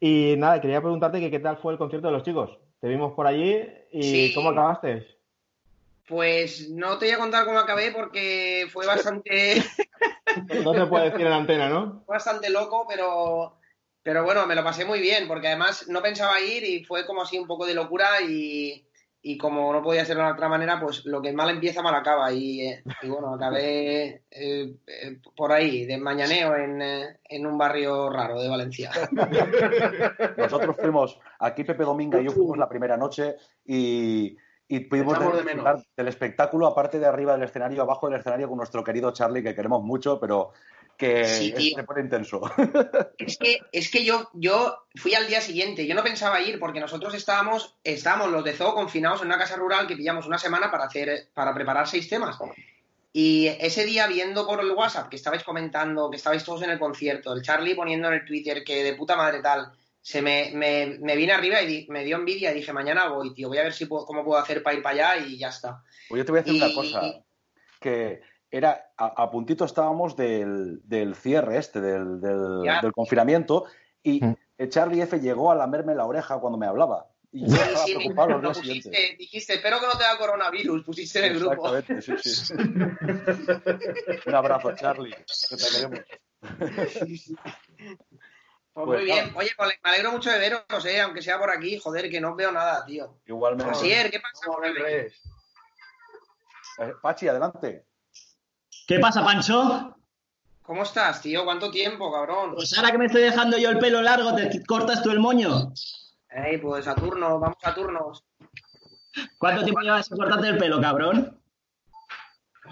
y 0.32 0.36
nada, 0.36 0.60
quería 0.60 0.80
preguntarte 0.80 1.20
que 1.20 1.30
qué 1.30 1.40
tal 1.40 1.58
fue 1.58 1.72
el 1.72 1.78
concierto 1.78 2.08
de 2.08 2.12
los 2.12 2.22
chicos. 2.22 2.58
Te 2.80 2.88
vimos 2.88 3.12
por 3.12 3.26
allí 3.26 3.64
y 3.92 4.02
Sí. 4.02 4.32
¿cómo 4.34 4.50
acabaste? 4.50 5.06
Pues 6.08 6.68
no 6.70 6.98
te 6.98 7.06
voy 7.06 7.14
a 7.14 7.18
contar 7.18 7.44
cómo 7.44 7.58
acabé 7.58 7.92
porque 7.92 8.66
fue 8.72 8.86
bastante, 8.86 9.62
No 10.64 10.74
se 10.74 10.86
puede 10.86 11.10
decir 11.10 11.26
en 11.26 11.32
antena, 11.32 11.68
¿no? 11.68 12.04
bastante 12.08 12.50
loco, 12.50 12.86
pero, 12.88 13.56
pero 14.02 14.24
bueno, 14.24 14.46
me 14.46 14.54
lo 14.54 14.64
pasé 14.64 14.84
muy 14.84 15.00
bien 15.00 15.28
porque 15.28 15.48
además 15.48 15.88
no 15.88 16.02
pensaba 16.02 16.40
ir 16.40 16.64
y 16.64 16.84
fue 16.84 17.06
como 17.06 17.22
así 17.22 17.38
un 17.38 17.46
poco 17.46 17.66
de 17.66 17.74
locura 17.74 18.20
y, 18.20 18.84
y 19.24 19.38
como 19.38 19.72
no 19.72 19.82
podía 19.82 20.04
ser 20.04 20.16
de 20.16 20.24
otra 20.24 20.48
manera, 20.48 20.80
pues 20.80 21.06
lo 21.06 21.22
que 21.22 21.32
mal 21.32 21.48
empieza, 21.48 21.80
mal 21.80 21.94
acaba. 21.94 22.32
Y, 22.32 22.62
eh, 22.62 22.82
y 23.02 23.08
bueno, 23.08 23.32
acabé 23.34 24.24
eh, 24.28 24.74
eh, 24.84 25.18
por 25.36 25.52
ahí, 25.52 25.86
de 25.86 25.96
mañaneo, 25.96 26.56
en, 26.56 26.82
eh, 26.82 27.18
en 27.24 27.46
un 27.46 27.56
barrio 27.56 28.10
raro 28.10 28.42
de 28.42 28.48
Valencia. 28.48 28.90
Nosotros 30.36 30.76
fuimos, 30.76 31.20
aquí 31.38 31.62
Pepe 31.62 31.84
Dominga 31.84 32.20
y 32.20 32.24
yo 32.24 32.32
fuimos 32.32 32.58
la 32.58 32.68
primera 32.68 32.96
noche 32.96 33.36
y, 33.64 34.36
y 34.66 34.80
pudimos 34.80 35.16
de 35.20 35.42
disfrutar 35.42 35.84
del 35.96 36.08
espectáculo, 36.08 36.66
aparte 36.66 36.98
de 36.98 37.06
arriba 37.06 37.34
del 37.34 37.44
escenario, 37.44 37.82
abajo 37.82 38.08
del 38.08 38.18
escenario, 38.18 38.48
con 38.48 38.58
nuestro 38.58 38.82
querido 38.82 39.12
Charlie, 39.12 39.44
que 39.44 39.54
queremos 39.54 39.84
mucho, 39.84 40.18
pero 40.18 40.50
que 40.98 41.24
Sí, 41.24 41.48
es- 41.48 41.54
tío. 41.54 41.76
se 41.76 41.84
pone 41.84 42.02
intenso. 42.02 42.40
Es 43.18 43.36
que, 43.38 43.60
es 43.72 43.90
que 43.90 44.04
yo, 44.04 44.28
yo 44.34 44.76
fui 44.96 45.14
al 45.14 45.26
día 45.26 45.40
siguiente, 45.40 45.86
yo 45.86 45.94
no 45.94 46.02
pensaba 46.02 46.40
ir 46.40 46.58
porque 46.58 46.80
nosotros 46.80 47.14
estábamos, 47.14 47.76
estábamos 47.84 48.30
los 48.30 48.44
de 48.44 48.52
Zoo 48.52 48.74
confinados 48.74 49.20
en 49.20 49.26
una 49.28 49.38
casa 49.38 49.56
rural 49.56 49.86
que 49.86 49.96
pillamos 49.96 50.26
una 50.26 50.38
semana 50.38 50.70
para 50.70 50.84
hacer, 50.84 51.28
para 51.34 51.54
preparar 51.54 51.86
seis 51.88 52.08
temas. 52.08 52.36
Y 53.12 53.46
ese 53.60 53.84
día 53.84 54.06
viendo 54.06 54.46
por 54.46 54.60
el 54.60 54.70
WhatsApp 54.70 55.08
que 55.08 55.16
estabais 55.16 55.44
comentando, 55.44 56.10
que 56.10 56.16
estabais 56.16 56.44
todos 56.44 56.62
en 56.62 56.70
el 56.70 56.78
concierto, 56.78 57.32
el 57.32 57.42
Charlie 57.42 57.74
poniendo 57.74 58.08
en 58.08 58.14
el 58.14 58.24
Twitter 58.24 58.64
que 58.64 58.82
de 58.82 58.94
puta 58.94 59.16
madre 59.16 59.40
tal, 59.40 59.70
se 60.00 60.20
me, 60.22 60.50
me, 60.54 60.98
me 61.00 61.14
vine 61.14 61.32
arriba 61.32 61.60
y 61.62 61.66
di- 61.66 61.86
me 61.90 62.04
dio 62.04 62.16
envidia 62.16 62.50
y 62.50 62.54
dije, 62.54 62.72
mañana 62.72 63.08
voy, 63.08 63.34
tío, 63.34 63.48
voy 63.48 63.58
a 63.58 63.62
ver 63.64 63.72
si 63.74 63.86
puedo, 63.86 64.04
cómo 64.06 64.24
puedo 64.24 64.40
hacer 64.40 64.62
para 64.62 64.76
ir 64.76 64.82
para 64.82 65.12
allá 65.12 65.26
y 65.26 65.38
ya 65.38 65.48
está. 65.48 65.82
Pues 66.08 66.18
yo 66.20 66.24
te 66.24 66.32
voy 66.32 66.38
a 66.40 66.42
decir 66.42 66.60
Y- 66.60 66.64
una 66.64 66.74
cosa, 66.74 67.02
que 67.80 68.20
era, 68.52 68.92
a, 68.98 69.06
a 69.22 69.30
puntito 69.30 69.64
estábamos 69.64 70.14
del, 70.14 70.80
del 70.86 71.14
cierre 71.16 71.56
este, 71.56 71.80
del, 71.80 72.20
del- 72.20 72.62
del 72.82 72.92
confinamiento, 72.92 73.64
y 74.02 74.20
el 74.58 74.68
Charlie 74.68 75.00
F 75.02 75.18
llegó 75.20 75.50
a 75.50 75.54
lamerme 75.54 75.94
la 75.94 76.04
oreja 76.06 76.38
cuando 76.38 76.58
me 76.58 76.66
hablaba. 76.66 77.08
Y 77.32 77.46
yo 77.48 77.56
Sí, 77.56 77.62
estaba 77.62 77.84
sí, 77.86 77.94
preocupado 77.94 78.38
los 78.38 78.58
siguientes. 78.58 78.92
pusiste, 78.92 79.16
dijiste, 79.16 79.54
espero 79.54 79.80
que 79.80 79.86
no 79.86 79.92
te 79.96 80.04
da 80.04 80.18
coronavirus, 80.18 80.84
pusiste 80.84 81.20
en 81.20 81.24
el 81.32 81.38
grupo. 81.40 81.74
Exactamente, 81.74 82.22
sí, 82.22 82.44
sí. 82.44 82.52
Un 84.26 84.34
abrazo, 84.34 84.74
Charlie, 84.74 85.12
que 85.14 85.56
te 85.56 85.64
queremos. 85.72 86.00
Pues, 86.40 87.32
Pues 88.74 88.86
muy 88.86 89.04
bien. 89.04 89.32
Oye, 89.34 89.50
me 89.58 89.90
alegro 89.90 90.12
mucho 90.12 90.30
de 90.30 90.38
veros, 90.38 90.84
eh, 90.86 91.00
aunque 91.00 91.22
sea 91.22 91.38
por 91.38 91.50
aquí. 91.50 91.78
Joder, 91.78 92.10
que 92.10 92.20
no 92.20 92.34
veo 92.34 92.52
nada, 92.52 92.84
tío. 92.84 93.18
Igualmente. 93.26 93.70
Asier, 93.72 94.10
¿qué 94.10 94.20
pasa? 94.20 94.46
Eh, 96.78 96.92
Pachi, 97.02 97.28
adelante. 97.28 97.86
¿Qué 98.86 98.98
pasa, 98.98 99.24
Pancho? 99.24 99.96
¿Cómo 100.62 100.82
estás, 100.82 101.20
tío? 101.20 101.44
¿Cuánto 101.44 101.70
tiempo, 101.70 102.12
cabrón? 102.12 102.54
Pues 102.54 102.76
ahora 102.76 102.90
que 102.90 102.98
me 102.98 103.06
estoy 103.06 103.22
dejando 103.22 103.58
yo 103.58 103.70
el 103.70 103.78
pelo 103.78 104.00
largo, 104.02 104.34
¿te 104.34 104.64
cortas 104.64 105.02
tú 105.02 105.10
el 105.10 105.20
moño? 105.20 105.72
Ey, 106.28 106.58
pues 106.58 106.86
a 106.86 106.94
turnos, 106.94 107.40
vamos 107.40 107.58
a 107.62 107.74
turnos. 107.74 108.24
¿Cuánto 109.38 109.62
tiempo 109.64 109.80
llevas 109.80 110.06
sin 110.06 110.16
cortarte 110.16 110.48
el 110.48 110.58
pelo, 110.58 110.80
cabrón? 110.80 111.38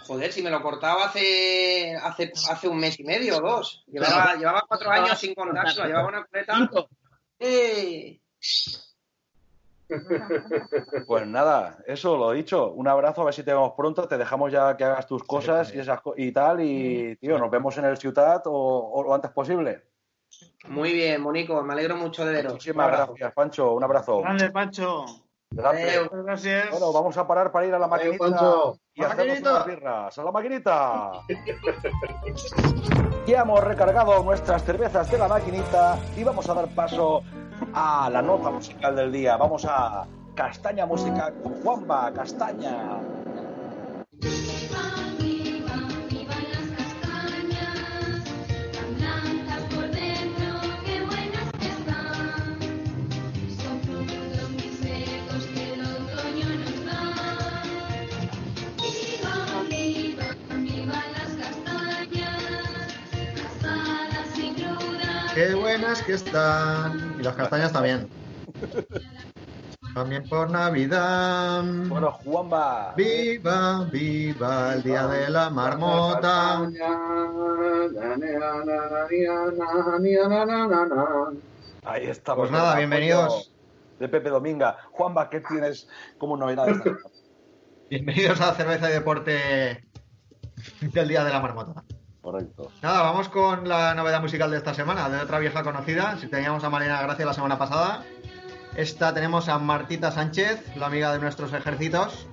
Joder, 0.07 0.33
si 0.33 0.43
me 0.43 0.51
lo 0.51 0.63
cortaba 0.63 1.07
hace, 1.07 1.95
hace, 1.95 2.33
hace 2.49 2.69
un 2.69 2.79
mes 2.79 2.99
y 2.99 3.05
medio 3.05 3.39
o 3.39 3.41
dos. 3.41 3.85
Llevaba, 3.87 4.35
llevaba 4.35 4.65
cuatro 4.67 4.91
años 4.91 5.19
sin 5.19 5.35
contárselo, 5.35 5.87
llevaba 5.87 6.09
una 6.09 6.25
coleta. 6.25 6.71
¡Eh! 7.39 8.21
Pues 11.07 11.27
nada, 11.27 11.79
eso 11.87 12.17
lo 12.17 12.31
dicho. 12.33 12.71
Un 12.73 12.89
abrazo, 12.89 13.23
a 13.23 13.25
ver 13.27 13.35
si 13.35 13.43
te 13.43 13.53
vemos 13.53 13.73
pronto. 13.77 14.07
Te 14.07 14.17
dejamos 14.19 14.53
ya 14.53 14.77
que 14.77 14.85
hagas 14.85 15.07
tus 15.07 15.23
cosas 15.25 15.75
y, 15.75 15.79
esas 15.81 16.01
co- 16.01 16.15
y 16.17 16.33
tal. 16.33 16.61
Y, 16.61 17.17
tío, 17.17 17.39
nos 17.39 17.51
vemos 17.51 17.77
en 17.79 17.85
el 17.87 17.97
Ciutat 17.97 18.47
o, 18.47 18.53
o 18.53 19.03
lo 19.03 19.15
antes 19.15 19.31
posible. 19.33 19.85
Muy 20.69 20.93
bien, 20.93 21.21
Monico, 21.21 21.61
me 21.63 21.73
alegro 21.73 21.97
mucho 21.97 22.25
de 22.25 22.33
veros. 22.33 22.53
Muchísimas 22.53 22.87
gracias, 22.89 23.33
Pancho. 23.33 23.73
Un 23.73 23.83
abrazo. 23.85 24.21
Grande, 24.21 24.51
Pancho. 24.51 25.05
Grande. 25.51 26.01
Muchas 26.05 26.25
gracias. 26.25 26.71
Bueno, 26.71 26.93
vamos 26.93 27.17
a 27.19 27.27
parar 27.27 27.51
para 27.51 27.67
ir 27.67 27.75
a 27.75 27.79
la 27.81 27.89
maquinita 27.89 28.19
Pancho. 28.25 28.77
y 28.95 29.03
hacernos 29.03 29.41
unas 29.41 29.67
birras. 29.67 30.19
¡A 30.19 30.23
la 30.25 30.31
maquinita! 30.31 31.11
ya 33.27 33.41
hemos 33.41 33.63
recargado 33.65 34.23
nuestras 34.23 34.63
cervezas 34.65 35.11
de 35.11 35.19
la 35.19 35.27
maquinita 35.29 35.99
y 36.17 36.23
vamos 36.25 36.49
a 36.49 36.55
dar 36.55 36.69
paso 36.69 37.23
a 37.73 38.11
la 38.11 38.23
nota 38.23 38.51
musical 38.51 38.97
del 38.97 39.13
día. 39.13 39.37
Vamos 39.37 39.65
a 39.69 40.07
Castaña 40.35 40.87
Música 40.87 41.33
con 41.43 41.61
Juanba 41.63 42.13
Castaña. 42.13 43.01
qué 65.41 65.55
buenas 65.55 66.03
que 66.03 66.13
están. 66.13 67.10
Y 67.21 67.23
las 67.23 67.37
castañas 67.37 67.71
también. 67.71 68.09
También 69.95 70.27
por 70.27 70.51
Navidad. 70.51 71.63
Bueno, 71.87 72.13
Juanba. 72.13 72.95
Viva, 72.97 73.85
viva 73.93 74.73
el 74.73 74.83
día 74.83 75.07
de 75.07 75.29
la 75.29 75.51
marmota. 75.51 76.67
Ahí 81.85 82.07
estamos. 82.07 82.49
Pues 82.49 82.51
nada, 82.51 82.77
bienvenidos. 82.77 83.53
De 83.99 84.09
Pepe 84.09 84.31
Dominga. 84.31 84.79
Juanba, 84.93 85.29
¿qué 85.29 85.41
tienes 85.41 85.91
como 86.17 86.39
novedades? 86.39 86.79
Bienvenidos 87.91 88.41
a 88.41 88.55
Cerveza 88.55 88.89
y 88.89 88.95
Deporte 88.95 89.85
del 90.81 91.09
día 91.09 91.23
de 91.23 91.33
la 91.33 91.41
marmota. 91.41 91.85
Correcto. 92.23 92.71
Nada, 92.83 93.03
vamos 93.03 93.29
con 93.29 93.67
la 93.67 93.95
novedad 93.95 94.21
musical 94.21 94.51
de 94.51 94.59
esta 94.59 94.75
semana, 94.75 95.09
de 95.09 95.19
otra 95.19 95.39
vieja 95.39 95.63
conocida. 95.63 96.19
Si 96.19 96.29
teníamos 96.29 96.63
a 96.65 96.71
Marina 96.71 97.01
Gracia 97.03 97.25
la 97.25 97.33
semana 97.33 97.57
pasada, 97.57 98.05
esta 98.77 99.15
tenemos 99.15 99.49
a 99.49 99.59
Martita 99.59 100.11
Sánchez, 100.11 100.77
la 100.77 100.87
amiga 100.87 101.13
de 101.13 101.19
nuestros 101.19 101.53
ejércitos, 101.53 102.27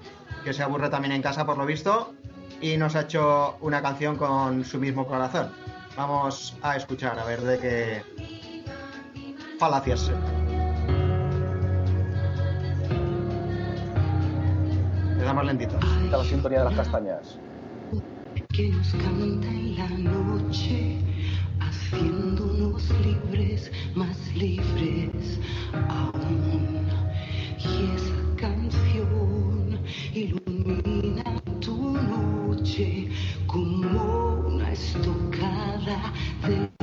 que 0.44 0.54
se 0.54 0.62
aburre 0.62 0.90
también 0.90 1.14
en 1.14 1.22
casa 1.22 1.46
por 1.46 1.58
lo 1.58 1.66
visto, 1.66 2.14
y 2.60 2.76
nos 2.78 2.96
ha 2.96 3.02
hecho 3.02 3.58
una 3.62 3.82
canción 3.82 4.18
con 4.18 4.66
su 4.66 4.78
mismo 4.78 5.08
corazón. 5.08 5.52
Vamos 5.96 6.56
a 6.62 6.76
escuchar, 6.76 7.18
a 7.18 7.24
ver 7.24 7.42
de 7.42 7.60
qué 7.60 8.04
falacias. 9.58 10.12
Le 15.18 15.24
damos 15.24 15.46
lentito. 15.46 15.80
La 16.12 16.24
sintonía 16.24 16.60
de 16.60 16.66
las 16.66 16.76
castañas. 16.76 17.40
Que 18.58 18.70
nos 18.70 18.88
canta 18.94 19.48
en 19.50 19.78
la 19.78 19.88
noche, 19.88 20.98
haciéndonos 21.60 22.90
libres, 23.06 23.72
más 23.94 24.18
libres 24.36 25.40
aún. 25.90 26.88
Y 27.60 27.96
esa 27.96 28.36
canción 28.36 29.80
ilumina 30.12 31.40
tu 31.62 32.00
noche 32.02 33.10
como 33.46 34.48
una 34.48 34.72
estocada 34.72 36.12
de 36.48 36.77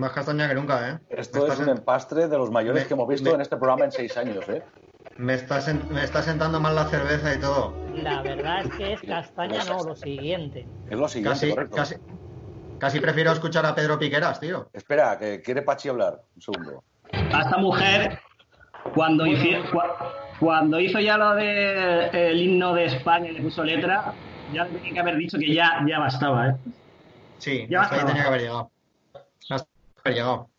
Más 0.00 0.12
castaña 0.12 0.48
que 0.48 0.54
nunca, 0.54 0.88
¿eh? 0.88 0.98
Esto 1.10 1.46
es 1.46 1.58
un 1.58 1.68
empastre 1.68 2.26
de 2.26 2.38
los 2.38 2.50
mayores 2.50 2.86
que 2.86 2.94
hemos 2.94 3.06
visto 3.06 3.34
en 3.34 3.42
este 3.42 3.58
programa 3.58 3.84
en 3.84 3.92
seis 3.92 4.16
años, 4.16 4.48
¿eh? 4.48 4.62
Me 5.18 5.34
está, 5.34 5.58
sen- 5.60 5.86
me 5.90 6.02
está 6.02 6.22
sentando 6.22 6.58
mal 6.58 6.74
la 6.74 6.86
cerveza 6.86 7.34
y 7.34 7.38
todo. 7.38 7.74
La 7.96 8.22
verdad 8.22 8.62
es 8.62 8.70
que 8.76 8.92
es 8.94 9.02
castaña, 9.02 9.62
no, 9.64 9.84
lo 9.84 9.94
siguiente. 9.94 10.66
Es 10.88 10.98
lo 10.98 11.06
siguiente, 11.06 11.34
Casi, 11.40 11.50
correcto. 11.50 11.76
casi, 11.76 11.94
casi 12.78 13.00
prefiero 13.00 13.32
escuchar 13.32 13.66
a 13.66 13.74
Pedro 13.74 13.98
Piqueras, 13.98 14.40
tío. 14.40 14.70
Espera, 14.72 15.18
que 15.18 15.42
quiere 15.42 15.60
Pachi 15.60 15.90
hablar. 15.90 16.22
Un 16.34 16.40
segundo. 16.40 16.82
A 17.12 17.40
esta 17.42 17.58
mujer, 17.58 18.18
cuando, 18.94 19.26
cua- 19.26 19.96
cuando 20.40 20.80
hizo 20.80 20.98
ya 20.98 21.18
lo 21.18 21.34
del 21.34 22.14
el 22.14 22.40
himno 22.40 22.72
de 22.72 22.86
España 22.86 23.28
y 23.28 23.32
le 23.34 23.42
puso 23.42 23.62
letra, 23.62 24.14
ya 24.54 24.64
tenía 24.66 24.92
que 24.94 25.00
haber 25.00 25.16
dicho 25.16 25.38
que 25.38 25.52
ya, 25.52 25.84
ya 25.86 25.98
bastaba, 25.98 26.48
¿eh? 26.48 26.54
Sí, 27.36 27.66
Ya 27.68 27.82
hasta 27.82 27.96
ahí 27.96 28.00
bastaba. 28.00 28.06
tenía 28.06 28.22
que 28.22 28.28
haber 28.28 28.40
llegado. 28.40 28.70
Haber 30.04 30.14
llegado. 30.14 30.50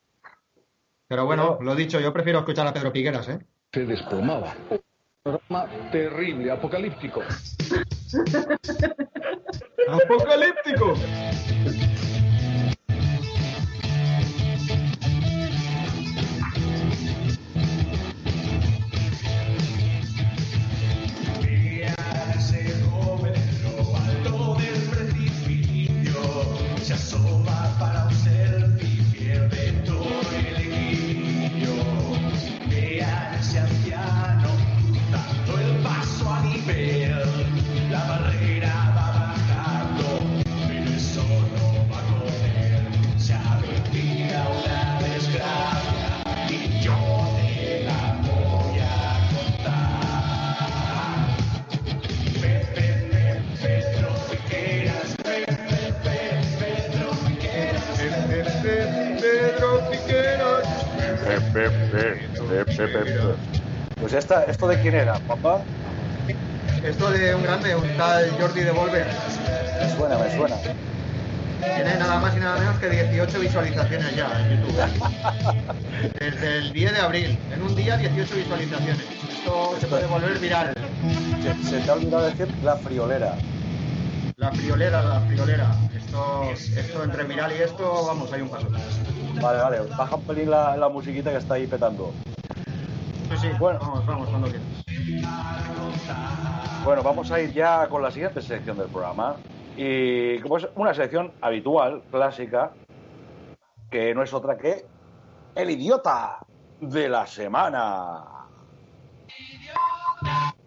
Pero 1.08 1.26
bueno, 1.26 1.58
lo 1.62 1.76
dicho, 1.76 2.00
yo 2.00 2.14
prefiero 2.14 2.39
escuchar 2.39 2.68
a 2.68 2.74
Pedro 2.74 2.94
Piqueras, 2.94 3.28
¿eh? 3.30 3.39
Se 3.74 3.86
desplomaba. 3.86 4.56
Un 4.70 4.80
programa 5.24 5.68
terrible, 5.92 6.52
apocalíptico. 6.52 7.22
¡Apocalíptico! 9.89 10.94
Pues 63.99 64.14
esta, 64.14 64.43
¿esto 64.45 64.68
de 64.68 64.80
quién 64.82 64.95
era, 64.95 65.20
papá? 65.20 65.62
Esto 66.84 67.12
de 67.12 67.36
un 67.36 67.43
grande, 67.43 67.76
un 67.76 67.88
tal 67.97 68.32
Jordi 68.39 68.62
de 68.62 68.72
Volver. 68.72 69.06
Me 69.80 69.95
suena, 69.95 70.18
me 70.18 70.36
suena. 70.36 70.56
Tiene 71.76 71.95
nada 71.99 72.20
más 72.20 72.36
y 72.36 72.39
nada 72.39 72.58
menos 72.58 72.78
que 72.80 72.89
18 72.89 73.39
visualizaciones 73.39 74.16
ya 74.16 74.32
en 74.39 74.58
YouTube. 74.58 76.14
Desde 76.20 76.58
el 76.58 76.74
10 76.74 76.93
de 76.93 76.99
abril. 76.99 77.39
En 77.54 77.62
un 77.62 77.76
día 77.76 77.97
18 77.97 78.36
visualizaciones. 78.36 78.97
Esto 79.32 79.76
se 79.80 79.88
puede 79.88 80.08
volver 80.08 80.39
viral. 80.39 80.74
Se, 81.43 81.70
se 81.70 81.80
te 81.82 81.89
ha 81.91 81.93
olvidado 81.93 82.26
decir 82.26 82.47
la 82.64 82.78
friolera. 82.78 83.36
La 84.42 84.52
friolera, 84.52 85.04
la 85.04 85.20
friolera. 85.20 85.68
Esto, 85.96 86.44
esto 86.52 87.04
entre 87.04 87.26
viral 87.26 87.52
y 87.52 87.62
esto, 87.62 88.08
vamos, 88.08 88.34
hay 88.34 88.42
un 88.42 88.50
paso. 88.50 88.68
Vale, 89.39 89.60
vale. 89.62 89.82
Baja 89.96 90.16
un 90.16 90.24
pelín 90.24 90.50
la, 90.50 90.76
la 90.76 90.89
musiquita 90.89 91.30
que 91.30 91.38
está 91.38 91.54
ahí 91.54 91.68
petando. 91.68 92.12
Sí, 93.30 93.38
sí, 93.39 93.50
Bueno. 93.60 93.78
vamos, 93.80 94.04
vamos, 94.08 94.30
cuando 94.30 94.48
quieras. 94.48 94.66
Bueno, 96.84 97.04
vamos 97.04 97.32
a 97.32 97.39
ir 97.39 97.54
ya 97.54 97.88
con 97.88 98.02
la 98.02 98.10
siguiente 98.10 98.42
sección 98.42 98.80
del 98.80 98.88
programa. 98.88 99.36
Y 99.78 100.39
como 100.39 100.58
es 100.58 100.68
una 100.74 100.96
sección 100.96 101.32
habitual, 101.39 102.02
clásica, 102.10 102.72
que 103.92 104.16
no 104.16 104.24
es 104.24 104.34
otra 104.34 104.58
que 104.58 104.88
el 105.54 105.70
idiota 105.70 106.39
de 106.80 107.10
la 107.10 107.28
semana. 107.28 108.24
Y 109.28 110.61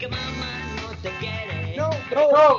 que 0.00 0.08
mamá 0.08 0.64
no 0.80 0.96
te 1.02 1.10
quiere. 1.18 1.76
No, 1.76 1.90
no. 2.14 2.58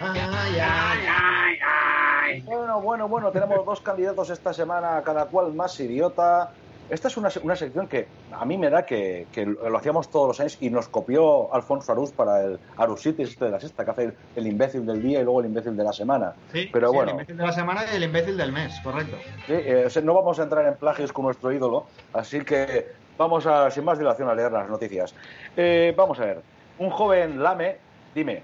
Ay, 0.00 0.20
ay, 0.20 0.60
ay, 0.60 1.58
ay. 1.60 2.40
Bueno, 2.42 2.80
bueno, 2.80 3.08
bueno, 3.08 3.32
tenemos 3.32 3.66
dos 3.66 3.80
candidatos 3.80 4.30
esta 4.30 4.52
semana, 4.52 5.02
cada 5.04 5.26
cual 5.26 5.52
más 5.52 5.78
idiota. 5.80 6.52
Esta 6.88 7.08
es 7.08 7.16
una, 7.16 7.30
una 7.42 7.56
sección 7.56 7.88
que 7.88 8.06
a 8.30 8.44
mí 8.44 8.56
me 8.56 8.70
da 8.70 8.86
que, 8.86 9.26
que 9.32 9.44
lo 9.44 9.76
hacíamos 9.76 10.08
todos 10.08 10.28
los 10.28 10.38
años 10.38 10.56
y 10.60 10.70
nos 10.70 10.86
copió 10.86 11.52
Alfonso 11.52 11.90
Arús 11.90 12.12
para 12.12 12.44
el 12.44 12.60
Arusitis 12.76 13.30
este 13.30 13.46
de 13.46 13.50
la 13.50 13.58
sexta, 13.58 13.84
que 13.84 13.90
hace 13.90 14.04
el, 14.04 14.14
el 14.36 14.46
imbécil 14.46 14.86
del 14.86 15.02
día 15.02 15.20
y 15.20 15.24
luego 15.24 15.40
el 15.40 15.46
imbécil 15.46 15.76
de 15.76 15.82
la 15.82 15.92
semana. 15.92 16.34
Sí, 16.52 16.70
Pero 16.72 16.90
sí, 16.90 16.94
bueno, 16.94 17.10
el 17.10 17.14
imbécil 17.16 17.36
de 17.38 17.44
la 17.44 17.52
semana 17.52 17.84
y 17.92 17.96
el 17.96 18.04
imbécil 18.04 18.36
del 18.36 18.52
mes, 18.52 18.78
correcto. 18.84 19.16
Sí, 19.46 19.54
eh, 19.54 19.84
o 19.86 19.90
sea, 19.90 20.02
no 20.02 20.14
vamos 20.14 20.38
a 20.38 20.44
entrar 20.44 20.64
en 20.64 20.76
plagios 20.76 21.12
con 21.12 21.24
nuestro 21.24 21.50
ídolo, 21.50 21.86
así 22.12 22.42
que 22.42 22.86
vamos 23.18 23.46
a, 23.46 23.70
sin 23.70 23.84
más 23.84 23.98
dilación, 23.98 24.28
a 24.28 24.34
leer 24.34 24.52
las 24.52 24.68
noticias. 24.68 25.14
Eh, 25.56 25.94
vamos 25.96 26.18
a 26.20 26.24
ver. 26.24 26.42
Un 26.78 26.90
joven 26.90 27.42
lame, 27.42 27.78
dime, 28.14 28.42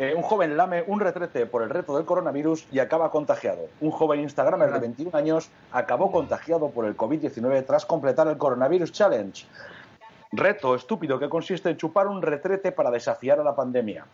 eh, 0.00 0.14
un 0.14 0.22
joven 0.22 0.56
lame 0.56 0.84
un 0.86 1.00
retrete 1.00 1.46
por 1.46 1.62
el 1.62 1.70
reto 1.70 1.96
del 1.96 2.06
coronavirus 2.06 2.68
y 2.70 2.78
acaba 2.78 3.10
contagiado. 3.10 3.68
Un 3.80 3.90
joven 3.90 4.20
Instagramer 4.20 4.70
de 4.70 4.78
21 4.78 5.10
años 5.12 5.50
acabó 5.72 6.12
contagiado 6.12 6.70
por 6.70 6.84
el 6.86 6.96
COVID-19 6.96 7.66
tras 7.66 7.84
completar 7.84 8.28
el 8.28 8.38
Coronavirus 8.38 8.92
Challenge. 8.92 9.44
Reto 10.30 10.76
estúpido 10.76 11.18
que 11.18 11.28
consiste 11.28 11.70
en 11.70 11.76
chupar 11.76 12.06
un 12.06 12.22
retrete 12.22 12.70
para 12.70 12.92
desafiar 12.92 13.40
a 13.40 13.44
la 13.44 13.56
pandemia. 13.56 14.04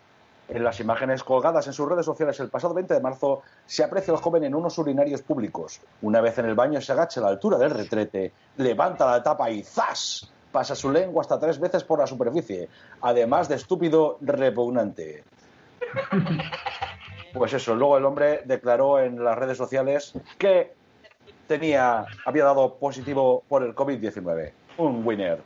En 0.49 0.62
las 0.62 0.78
imágenes 0.80 1.24
colgadas 1.24 1.66
en 1.66 1.72
sus 1.72 1.88
redes 1.88 2.05
sociales 2.05 2.38
el 2.40 2.51
pasado 2.51 2.74
20 2.74 2.92
de 2.95 3.01
marzo 3.01 3.42
se 3.66 3.82
aprecia 3.82 4.12
al 4.12 4.20
joven 4.20 4.45
en 4.45 4.55
unos 4.55 4.76
urinarios 4.78 5.22
públicos. 5.22 5.80
Una 6.03 6.20
vez 6.20 6.38
en 6.38 6.47
el 6.47 6.55
baño 6.55 6.80
se 6.80 6.92
agacha 6.92 7.20
a 7.20 7.24
la 7.24 7.30
altura 7.30 7.57
del 7.57 7.70
retrete, 7.70 8.32
levanta 8.59 9.07
la 9.07 9.22
tapa 9.22 9.51
y 9.51 9.62
¡zas! 9.62 10.30
pasa 10.53 10.76
su 10.76 10.90
lengua 10.90 11.22
hasta 11.22 11.40
tres 11.40 11.59
veces 11.59 11.82
por 11.82 11.99
la 11.99 12.07
superficie, 12.07 12.68
además 13.01 13.49
de 13.49 13.57
estúpido 13.57 14.18
repugnante. 14.20 15.24
Pues 17.34 17.53
eso, 17.53 17.74
luego 17.74 17.99
el 17.99 18.05
hombre 18.05 18.42
declaró 18.45 19.01
en 19.01 19.24
las 19.24 19.36
redes 19.36 19.59
sociales 19.59 20.14
que 20.38 20.72
tenía, 21.49 22.07
había 22.24 22.45
dado 22.45 22.76
positivo 22.76 23.42
por 23.49 23.64
el 23.64 23.74
COVID-19. 23.74 24.53
Un 24.78 25.05
winner. 25.05 25.40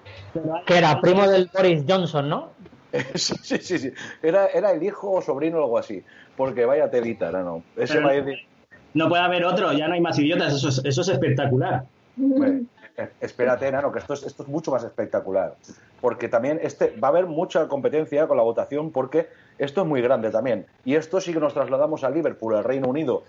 Que 0.66 0.76
era 0.76 1.00
primo 1.00 1.26
del 1.26 1.50
Boris 1.50 1.84
Johnson, 1.88 2.28
¿no? 2.28 2.50
Sí, 3.14 3.34
sí, 3.42 3.58
sí. 3.58 3.78
sí. 3.78 3.92
Era, 4.22 4.46
era 4.46 4.70
el 4.72 4.82
hijo 4.82 5.10
o 5.12 5.22
sobrino 5.22 5.58
o 5.58 5.64
algo 5.64 5.78
así. 5.78 6.02
Porque 6.36 6.64
vaya 6.64 6.90
telita, 6.90 7.30
no, 7.30 7.42
no. 7.42 7.62
Ese 7.76 8.00
de- 8.00 8.46
No 8.94 9.08
puede 9.08 9.22
haber 9.22 9.44
otro, 9.44 9.72
ya 9.72 9.88
no 9.88 9.94
hay 9.94 10.00
más 10.00 10.18
idiotas, 10.18 10.54
eso 10.54 10.68
es, 10.68 10.80
eso 10.84 11.00
es 11.02 11.08
espectacular. 11.08 11.84
Hombre, 12.20 12.62
eh, 12.96 13.08
espérate, 13.20 13.70
Nano, 13.70 13.92
que 13.92 13.98
esto 13.98 14.14
es, 14.14 14.22
esto 14.24 14.42
es 14.44 14.48
mucho 14.48 14.70
más 14.70 14.82
espectacular. 14.84 15.54
Porque 16.00 16.28
también 16.28 16.60
este 16.62 16.94
va 16.98 17.08
a 17.08 17.10
haber 17.10 17.26
mucha 17.26 17.66
competencia 17.68 18.26
con 18.28 18.36
la 18.36 18.42
votación 18.44 18.92
porque 18.92 19.28
esto 19.58 19.82
es 19.82 19.86
muy 19.86 20.00
grande 20.00 20.30
también. 20.30 20.64
Y 20.84 20.94
esto 20.94 21.20
sí 21.20 21.32
que 21.32 21.40
nos 21.40 21.52
trasladamos 21.54 22.04
a 22.04 22.10
Liverpool, 22.10 22.54
al 22.54 22.64
Reino 22.64 22.88
Unido, 22.88 23.24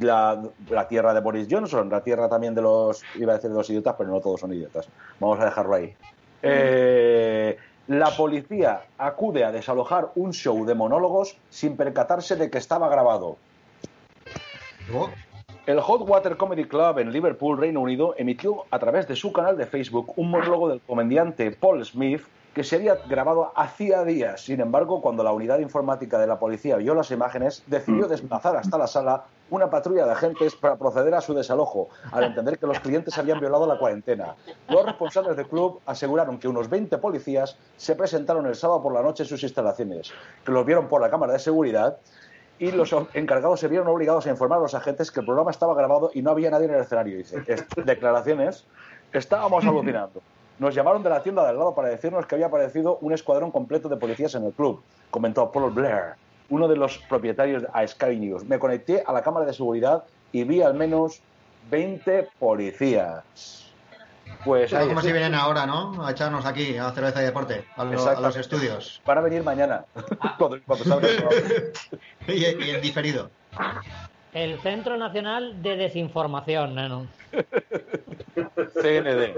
la, 0.00 0.42
la 0.70 0.88
tierra 0.88 1.12
de 1.14 1.20
Boris 1.20 1.46
Johnson, 1.50 1.88
la 1.90 2.02
tierra 2.02 2.28
también 2.28 2.54
de 2.54 2.62
los, 2.62 3.02
iba 3.16 3.32
a 3.32 3.36
decir 3.36 3.50
de 3.50 3.56
los 3.56 3.68
idiotas, 3.70 3.94
pero 3.96 4.10
no 4.10 4.20
todos 4.20 4.40
son 4.40 4.52
idiotas. 4.54 4.88
Vamos 5.20 5.38
a 5.40 5.44
dejarlo 5.44 5.74
ahí. 5.74 5.94
Eh, 6.42 7.56
la 7.86 8.10
policía 8.16 8.82
acude 8.98 9.44
a 9.44 9.52
desalojar 9.52 10.10
un 10.14 10.32
show 10.32 10.64
de 10.64 10.74
monólogos 10.74 11.36
sin 11.50 11.76
percatarse 11.76 12.36
de 12.36 12.50
que 12.50 12.58
estaba 12.58 12.88
grabado. 12.88 13.36
El 15.66 15.80
Hot 15.80 16.08
Water 16.08 16.36
Comedy 16.36 16.64
Club 16.64 16.98
en 16.98 17.12
Liverpool, 17.12 17.58
Reino 17.58 17.80
Unido, 17.80 18.14
emitió 18.18 18.64
a 18.70 18.78
través 18.78 19.08
de 19.08 19.16
su 19.16 19.32
canal 19.32 19.56
de 19.56 19.66
Facebook 19.66 20.12
un 20.16 20.30
monólogo 20.30 20.68
del 20.68 20.80
comediante 20.80 21.50
Paul 21.50 21.84
Smith 21.84 22.22
que 22.54 22.64
se 22.64 22.76
había 22.76 22.96
grabado 23.08 23.52
hacía 23.56 24.04
días. 24.04 24.42
Sin 24.42 24.60
embargo, 24.60 25.02
cuando 25.02 25.24
la 25.24 25.32
unidad 25.32 25.58
informática 25.58 26.18
de 26.18 26.26
la 26.26 26.38
policía 26.38 26.76
vio 26.76 26.94
las 26.94 27.10
imágenes, 27.10 27.64
decidió 27.66 28.06
desplazar 28.06 28.56
hasta 28.56 28.78
la 28.78 28.86
sala 28.86 29.24
una 29.50 29.70
patrulla 29.70 30.06
de 30.06 30.12
agentes 30.12 30.54
para 30.56 30.76
proceder 30.76 31.14
a 31.14 31.20
su 31.20 31.34
desalojo, 31.34 31.88
al 32.12 32.24
entender 32.24 32.58
que 32.58 32.66
los 32.66 32.80
clientes 32.80 33.16
habían 33.18 33.38
violado 33.40 33.66
la 33.66 33.78
cuarentena. 33.78 34.34
Los 34.68 34.84
responsables 34.84 35.36
del 35.36 35.46
club 35.46 35.80
aseguraron 35.86 36.38
que 36.38 36.48
unos 36.48 36.68
20 36.68 36.98
policías 36.98 37.56
se 37.76 37.94
presentaron 37.94 38.46
el 38.46 38.54
sábado 38.54 38.82
por 38.82 38.92
la 38.94 39.02
noche 39.02 39.22
en 39.24 39.28
sus 39.28 39.42
instalaciones, 39.42 40.12
que 40.44 40.52
los 40.52 40.64
vieron 40.64 40.88
por 40.88 41.00
la 41.00 41.10
cámara 41.10 41.34
de 41.34 41.38
seguridad 41.38 41.98
y 42.58 42.70
los 42.72 42.94
encargados 43.14 43.60
se 43.60 43.68
vieron 43.68 43.88
obligados 43.88 44.26
a 44.26 44.30
informar 44.30 44.58
a 44.58 44.62
los 44.62 44.74
agentes 44.74 45.10
que 45.10 45.20
el 45.20 45.26
programa 45.26 45.50
estaba 45.50 45.74
grabado 45.74 46.10
y 46.14 46.22
no 46.22 46.30
había 46.30 46.50
nadie 46.50 46.66
en 46.66 46.74
el 46.74 46.80
escenario. 46.80 47.16
Dice, 47.18 47.42
"Es- 47.46 47.66
declaraciones, 47.84 48.64
estábamos 49.12 49.64
alucinando. 49.64 50.22
Nos 50.58 50.72
llamaron 50.74 51.02
de 51.02 51.10
la 51.10 51.20
tienda 51.22 51.42
de 51.42 51.48
al 51.48 51.58
lado 51.58 51.74
para 51.74 51.88
decirnos 51.88 52.26
que 52.26 52.36
había 52.36 52.46
aparecido 52.46 52.98
un 53.00 53.12
escuadrón 53.12 53.50
completo 53.50 53.88
de 53.88 53.96
policías 53.96 54.34
en 54.36 54.44
el 54.44 54.52
club, 54.52 54.80
comentó 55.10 55.50
Paul 55.50 55.72
Blair, 55.72 56.14
uno 56.54 56.68
de 56.68 56.76
los 56.76 56.98
propietarios 56.98 57.64
a 57.72 57.86
Sky 57.86 58.16
News. 58.16 58.44
Me 58.44 58.58
conecté 58.60 59.02
a 59.06 59.12
la 59.12 59.22
cámara 59.22 59.44
de 59.44 59.52
seguridad 59.52 60.04
y 60.32 60.44
vi 60.44 60.62
al 60.62 60.74
menos 60.74 61.20
20 61.70 62.28
policías. 62.38 63.24
Pues 64.44 64.72
Es 64.72 64.78
ahí 64.78 64.88
como 64.88 65.00
si 65.00 65.10
vienen 65.10 65.34
ahora, 65.34 65.66
¿no? 65.66 66.04
A 66.06 66.10
echarnos 66.12 66.44
aquí 66.46 66.76
a 66.76 66.90
cerveza 66.92 67.22
y 67.22 67.24
deporte, 67.24 67.64
a, 67.76 67.84
lo- 67.84 68.08
a 68.08 68.20
los 68.20 68.36
estudios. 68.36 69.00
Van 69.04 69.18
a 69.18 69.20
venir 69.22 69.42
mañana, 69.42 69.84
cuando, 70.38 70.58
cuando 70.66 70.84
salga 70.84 71.08
el 71.08 71.16
programa. 71.16 71.46
Y, 72.28 72.32
y 72.44 72.70
en 72.70 72.80
diferido. 72.80 73.30
El 74.32 74.58
Centro 74.60 74.96
Nacional 74.96 75.62
de 75.62 75.76
Desinformación, 75.76 76.74
neno. 76.74 77.06
CND. 78.82 79.36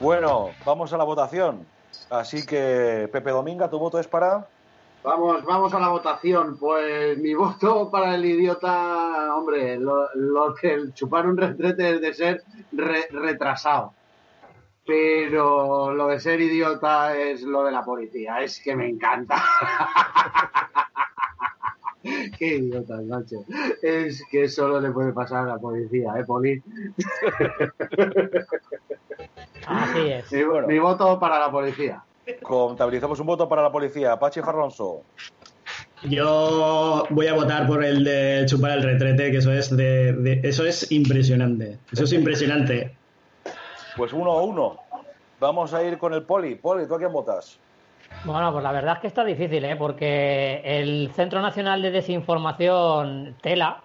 Bueno, 0.00 0.50
vamos 0.64 0.92
a 0.92 0.96
la 0.96 1.04
votación. 1.04 1.66
Así 2.10 2.46
que, 2.46 3.08
Pepe 3.12 3.30
Dominga, 3.30 3.68
¿tu 3.68 3.78
voto 3.78 3.98
es 3.98 4.06
para? 4.06 4.46
Vamos, 5.02 5.44
vamos 5.44 5.74
a 5.74 5.80
la 5.80 5.88
votación. 5.88 6.56
Pues 6.58 7.18
mi 7.18 7.34
voto 7.34 7.90
para 7.90 8.14
el 8.14 8.24
idiota, 8.24 9.34
hombre, 9.36 9.76
lo, 9.78 10.08
lo 10.14 10.54
que 10.54 10.92
chupar 10.94 11.26
un 11.26 11.36
retrete 11.36 11.94
es 11.94 12.00
de 12.00 12.14
ser 12.14 12.42
re- 12.72 13.08
retrasado. 13.10 13.92
Pero 14.84 15.92
lo 15.92 16.08
de 16.08 16.20
ser 16.20 16.40
idiota 16.40 17.16
es 17.16 17.42
lo 17.42 17.64
de 17.64 17.72
la 17.72 17.84
policía. 17.84 18.40
Es 18.40 18.60
que 18.60 18.76
me 18.76 18.88
encanta. 18.88 19.42
Qué 22.38 22.56
idiota, 22.58 23.00
macho. 23.02 23.44
Es 23.82 24.22
que 24.30 24.48
solo 24.48 24.80
le 24.80 24.92
puede 24.92 25.12
pasar 25.12 25.42
a 25.44 25.54
la 25.54 25.58
policía, 25.58 26.12
¿eh, 26.18 26.24
Poli? 26.24 26.62
Así 29.66 29.98
es. 30.10 30.32
Mi, 30.32 30.42
mi 30.66 30.78
voto 30.78 31.18
para 31.18 31.38
la 31.38 31.50
policía. 31.50 32.02
Contabilizamos 32.42 33.20
un 33.20 33.26
voto 33.26 33.48
para 33.48 33.62
la 33.62 33.70
policía. 33.70 34.18
Pachi 34.18 34.40
Farronso. 34.40 35.02
Yo 36.02 37.06
voy 37.10 37.26
a 37.26 37.34
votar 37.34 37.66
por 37.66 37.84
el 37.84 38.04
de 38.04 38.44
chupar 38.46 38.72
el 38.72 38.82
retrete, 38.82 39.30
que 39.30 39.38
eso 39.38 39.52
es 39.52 39.74
de, 39.76 40.12
de- 40.12 40.40
eso 40.44 40.64
es 40.64 40.90
impresionante. 40.92 41.78
Eso 41.90 42.04
es 42.04 42.12
impresionante. 42.12 42.96
Pues 43.96 44.12
uno 44.12 44.32
a 44.32 44.42
uno. 44.42 44.78
Vamos 45.40 45.72
a 45.74 45.82
ir 45.82 45.98
con 45.98 46.12
el 46.14 46.22
Poli. 46.24 46.54
Poli, 46.56 46.86
¿tú 46.86 46.94
a 46.94 46.98
quién 46.98 47.12
votas? 47.12 47.58
Bueno, 48.24 48.52
pues 48.52 48.62
la 48.62 48.72
verdad 48.72 48.94
es 48.94 49.00
que 49.00 49.06
está 49.06 49.24
difícil, 49.24 49.64
¿eh? 49.64 49.76
Porque 49.76 50.60
el 50.64 51.10
Centro 51.14 51.40
Nacional 51.40 51.80
de 51.82 51.90
Desinformación 51.90 53.36
tela, 53.42 53.82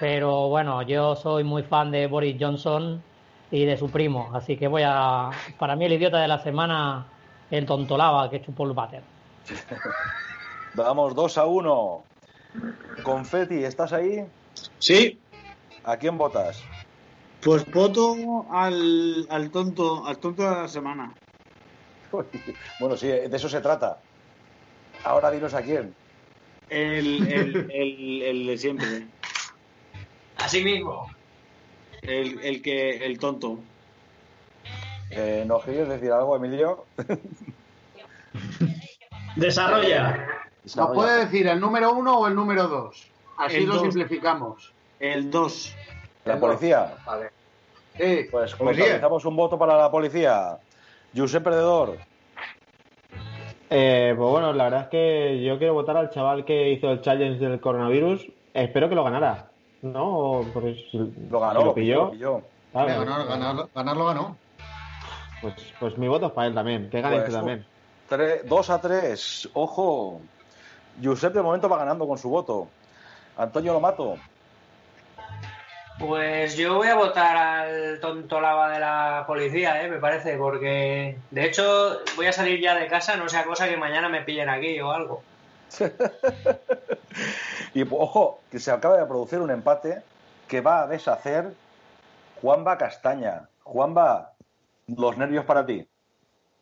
pero 0.00 0.48
bueno, 0.48 0.82
yo 0.82 1.14
soy 1.16 1.44
muy 1.44 1.62
fan 1.62 1.90
de 1.90 2.06
Boris 2.06 2.36
Johnson 2.40 3.02
y 3.50 3.64
de 3.64 3.76
su 3.76 3.90
primo, 3.90 4.30
así 4.34 4.56
que 4.56 4.68
voy 4.68 4.82
a... 4.84 5.30
Para 5.58 5.76
mí 5.76 5.86
el 5.86 5.94
idiota 5.94 6.20
de 6.20 6.28
la 6.28 6.42
semana, 6.42 7.06
el 7.50 7.66
tontolaba 7.66 8.28
que 8.30 8.42
chupó 8.42 8.64
el 8.66 8.72
váter. 8.72 9.02
Vamos, 10.74 11.14
dos 11.14 11.38
a 11.38 11.46
uno. 11.46 12.04
Confetti, 13.02 13.64
¿estás 13.64 13.92
ahí? 13.92 14.24
Sí. 14.78 15.18
¿A 15.84 15.96
quién 15.96 16.18
votas? 16.18 16.62
Pues 17.42 17.70
voto 17.72 18.46
al, 18.50 19.26
al 19.30 19.50
tonto, 19.50 20.04
al 20.04 20.18
tonto 20.18 20.42
de 20.42 20.50
la 20.50 20.68
semana. 20.68 21.12
Bueno, 22.80 22.96
sí, 22.96 23.06
de 23.06 23.36
eso 23.36 23.48
se 23.50 23.60
trata. 23.60 23.98
Ahora 25.04 25.30
dinos 25.30 25.52
a 25.52 25.60
quién. 25.62 25.94
El, 26.70 27.26
el, 27.28 27.70
el, 27.70 28.22
el 28.22 28.46
de 28.46 28.58
siempre. 28.58 29.06
Así 30.38 30.64
mismo. 30.64 31.06
El, 32.02 32.40
el 32.40 32.62
que, 32.62 33.04
el 33.04 33.18
tonto. 33.18 33.58
Eh, 35.10 35.44
¿Nos 35.46 35.64
querías 35.64 35.88
decir 35.88 36.12
algo, 36.12 36.36
Emilio? 36.36 36.84
Desarrolla. 39.36 40.26
¿Nos 40.76 40.90
puede 40.94 41.24
decir 41.24 41.46
el 41.46 41.60
número 41.60 41.92
uno 41.92 42.18
o 42.18 42.26
el 42.26 42.34
número 42.34 42.68
dos? 42.68 43.08
Así 43.38 43.56
El 43.58 43.66
lo 43.66 43.74
dos. 43.74 43.82
simplificamos. 43.82 44.72
El 45.00 45.30
2. 45.30 45.76
La 46.24 46.40
policía. 46.40 46.96
Vale. 47.06 47.30
Sí, 47.96 48.26
Pues 48.30 48.54
contabilizamos 48.54 49.24
un 49.24 49.36
voto 49.36 49.58
para 49.58 49.76
la 49.76 49.90
policía. 49.90 50.58
Josep 51.16 51.42
Perdedor. 51.42 51.98
Eh, 53.70 54.14
pues 54.16 54.30
bueno, 54.30 54.52
la 54.52 54.64
verdad 54.64 54.82
es 54.82 54.88
que 54.88 55.42
yo 55.44 55.58
quiero 55.58 55.74
votar 55.74 55.96
al 55.96 56.10
chaval 56.10 56.44
que 56.44 56.70
hizo 56.70 56.90
el 56.90 57.00
challenge 57.00 57.38
del 57.38 57.60
coronavirus. 57.60 58.26
Espero 58.54 58.88
que 58.88 58.94
lo 58.94 59.04
ganara. 59.04 59.47
¿No? 59.82 60.44
Porque 60.52 60.74
si- 60.90 61.14
Lo 61.30 61.40
ganó, 61.40 61.60
si 61.60 61.66
lo 61.66 61.74
pilló. 61.74 62.04
lo 62.04 62.10
pilló. 62.10 62.42
ganarlo 62.74 64.04
ganó. 64.06 64.36
pues, 65.40 65.54
pues 65.78 65.96
mi 65.98 66.08
voto 66.08 66.26
es 66.26 66.32
para 66.32 66.48
él 66.48 66.54
también. 66.54 66.90
Que 66.90 67.00
gane 67.00 67.16
Pues, 67.16 67.28
este 67.28 67.36
también. 67.38 68.48
2 68.48 68.70
a 68.70 68.80
3. 68.80 69.48
Ojo. 69.54 70.20
Josep 71.02 71.32
de 71.32 71.42
momento 71.42 71.68
va 71.68 71.78
ganando 71.78 72.08
con 72.08 72.18
su 72.18 72.28
voto. 72.28 72.68
Antonio 73.36 73.72
Lomato. 73.72 74.16
Pues 75.98 76.56
yo 76.56 76.74
voy 76.76 76.86
a 76.88 76.94
votar 76.94 77.36
al 77.36 77.98
tonto 78.00 78.40
lava 78.40 78.70
de 78.70 78.78
la 78.78 79.24
policía, 79.26 79.82
¿eh? 79.82 79.88
me 79.88 79.98
parece, 79.98 80.36
porque 80.36 81.18
de 81.30 81.44
hecho 81.44 81.98
voy 82.14 82.26
a 82.26 82.32
salir 82.32 82.60
ya 82.60 82.76
de 82.76 82.86
casa, 82.86 83.16
no 83.16 83.28
sea 83.28 83.44
cosa 83.44 83.68
que 83.68 83.76
mañana 83.76 84.08
me 84.08 84.22
pillen 84.22 84.48
aquí 84.48 84.78
o 84.80 84.92
algo. 84.92 85.22
Y 87.74 87.82
ojo, 87.90 88.40
que 88.50 88.58
se 88.58 88.70
acaba 88.70 88.96
de 88.96 89.06
producir 89.06 89.40
un 89.40 89.50
empate 89.50 90.02
que 90.46 90.60
va 90.60 90.82
a 90.82 90.86
deshacer 90.86 91.54
Juanba 92.40 92.78
Castaña. 92.78 93.48
Juanba, 93.62 94.32
los 94.86 95.16
nervios 95.16 95.44
para 95.44 95.66
ti. 95.66 95.86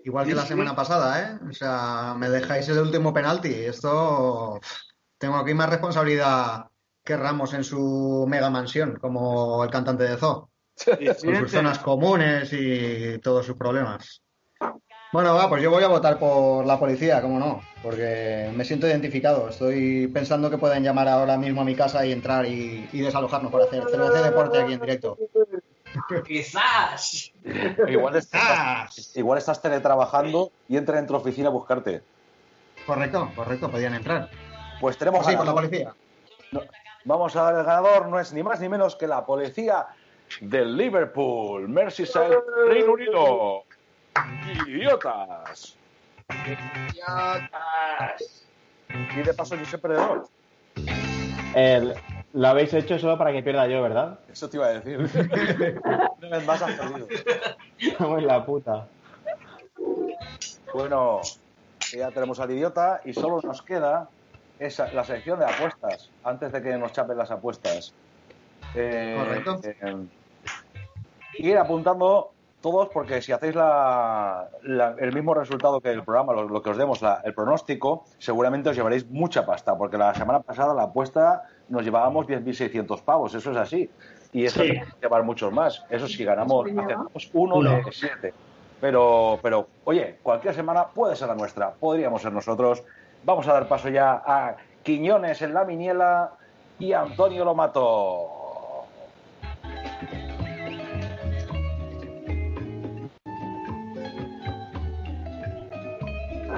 Igual 0.04 0.26
que 0.26 0.34
la 0.34 0.46
semana 0.46 0.74
pasada, 0.74 1.20
¿eh? 1.20 1.38
O 1.48 1.52
sea, 1.52 2.14
me 2.16 2.28
dejáis 2.28 2.68
el 2.68 2.78
último 2.78 3.12
penalti. 3.12 3.52
Esto. 3.52 4.60
Tengo 5.18 5.36
aquí 5.36 5.54
más 5.54 5.70
responsabilidad 5.70 6.66
que 7.02 7.16
Ramos 7.16 7.54
en 7.54 7.64
su 7.64 8.26
mega 8.28 8.50
mansión, 8.50 8.98
como 9.00 9.64
el 9.64 9.70
cantante 9.70 10.04
de 10.04 10.16
Zoo. 10.16 10.50
Con 10.84 11.38
sus 11.38 11.50
zonas 11.50 11.78
comunes 11.78 12.52
y 12.52 13.18
todos 13.18 13.46
sus 13.46 13.56
problemas. 13.56 14.22
Bueno, 15.16 15.34
va, 15.34 15.48
pues 15.48 15.62
yo 15.62 15.70
voy 15.70 15.82
a 15.82 15.88
votar 15.88 16.18
por 16.18 16.66
la 16.66 16.78
policía, 16.78 17.22
cómo 17.22 17.38
no, 17.38 17.62
porque 17.82 18.50
me 18.54 18.66
siento 18.66 18.86
identificado. 18.86 19.48
Estoy 19.48 20.08
pensando 20.08 20.50
que 20.50 20.58
pueden 20.58 20.82
llamar 20.82 21.08
ahora 21.08 21.38
mismo 21.38 21.62
a 21.62 21.64
mi 21.64 21.74
casa 21.74 22.04
y 22.04 22.12
entrar 22.12 22.44
y, 22.44 22.86
y 22.92 23.00
desalojarnos 23.00 23.50
por 23.50 23.62
hacer 23.62 23.84
CBC 23.84 24.22
Deporte 24.22 24.60
aquí 24.60 24.74
en 24.74 24.80
directo. 24.80 25.16
Quizás. 26.26 27.32
Igual 27.88 28.16
estás, 28.16 29.16
igual 29.16 29.38
estás 29.38 29.62
teletrabajando 29.62 30.52
y 30.68 30.76
entra 30.76 30.98
en 30.98 31.06
tu 31.06 31.14
oficina 31.14 31.48
a 31.48 31.52
buscarte. 31.52 32.02
Correcto, 32.84 33.30
correcto, 33.34 33.70
podían 33.70 33.94
entrar. 33.94 34.28
Pues 34.82 34.98
tenemos 34.98 35.24
Sí, 35.24 35.34
por 35.34 35.46
la 35.46 35.54
policía. 35.54 35.94
No, 36.52 36.60
vamos 37.06 37.34
a 37.36 37.42
dar 37.42 37.54
el 37.54 37.64
ganador, 37.64 38.08
no 38.08 38.20
es 38.20 38.34
ni 38.34 38.42
más 38.42 38.60
ni 38.60 38.68
menos 38.68 38.96
que 38.96 39.06
la 39.06 39.24
policía 39.24 39.86
del 40.42 40.76
Liverpool, 40.76 41.70
Merseyside, 41.70 42.36
Reino 42.68 42.92
Unido. 42.92 43.65
¡Idiotas! 44.54 45.76
Y 49.16 49.22
de 49.22 49.34
paso, 49.34 49.56
Josep 49.58 49.80
Perdedor. 49.80 50.28
El- 51.54 51.94
lo 52.32 52.48
habéis 52.48 52.74
hecho 52.74 52.98
solo 52.98 53.16
para 53.16 53.32
que 53.32 53.42
pierda 53.42 53.66
yo, 53.66 53.80
¿verdad? 53.82 54.18
Eso 54.30 54.50
te 54.50 54.58
iba 54.58 54.66
a 54.66 54.78
decir. 54.78 54.98
Una 56.18 56.28
vez 56.28 56.46
más 56.46 56.60
has 56.62 56.72
perdido. 56.72 57.08
Vamos 57.98 58.18
en 58.18 58.26
la 58.26 58.44
puta. 58.44 58.88
Bueno, 60.74 61.20
ya 61.92 62.10
tenemos 62.10 62.38
al 62.40 62.50
idiota 62.50 63.00
y 63.06 63.14
solo 63.14 63.40
nos 63.42 63.62
queda 63.62 64.10
esa, 64.58 64.92
la 64.92 65.04
sección 65.04 65.38
de 65.38 65.46
apuestas, 65.46 66.10
antes 66.24 66.52
de 66.52 66.62
que 66.62 66.76
nos 66.76 66.92
chapen 66.92 67.16
las 67.16 67.30
apuestas. 67.30 67.94
Eh, 68.74 69.14
Correcto. 69.16 69.60
eh, 69.62 70.06
ir 71.38 71.56
apuntando 71.56 72.32
todos, 72.70 72.88
porque 72.88 73.22
si 73.22 73.30
hacéis 73.30 73.54
la- 73.54 74.48
la- 74.62 74.96
el 74.98 75.12
mismo 75.14 75.34
resultado 75.34 75.80
que 75.80 75.88
el 75.92 76.02
programa, 76.02 76.32
lo, 76.32 76.48
lo 76.48 76.60
que 76.62 76.70
os 76.70 76.76
demos, 76.76 77.00
la- 77.00 77.20
el 77.22 77.32
pronóstico, 77.32 78.04
seguramente 78.18 78.68
os 78.70 78.74
llevaréis 78.76 79.08
mucha 79.08 79.46
pasta, 79.46 79.78
porque 79.78 79.96
la 79.96 80.12
semana 80.16 80.40
pasada 80.40 80.74
la 80.74 80.82
apuesta 80.82 81.44
nos 81.68 81.84
llevábamos 81.84 82.26
10.600 82.26 83.02
pavos, 83.02 83.32
eso 83.36 83.52
es 83.52 83.56
así. 83.56 83.88
Y 84.32 84.46
eso 84.46 84.64
Sí. 84.64 84.72
llevar 85.00 85.22
muchos 85.22 85.52
más. 85.52 85.84
Eso 85.90 86.08
sí, 86.08 86.24
ganamos, 86.24 86.66
hacemos 86.68 87.30
uno, 87.34 87.54
Uno. 87.56 87.70
de 87.84 87.92
siete. 87.92 88.34
Pero, 88.80 89.38
pero, 89.42 89.68
oye, 89.84 90.18
cualquier 90.24 90.52
semana 90.52 90.86
puede 90.88 91.14
ser 91.14 91.28
la 91.28 91.36
nuestra, 91.36 91.70
podríamos 91.70 92.20
ser 92.20 92.32
nosotros. 92.32 92.82
Vamos 93.24 93.46
a 93.46 93.52
dar 93.52 93.68
paso 93.68 93.88
ya 93.90 94.20
a 94.26 94.56
Quiñones 94.82 95.40
en 95.40 95.54
la 95.54 95.64
Miniela 95.64 96.32
y 96.80 96.92
a 96.92 97.02
Antonio 97.02 97.44
Lomato. 97.44 98.45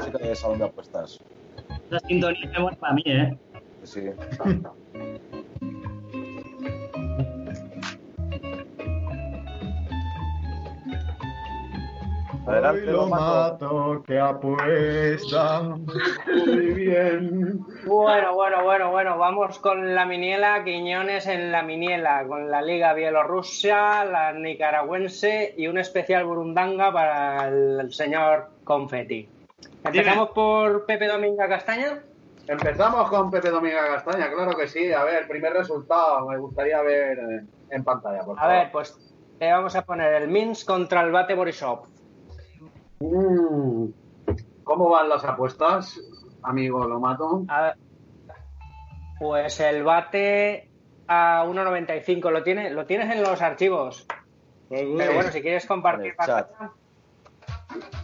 Música 0.08 0.28
de 0.28 0.36
salón 0.36 0.58
de 0.58 0.64
apuestas. 0.64 1.20
La 1.90 2.00
sintonía 2.00 2.50
es 2.50 2.62
buena 2.62 2.78
para 2.78 2.94
mí, 2.94 3.02
¿eh? 3.04 3.36
Sí. 3.82 4.00
Adelante, 12.46 12.80
Hoy 12.80 12.92
lo 12.92 13.06
mato, 13.08 14.02
que 14.06 14.18
apuesta. 14.18 15.76
Muy 16.46 16.72
bien. 16.72 17.60
Bueno, 17.84 18.34
bueno, 18.34 18.64
bueno, 18.64 18.90
bueno, 18.90 19.18
vamos 19.18 19.58
con 19.58 19.94
la 19.94 20.06
Miniela, 20.06 20.64
Quiñones 20.64 21.26
en 21.26 21.52
la 21.52 21.62
Miniela, 21.62 22.24
con 22.26 22.50
la 22.50 22.62
Liga 22.62 22.94
Bielorrusia, 22.94 24.06
la 24.06 24.32
Nicaragüense 24.32 25.54
y 25.58 25.66
un 25.66 25.76
especial 25.76 26.24
Burundanga 26.24 26.90
para 26.90 27.48
el 27.48 27.92
señor 27.92 28.48
Confetti. 28.64 29.28
Empezamos 29.84 30.30
por 30.30 30.86
Pepe 30.86 31.06
Dominga 31.06 31.48
Castaña. 31.48 32.02
Empezamos 32.46 33.08
con 33.10 33.30
Pepe 33.30 33.50
Dominga 33.50 33.86
Castaña, 33.88 34.30
claro 34.30 34.56
que 34.56 34.68
sí. 34.68 34.92
A 34.92 35.04
ver, 35.04 35.28
primer 35.28 35.52
resultado, 35.52 36.26
me 36.28 36.38
gustaría 36.38 36.80
ver 36.82 37.18
eh, 37.18 37.46
en 37.70 37.84
pantalla, 37.84 38.22
por 38.24 38.38
A 38.38 38.42
favor. 38.42 38.56
ver, 38.56 38.72
pues 38.72 38.98
te 39.38 39.50
vamos 39.52 39.76
a 39.76 39.82
poner 39.82 40.14
el 40.14 40.28
Minsk 40.28 40.66
contra 40.66 41.02
el 41.02 41.12
Bate 41.12 41.34
Borisov. 41.34 41.86
Mm, 43.00 43.86
¿Cómo 44.64 44.88
van 44.90 45.08
las 45.08 45.24
apuestas, 45.24 46.00
amigo 46.42 46.86
Lomato? 46.86 47.44
A 47.48 47.62
ver, 47.62 47.74
pues 49.18 49.60
el 49.60 49.84
Bate 49.84 50.70
a 51.06 51.44
1.95, 51.46 52.30
¿lo, 52.30 52.42
tiene, 52.42 52.70
lo 52.70 52.86
tienes 52.86 53.14
en 53.14 53.22
los 53.22 53.40
archivos. 53.40 54.06
Pero 54.68 55.14
bueno, 55.14 55.30
si 55.30 55.40
quieres 55.40 55.66
compartir 55.66 56.14
pantalla. 56.16 56.72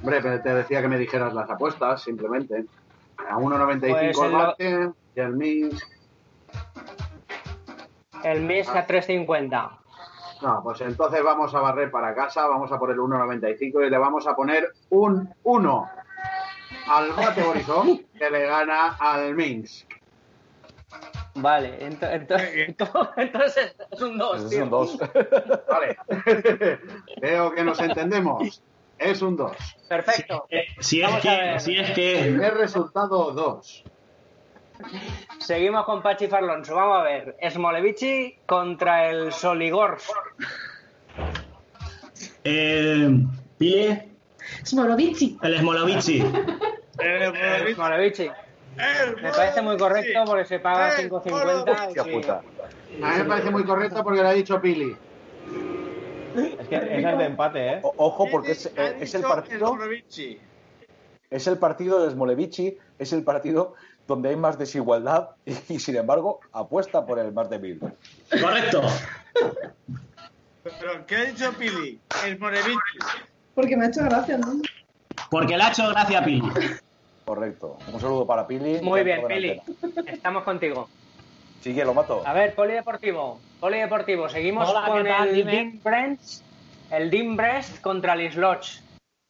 Hombre, 0.03 0.21
pero 0.21 0.43
te 0.43 0.55
decía 0.55 0.83
que 0.83 0.89
me 0.89 0.99
dijeras 0.99 1.33
las 1.35 1.49
apuestas, 1.51 2.03
simplemente. 2.03 2.65
A 3.29 3.37
1.95 3.39 3.79
Pues 3.81 4.19
el 4.19 4.25
en 4.25 4.33
lo- 4.33 4.39
bate 4.39 4.91
y 5.17 5.21
el 5.21 5.33
Minsk. 5.33 5.87
El 8.23 8.41
Minsk 8.43 8.75
a 8.77 8.87
3.50. 8.87 9.71
No, 10.43 10.61
pues 10.63 10.81
entonces 10.83 11.23
vamos 11.23 11.55
a 11.55 11.61
barrer 11.61 11.91
para 11.91 12.15
casa, 12.15 12.47
vamos 12.47 12.71
a 12.73 12.79
poner 12.79 12.97
1.95 12.97 13.87
y 13.87 13.91
le 13.91 13.99
vamos 13.99 14.27
a 14.27 14.35
poner 14.35 14.73
un 14.91 15.33
1 15.45 15.91
al 16.89 17.13
bate 17.13 17.43
Borisov 17.43 17.87
que 18.19 18.31
le 18.31 18.47
gana 18.47 18.97
al 18.99 19.35
Minsk. 19.35 19.89
Vale, 21.37 21.79
ento- 21.89 22.09
ento- 22.11 22.37
ento- 22.37 23.11
entonces 23.17 23.75
es 23.91 24.01
un 24.03 24.19
2. 24.19 24.53
Es 24.53 24.61
un 24.61 24.71
2. 24.71 24.99
Vale. 25.69 25.99
Veo 27.21 27.53
que 27.53 27.65
nos 27.65 27.81
entendemos. 27.81 28.63
Es 28.99 29.23
un 29.23 29.37
2. 29.37 29.57
Perfecto. 29.89 30.47
Si 30.81 31.03
es 31.03 31.11
que, 31.17 31.61
si 31.61 31.77
es 31.77 31.91
que 31.91 32.19
Primer 32.23 32.55
resultado 32.55 33.33
2. 33.33 33.85
Seguimos 35.39 35.85
con 35.85 36.03
Pachi 36.03 36.27
Farlonso. 36.27 36.75
Vamos 36.75 37.01
a 37.01 37.03
ver. 37.03 37.37
Smolevici 37.51 38.39
contra 38.47 39.09
el 39.11 39.33
Soligorsk. 39.33 40.11
el 42.45 43.27
Pile, 43.59 44.09
Smolovici. 44.65 45.39
el 45.43 45.59
Smolovici. 45.59 46.25
El 46.99 47.75
Smolevici. 47.75 48.31
Me 49.23 49.31
parece 49.31 49.63
muy 49.63 49.77
correcto 49.77 50.25
porque 50.27 50.45
se 50.45 50.59
paga 50.59 50.97
5.50. 50.97 51.07
y 51.07 51.71
Hostia 51.71 52.05
sí. 52.05 52.11
puta. 52.11 52.43
A 53.03 53.11
mí 53.13 53.19
me 53.19 53.25
parece 53.25 53.51
muy 53.51 53.65
correcto 53.65 54.03
porque 54.03 54.23
lo 54.23 54.29
ha 54.29 54.33
dicho 54.33 54.61
Pili. 54.61 54.97
Es 56.35 56.69
que 56.69 56.77
esa 56.77 57.13
es 57.13 57.19
de 57.19 57.25
empate, 57.25 57.73
¿eh? 57.75 57.79
O- 57.83 57.95
Ojo, 57.97 58.27
porque 58.31 58.53
es, 58.53 58.67
eh, 58.67 58.97
es 59.01 59.15
el 59.15 59.23
partido. 59.23 59.77
Es 61.31 61.47
el 61.47 61.59
partido 61.59 62.05
de 62.05 62.11
Smolevici, 62.13 62.77
es 62.99 63.13
el 63.13 63.25
partido 63.25 63.75
donde 64.07 64.29
hay 64.29 64.37
más 64.37 64.59
desigualdad 64.59 65.31
y, 65.69 65.79
sin 65.79 65.97
embargo 65.97 66.41
apuesta 66.53 67.05
por 67.07 67.19
el 67.19 67.33
más 67.33 67.49
débil. 67.51 67.81
Correcto. 68.31 68.83
¿Pero 70.63 71.07
qué 71.07 71.17
ha 71.17 71.25
dicho 71.25 71.53
Pili? 71.59 71.99
El 72.27 72.39
Morevici. 72.39 72.79
Porque 73.55 73.77
me 73.77 73.87
ha 73.87 73.89
hecho 73.89 74.03
gracia, 74.05 74.39
¿no? 74.39 74.61
Porque 75.31 75.57
le 75.57 75.63
ha 75.63 75.69
hecho 75.71 75.89
gracia 75.89 76.19
a 76.21 76.25
Pili. 76.25 76.43
Correcto. 77.25 77.79
Un 77.93 78.01
saludo 78.01 78.27
para 78.27 78.47
Pili. 78.47 78.81
Muy 78.83 79.03
bien, 79.03 79.27
Pili. 79.27 79.61
Estamos 80.07 80.43
contigo. 80.45 80.89
Sigue, 81.65 81.83
lo 81.83 81.95
mato. 81.95 82.23
A 82.27 82.35
ver, 82.35 82.55
polideportivo. 82.55 83.41
Polideportivo. 83.59 84.29
Seguimos 84.29 84.69
Hola, 84.69 84.83
¿qué 84.85 84.91
con 84.91 85.05
tal? 85.05 85.29
el. 85.31 85.47
Dean 85.47 85.81
Brest, 85.83 86.45
el 86.91 87.09
Dean 87.09 87.37
Brest 87.39 87.81
contra 87.81 88.13
el 88.13 88.21
Isloch, 88.21 88.67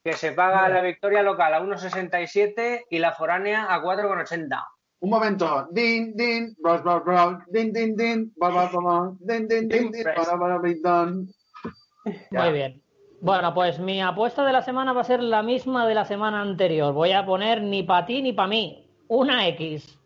que 0.02 0.14
se 0.14 0.32
paga 0.32 0.68
la 0.68 0.80
victoria 0.80 1.22
local 1.22 1.54
a 1.54 1.60
1.67 1.60 2.86
y 2.90 2.98
la 2.98 3.12
foránea 3.12 3.72
a 3.72 3.80
4.80. 3.80 4.66
Un 4.98 5.10
momento. 5.10 5.68
Din, 5.70 6.16
din, 6.16 6.56
bros, 6.58 6.82
bros, 6.82 7.04
bros. 7.04 7.38
Din, 7.46 7.72
din, 7.72 7.94
din. 7.94 8.32
Ba. 8.36 8.68
Din, 9.20 9.46
din, 9.46 9.68
din, 9.68 9.92
din. 9.92 10.82
Dan. 10.82 11.28
Muy 12.32 12.52
bien. 12.52 12.82
Bueno, 13.20 13.54
pues 13.54 13.78
mi 13.78 14.02
apuesta 14.02 14.44
de 14.44 14.52
la 14.52 14.62
semana 14.62 14.92
va 14.92 15.02
a 15.02 15.04
ser 15.04 15.22
la 15.22 15.44
misma 15.44 15.86
de 15.86 15.94
la 15.94 16.04
semana 16.04 16.40
anterior. 16.40 16.92
Voy 16.94 17.12
a 17.12 17.24
poner 17.24 17.62
ni 17.62 17.84
para 17.84 18.06
ti 18.06 18.22
ni 18.22 18.32
para 18.32 18.48
mí. 18.48 18.90
Una 19.06 19.46
X. 19.46 20.00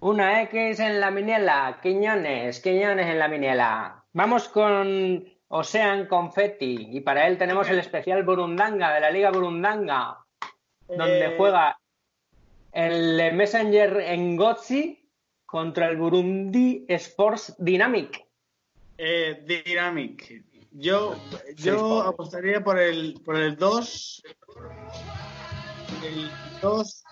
Una 0.00 0.42
X 0.42 0.80
en 0.80 0.98
la 0.98 1.10
miniela. 1.10 1.78
Quiñones, 1.82 2.60
Quiñones 2.60 3.06
en 3.06 3.18
la 3.18 3.28
miniela. 3.28 4.02
Vamos 4.14 4.48
con 4.48 5.28
Ocean 5.48 6.06
Confetti. 6.06 6.88
Y 6.90 7.00
para 7.00 7.26
él 7.26 7.36
tenemos 7.36 7.68
el 7.68 7.78
especial 7.78 8.22
Burundanga 8.24 8.94
de 8.94 9.00
la 9.00 9.10
Liga 9.10 9.30
Burundanga, 9.30 10.24
donde 10.88 11.26
Eh, 11.26 11.34
juega 11.36 11.78
el 12.72 13.34
Messenger 13.34 14.16
Ngotzi 14.16 15.06
contra 15.44 15.88
el 15.88 15.98
Burundi 15.98 16.86
Sports 16.88 17.56
Dynamic. 17.58 18.24
Eh, 18.96 19.44
Dynamic. 19.44 20.44
Yo, 20.72 21.16
yo 21.56 22.00
apostaría 22.02 22.64
por 22.64 22.78
el, 22.78 23.20
por 23.22 23.36
el 23.36 23.56
2. 23.56 24.22
El 26.04 26.30
2. 26.62 27.04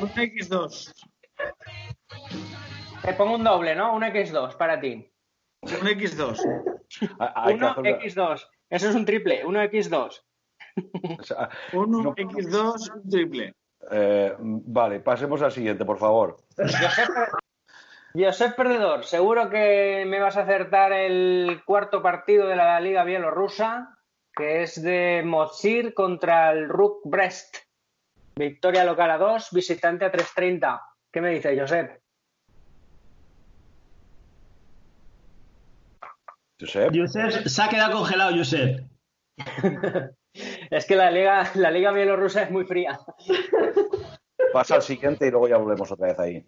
Un 0.00 0.08
X2. 0.10 0.92
Te 3.02 3.12
pongo 3.14 3.34
un 3.36 3.44
doble, 3.44 3.74
¿no? 3.74 3.94
Un 3.94 4.02
X2 4.02 4.56
para 4.56 4.80
ti. 4.80 5.10
Un 5.62 5.86
X2. 5.88 6.38
Hay 7.18 7.54
que 7.58 7.64
Uno 7.64 7.70
hacerlo- 7.70 7.98
X2. 8.00 8.48
Eso 8.70 8.88
es 8.90 8.94
un 8.94 9.04
triple. 9.04 9.44
Uno 9.44 9.62
X2. 9.62 10.22
o 11.18 11.22
sea, 11.22 11.48
Uno 11.72 12.14
X2, 12.14 12.94
un 12.94 13.10
triple. 13.10 13.54
eh, 13.90 14.34
vale, 14.38 15.00
pasemos 15.00 15.42
al 15.42 15.52
siguiente, 15.52 15.84
por 15.84 15.98
favor. 15.98 16.36
Josep, 16.56 17.08
Josep 18.14 18.56
Perdedor, 18.56 19.04
seguro 19.04 19.50
que 19.50 20.04
me 20.06 20.20
vas 20.20 20.36
a 20.36 20.42
acertar 20.42 20.92
el 20.92 21.62
cuarto 21.64 22.02
partido 22.02 22.46
de 22.46 22.56
la 22.56 22.78
Liga 22.80 23.04
Bielorrusa, 23.04 23.96
que 24.34 24.62
es 24.62 24.80
de 24.82 25.22
Mozir 25.24 25.94
contra 25.94 26.52
el 26.52 26.68
Ruk 26.68 27.00
Brest. 27.04 27.56
Victoria 28.38 28.84
local 28.84 29.10
a 29.10 29.18
2, 29.18 29.48
visitante 29.52 30.04
a 30.04 30.12
3.30. 30.12 30.80
¿Qué 31.12 31.20
me 31.20 31.30
dice 31.30 31.58
Josep? 31.58 32.00
Josep. 36.60 36.90
Josep 36.94 37.46
se 37.46 37.62
ha 37.62 37.68
quedado 37.68 37.98
congelado, 37.98 38.36
Josep. 38.36 38.86
Es 40.70 40.86
que 40.86 40.94
la 40.94 41.10
Liga, 41.10 41.50
la 41.54 41.70
Liga 41.70 41.90
Bielorrusa 41.90 42.42
es 42.42 42.50
muy 42.50 42.64
fría. 42.64 42.96
Pasa 44.52 44.76
al 44.76 44.82
siguiente 44.82 45.26
y 45.26 45.30
luego 45.30 45.48
ya 45.48 45.56
volvemos 45.56 45.90
otra 45.90 46.08
vez 46.08 46.18
ahí. 46.20 46.46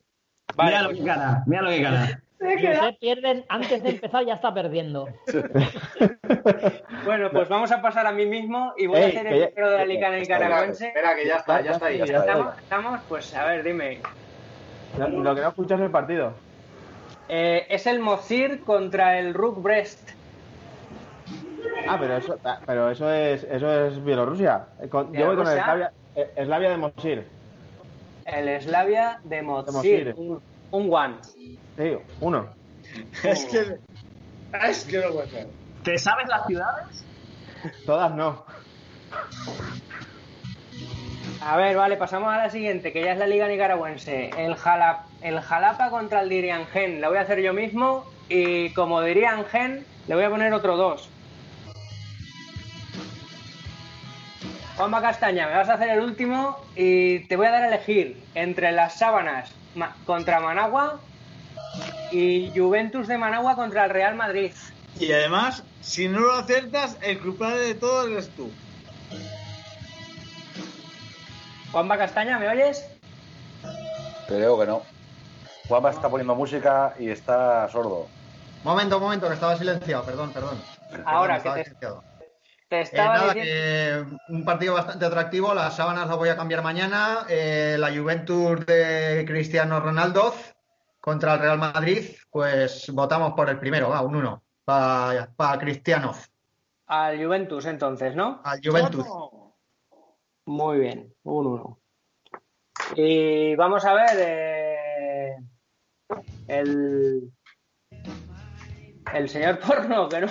mira 0.57 0.83
lo 0.83 0.91
que 0.91 1.03
gana, 1.03 1.43
mira 1.47 1.63
lo 1.63 1.71
que 1.71 1.83
gana. 1.83 2.23
Josep 2.41 2.99
pierde 2.99 3.45
antes 3.49 3.83
de 3.83 3.91
empezar, 3.91 4.25
ya 4.25 4.35
está 4.35 4.53
perdiendo. 4.55 5.09
Bueno, 7.05 7.31
pues 7.31 7.49
vamos 7.49 7.71
a 7.71 7.83
pasar 7.83 8.07
a 8.07 8.13
mí 8.13 8.25
mismo 8.27 8.73
y 8.77 8.87
voy 8.87 9.01
a 9.03 9.07
hacer 9.07 9.27
el 9.27 9.41
número 9.51 9.71
de 9.71 9.77
la 9.77 9.85
Liga 9.85 10.11
Nicaragüense. 10.11 10.89
Espera, 10.89 11.15
que 11.15 11.27
ya 11.27 11.37
está, 11.37 11.61
ya 11.61 11.73
está 11.73 11.87
ahí. 11.87 11.99
Ya 11.99 12.05
está, 12.05 12.19
¿Estamos? 12.21 12.59
¿Estamos? 12.59 13.01
Pues 13.09 13.35
a 13.35 13.45
ver, 13.45 13.63
dime. 13.63 14.01
Lo, 14.99 15.35
que 15.35 15.41
no 15.41 15.49
escuchas 15.49 15.79
es 15.79 15.87
el 15.87 15.91
partido. 15.91 16.33
Eh, 17.29 17.67
es 17.69 17.87
el 17.87 18.01
Mozir 18.01 18.61
contra 18.63 19.19
el 19.19 19.35
Ruk 19.35 19.63
Brest. 19.63 20.11
Ah, 21.89 21.97
pero 22.01 22.17
eso, 22.17 22.39
ah, 22.45 22.61
pero 22.67 22.91
eso 22.91 23.13
es 23.13 23.45
eso 23.45 23.87
es 23.87 24.03
Bielorrusia. 24.05 24.67
Eh, 24.83 24.89
con- 24.89 25.13
yo 25.13 25.27
voy 25.27 25.37
con 25.37 25.47
el. 25.47 25.55
Slavia, 25.55 25.93
eh, 26.17 26.43
Slavia 26.45 26.71
de 26.71 26.77
Mosir. 26.77 27.27
El 28.27 28.61
Slavia 28.61 29.21
de 29.25 29.43
Mozir. 29.43 29.73
Mozir. 29.73 30.15
Un, 30.17 30.43
un 30.71 30.93
one. 30.93 31.17
Sí, 31.77 31.97
uno. 32.21 32.49
Es 33.23 33.45
que. 33.47 33.79
Es 34.69 34.85
que 34.85 34.99
no 34.99 35.13
puede 35.13 35.29
ser. 35.31 35.49
¿Te 35.85 35.97
sabes 35.99 36.29
las 36.29 36.47
ciudades? 36.47 37.05
Todas 37.87 38.13
no. 38.15 38.45
A 41.43 41.57
ver, 41.57 41.77
vale, 41.77 41.97
pasamos 41.97 42.33
a 42.33 42.37
la 42.37 42.51
siguiente, 42.51 42.93
que 42.93 43.03
ya 43.03 43.13
es 43.13 43.19
la 43.19 43.27
Liga 43.27 43.49
Nicaragüense. 43.49 44.31
El, 44.37 44.57
Jala- 44.57 45.05
el 45.23 45.41
Jalapa 45.41 45.89
contra 45.91 46.21
el 46.21 46.29
Diriangen. 46.29 47.01
La 47.01 47.09
voy 47.09 47.19
a 47.19 47.23
hacer 47.23 47.41
yo 47.41 47.55
mismo 47.55 48.05
y 48.29 48.71
como 48.75 49.01
diría 49.03 49.31
Angen, 49.31 49.87
le 50.07 50.15
voy 50.15 50.25
a 50.25 50.31
poner 50.31 50.53
otro 50.53 50.77
2. 50.77 51.09
Juanma 54.77 55.01
Castaña, 55.03 55.47
me 55.49 55.55
vas 55.57 55.69
a 55.69 55.75
hacer 55.75 55.91
el 55.91 56.01
último 56.01 56.57
y 56.75 57.21
te 57.27 57.37
voy 57.37 57.47
a 57.47 57.51
dar 57.51 57.63
a 57.65 57.69
elegir 57.69 58.23
entre 58.35 58.73
las 58.73 58.99
sábanas 58.99 59.53
Ma- 59.75 59.95
contra 60.07 60.41
Managua 60.41 61.01
y 62.11 62.51
Juventus 62.57 63.07
de 63.07 63.19
Managua 63.19 63.55
contra 63.55 63.85
el 63.85 63.91
Real 63.91 64.15
Madrid. 64.17 64.53
Y 64.99 65.13
además, 65.13 65.63
si 65.81 66.09
no 66.09 66.21
lo 66.21 66.33
aciertas, 66.35 66.97
el 67.03 67.21
culpable 67.21 67.61
de 67.61 67.75
todo 67.75 68.07
eres 68.09 68.31
tú. 68.35 68.51
Juanma 71.73 71.97
Castaña, 71.97 72.39
¿me 72.39 72.49
oyes? 72.49 72.85
Creo 74.27 74.59
que 74.59 74.67
no. 74.67 74.83
Juanma 75.69 75.91
está 75.91 76.09
poniendo 76.09 76.35
música 76.35 76.95
y 76.99 77.11
está 77.11 77.69
sordo. 77.69 78.09
Momento, 78.65 78.99
momento, 78.99 79.29
que 79.29 79.35
estaba 79.35 79.57
silenciado, 79.57 80.05
perdón, 80.05 80.33
perdón. 80.33 80.59
Ahora, 81.07 81.35
Perdón, 81.35 81.37
estaba 81.37 81.55
que 81.57 81.61
te- 81.61 81.65
silenciado. 81.65 82.05
Te 82.71 82.79
Eh, 82.79 82.83
estaba 82.83 83.15
nada, 83.15 83.35
diciendo... 83.35 84.11
que 84.29 84.33
un 84.33 84.45
partido 84.45 84.75
bastante 84.75 85.05
atractivo. 85.05 85.53
Las 85.53 85.75
sábanas 85.75 86.07
las 86.07 86.17
voy 86.17 86.29
a 86.29 86.37
cambiar 86.37 86.63
mañana. 86.63 87.27
Eh, 87.29 87.77
la 87.79 87.89
Juventus 87.93 88.65
de 88.65 89.25
Cristiano 89.27 89.81
Ronaldo 89.81 90.33
contra 91.01 91.35
el 91.35 91.41
Real 91.41 91.59
Madrid. 91.59 92.11
Pues 92.31 92.89
votamos 92.93 93.33
por 93.33 93.51
el 93.51 93.59
primero, 93.59 93.89
va, 93.89 94.03
un 94.03 94.15
1. 94.15 94.43
Para 94.65 95.59
Cristiano. 95.59 96.15
Al 96.87 97.23
Juventus 97.23 97.67
entonces, 97.67 98.15
¿no? 98.15 98.41
Al 98.45 98.61
Juventus. 98.63 99.05
Muy 100.47 100.79
bien, 100.79 101.13
un 101.25 101.47
1. 101.47 101.81
Y 102.95 103.57
vamos 103.57 103.85
a 103.85 103.95
ver 103.95 104.17
eh, 104.17 105.37
el 106.47 107.33
el 109.13 109.29
señor 109.29 109.59
porno, 109.67 110.09
que 110.09 110.21
no. 110.21 110.29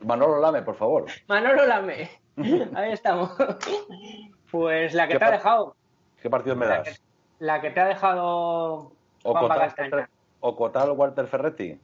Manolo 0.00 0.40
Lame, 0.40 0.62
por 0.62 0.74
favor. 0.76 1.06
Manolo 1.28 1.66
Lame. 1.66 2.10
Ahí 2.74 2.92
estamos. 2.92 3.30
Pues 4.50 4.94
la 4.94 5.06
que 5.08 5.14
¿Qué 5.14 5.18
te 5.18 5.24
ha 5.24 5.30
dejado, 5.32 5.74
¿Qué 6.22 6.30
partido 6.30 6.54
me 6.56 6.66
la 6.66 6.78
das? 6.78 6.88
que, 6.88 7.44
la 7.44 7.60
que 7.60 7.70
te 7.70 7.80
ha 7.80 7.86
dejado 7.86 8.92
Ocotal, 9.24 9.58
Castaña. 9.58 10.08
Ocotal 10.40 10.90
Walter 10.92 11.26
Ferretti. 11.26 11.78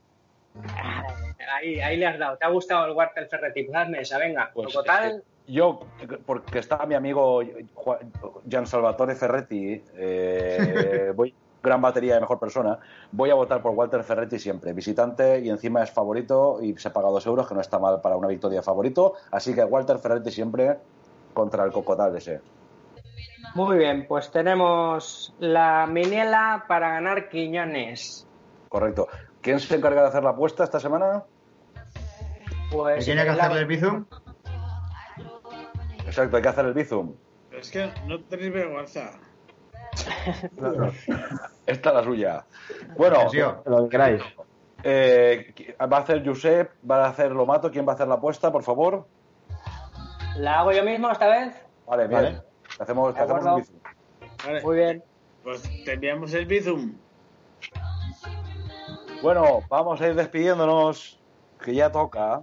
Ahí, 1.54 1.80
ahí 1.80 1.96
le 1.96 2.06
has 2.06 2.18
dado. 2.18 2.36
¿Te 2.38 2.46
ha 2.46 2.48
gustado 2.50 2.86
el 2.86 2.92
Walter 2.92 3.26
Ferretti? 3.28 3.64
Pues 3.64 3.76
hazme 3.76 4.00
esa, 4.00 4.18
venga. 4.18 4.50
Pues, 4.54 4.72
Total, 4.72 5.22
Yo, 5.46 5.80
porque 6.26 6.58
está 6.60 6.84
mi 6.86 6.94
amigo 6.94 7.42
Juan- 7.74 8.12
Gian 8.48 8.66
Salvatore 8.66 9.14
Ferretti, 9.16 9.82
eh, 9.96 11.12
voy 11.14 11.34
gran 11.62 11.80
batería 11.80 12.14
de 12.14 12.20
mejor 12.20 12.38
persona, 12.38 12.78
voy 13.12 13.30
a 13.30 13.34
votar 13.34 13.62
por 13.62 13.72
Walter 13.72 14.02
Ferretti 14.02 14.38
siempre, 14.38 14.72
visitante 14.72 15.38
y 15.40 15.48
encima 15.50 15.82
es 15.82 15.90
favorito 15.92 16.58
y 16.60 16.76
se 16.76 16.90
paga 16.90 17.08
dos 17.08 17.24
euros, 17.26 17.46
que 17.48 17.54
no 17.54 17.60
está 17.60 17.78
mal 17.78 18.00
para 18.00 18.16
una 18.16 18.28
victoria 18.28 18.58
de 18.58 18.62
favorito, 18.64 19.14
así 19.30 19.54
que 19.54 19.62
Walter 19.64 19.98
Ferretti 19.98 20.30
siempre 20.30 20.78
contra 21.32 21.64
el 21.64 21.72
Cocotal 21.72 22.16
ese. 22.16 22.40
muy 23.54 23.78
bien. 23.78 24.06
Pues 24.08 24.30
tenemos 24.30 25.34
la 25.38 25.86
Miniela 25.86 26.64
para 26.68 26.90
ganar 26.90 27.28
Quiñones. 27.28 28.26
Correcto. 28.68 29.06
¿Quién 29.40 29.60
se 29.60 29.74
encarga 29.76 30.02
de 30.02 30.08
hacer 30.08 30.22
la 30.24 30.30
apuesta 30.30 30.64
esta 30.64 30.80
semana? 30.80 31.24
Pues 32.70 33.04
¿Tiene 33.04 33.22
que 33.24 33.28
la- 33.32 33.44
hacerle 33.44 33.60
el 33.60 33.66
bizum? 33.66 34.04
Exacto, 36.06 36.36
hay 36.36 36.42
que 36.42 36.48
hacer 36.48 36.64
el 36.66 36.74
Bizum. 36.74 37.14
Es 37.50 37.70
que 37.70 37.90
no 38.06 38.22
tenéis 38.24 38.52
vergüenza. 38.52 39.10
Esta 41.66 41.88
es 41.90 41.94
la 41.94 42.02
suya. 42.04 42.44
Bueno, 42.96 43.18
Lo 43.66 43.84
que 43.84 43.88
queráis. 43.90 44.22
eh, 44.82 45.54
va 45.80 45.98
a 45.98 46.00
hacer 46.00 46.26
Josep, 46.26 46.70
va 46.88 47.04
a 47.04 47.08
hacer 47.08 47.32
Lomato. 47.32 47.70
¿Quién 47.70 47.86
va 47.86 47.92
a 47.92 47.94
hacer 47.94 48.08
la 48.08 48.14
apuesta, 48.14 48.50
por 48.50 48.62
favor? 48.62 49.06
¿La 50.36 50.60
hago 50.60 50.72
yo 50.72 50.82
mismo 50.84 51.10
esta 51.10 51.28
vez? 51.28 51.54
Vale, 51.86 52.08
bien. 52.08 52.22
Vale. 52.22 52.42
Hacemos, 52.78 53.14
De 53.14 53.20
hacemos 53.20 53.40
acuerdo. 53.40 53.54
un 53.56 53.60
Bizum. 53.60 53.76
Vale, 54.46 54.62
Muy 54.62 54.76
bien. 54.76 55.04
pues 55.44 55.62
te 55.84 55.92
enviamos 55.92 56.32
el 56.34 56.46
Bizum. 56.46 56.94
Bueno, 59.22 59.60
vamos 59.68 60.00
a 60.00 60.08
ir 60.08 60.14
despidiéndonos, 60.14 61.20
que 61.62 61.74
ya 61.74 61.92
toca. 61.92 62.42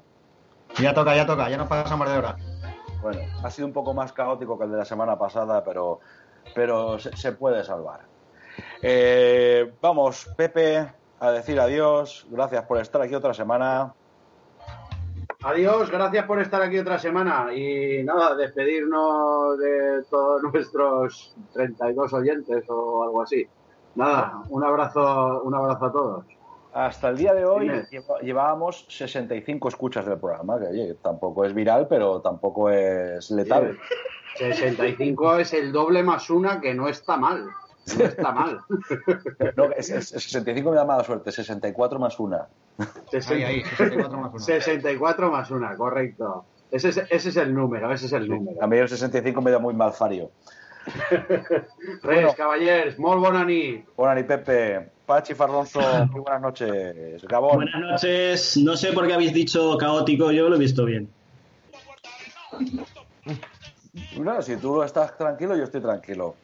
Ya 0.79 0.93
toca, 0.93 1.15
ya 1.15 1.25
toca, 1.25 1.49
ya 1.49 1.57
nos 1.57 1.67
pasamos 1.67 2.07
de 2.09 2.17
hora. 2.17 2.37
Bueno, 3.01 3.21
ha 3.43 3.49
sido 3.49 3.67
un 3.67 3.73
poco 3.73 3.93
más 3.93 4.13
caótico 4.13 4.57
que 4.57 4.65
el 4.65 4.71
de 4.71 4.77
la 4.77 4.85
semana 4.85 5.17
pasada, 5.17 5.63
pero, 5.63 5.99
pero 6.55 6.99
se, 6.99 7.31
puede 7.33 7.63
salvar. 7.63 8.01
Eh, 8.81 9.73
vamos, 9.81 10.31
Pepe, 10.35 10.91
a 11.19 11.31
decir 11.31 11.59
adiós. 11.59 12.27
Gracias 12.29 12.63
por 12.65 12.79
estar 12.79 13.01
aquí 13.01 13.15
otra 13.15 13.33
semana. 13.33 13.93
Adiós, 15.41 15.89
gracias 15.89 16.25
por 16.25 16.41
estar 16.41 16.61
aquí 16.61 16.77
otra 16.79 16.99
semana 16.99 17.53
y 17.53 18.03
nada, 18.03 18.35
despedirnos 18.35 19.57
de 19.57 20.03
todos 20.09 20.43
nuestros 20.53 21.33
32 21.53 22.13
oyentes 22.13 22.65
o 22.67 23.03
algo 23.03 23.21
así. 23.21 23.47
Nada, 23.95 24.43
un 24.49 24.63
abrazo, 24.63 25.41
un 25.43 25.55
abrazo 25.55 25.85
a 25.85 25.91
todos. 25.91 26.25
Hasta 26.73 27.09
el 27.09 27.17
día 27.17 27.33
de 27.33 27.45
hoy 27.45 27.71
llevábamos 28.21 28.85
65 28.89 29.69
escuchas 29.69 30.05
del 30.05 30.19
programa, 30.19 30.59
que 30.59 30.67
oye, 30.67 30.95
tampoco 31.01 31.43
es 31.45 31.53
viral, 31.53 31.87
pero 31.87 32.21
tampoco 32.21 32.69
es 32.69 33.31
letal. 33.31 33.77
65 34.37 35.37
es 35.39 35.53
el 35.53 35.71
doble 35.71 36.03
más 36.03 36.29
una 36.29 36.61
que 36.61 36.73
no 36.73 36.87
está 36.87 37.17
mal. 37.17 37.45
No 37.97 38.05
está 38.05 38.31
mal. 38.31 38.59
No, 39.55 39.65
es, 39.75 39.89
es- 39.89 40.13
es 40.13 40.23
65 40.23 40.69
me 40.69 40.75
da 40.75 40.85
mala 40.85 41.03
suerte, 41.03 41.31
64 41.31 41.97
más 41.99 42.19
una. 42.19 42.47
Ahí, 43.29 43.43
ahí, 43.43 43.63
64 43.63 44.17
más 44.19 44.31
una. 44.33 44.39
64 44.39 45.31
más 45.31 45.51
una, 45.51 45.75
correcto. 45.75 46.45
Ese 46.69 46.89
es, 46.89 46.97
ese 47.09 47.29
es 47.29 47.37
el 47.37 47.53
número, 47.53 47.91
ese 47.91 48.05
es 48.05 48.13
el 48.13 48.27
número. 48.29 48.61
A 48.63 48.67
mí 48.67 48.77
el 48.77 48.87
65 48.87 49.41
me 49.41 49.49
da 49.49 49.57
muy 49.57 49.73
mal 49.73 49.91
fario. 49.91 50.29
Res, 52.03 52.35
caballers, 52.35 52.97
molt 52.99 53.19
bona 53.21 53.43
nit. 53.45 53.87
Bona 53.97 54.13
nit, 54.15 54.27
Pepe. 54.29 54.91
Pachi 55.09 55.33
Farronzo, 55.33 55.79
muy 56.11 56.21
buenas 56.21 56.39
noches. 56.39 57.23
Gabón. 57.23 57.55
Buenas 57.55 57.81
noches. 57.81 58.57
No 58.57 58.77
sé 58.77 58.93
por 58.93 59.07
qué 59.07 59.15
habéis 59.15 59.33
dicho 59.33 59.75
caótico, 59.75 60.31
yo 60.31 60.47
lo 60.47 60.55
he 60.55 60.59
visto 60.59 60.85
bien. 60.85 61.09
No, 64.19 64.39
si 64.43 64.57
tú 64.57 64.83
estás 64.83 65.17
tranquilo, 65.17 65.57
yo 65.57 65.63
estoy 65.63 65.81
tranquilo. 65.81 66.35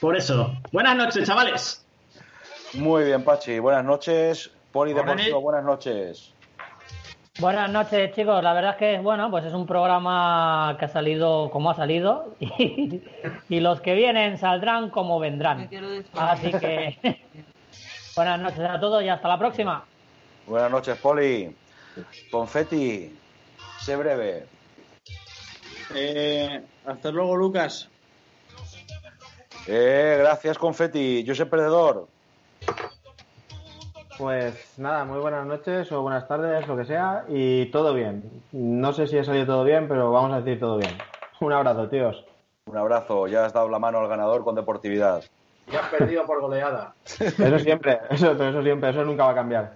Por 0.00 0.16
eso. 0.16 0.52
Buenas 0.72 0.96
noches, 0.96 1.24
chavales. 1.24 1.86
Muy 2.74 3.04
bien, 3.04 3.22
Pachi. 3.22 3.60
Buenas 3.60 3.84
noches. 3.84 4.50
Polideportivo, 4.72 5.40
buenas 5.40 5.62
noches. 5.62 6.32
Buenas 7.38 7.70
noches, 7.70 8.12
chicos. 8.14 8.42
La 8.42 8.54
verdad 8.54 8.72
es 8.72 8.76
que, 8.76 8.98
bueno, 8.98 9.30
pues 9.30 9.44
es 9.44 9.54
un 9.54 9.66
programa 9.66 10.76
que 10.80 10.86
ha 10.86 10.88
salido 10.88 11.48
como 11.50 11.70
ha 11.70 11.74
salido 11.74 12.34
y, 12.40 13.02
y 13.48 13.60
los 13.60 13.80
que 13.80 13.94
vienen 13.94 14.36
saldrán 14.36 14.90
como 14.90 15.20
vendrán. 15.20 15.70
Así 16.14 16.50
que, 16.50 16.98
buenas 18.16 18.40
noches 18.40 18.60
a 18.60 18.80
todos 18.80 19.02
y 19.02 19.08
hasta 19.08 19.28
la 19.28 19.38
próxima. 19.38 19.84
Buenas 20.46 20.70
noches, 20.70 20.98
Poli. 20.98 21.54
Confetti, 22.30 23.18
sé 23.80 23.96
breve. 23.96 24.46
Eh, 25.94 26.62
hasta 26.86 27.10
luego, 27.10 27.36
Lucas. 27.36 27.88
Eh, 29.66 30.16
gracias, 30.18 30.58
Confetti. 30.58 31.22
Yo 31.22 31.34
soy 31.34 31.46
perdedor. 31.46 32.08
Pues 34.18 34.78
nada, 34.78 35.04
muy 35.04 35.18
buenas 35.18 35.46
noches 35.46 35.90
o 35.90 36.02
buenas 36.02 36.28
tardes, 36.28 36.66
lo 36.68 36.76
que 36.76 36.84
sea, 36.84 37.24
y 37.28 37.66
todo 37.66 37.94
bien. 37.94 38.42
No 38.52 38.92
sé 38.92 39.06
si 39.06 39.18
ha 39.18 39.24
salido 39.24 39.46
todo 39.46 39.64
bien, 39.64 39.88
pero 39.88 40.12
vamos 40.12 40.32
a 40.32 40.40
decir 40.40 40.60
todo 40.60 40.76
bien. 40.78 40.96
Un 41.40 41.52
abrazo, 41.52 41.88
tíos. 41.88 42.24
Un 42.66 42.76
abrazo. 42.76 43.26
Ya 43.26 43.44
has 43.44 43.52
dado 43.52 43.68
la 43.68 43.78
mano 43.78 43.98
al 43.98 44.08
ganador 44.08 44.44
con 44.44 44.54
deportividad. 44.54 45.24
Ya 45.68 45.80
has 45.80 45.88
perdido 45.88 46.24
por 46.26 46.40
goleada. 46.40 46.94
Eso 47.18 47.58
siempre, 47.58 48.00
eso, 48.10 48.32
eso 48.32 48.62
siempre, 48.62 48.90
eso 48.90 49.04
nunca 49.04 49.24
va 49.24 49.30
a 49.30 49.34
cambiar. 49.34 49.72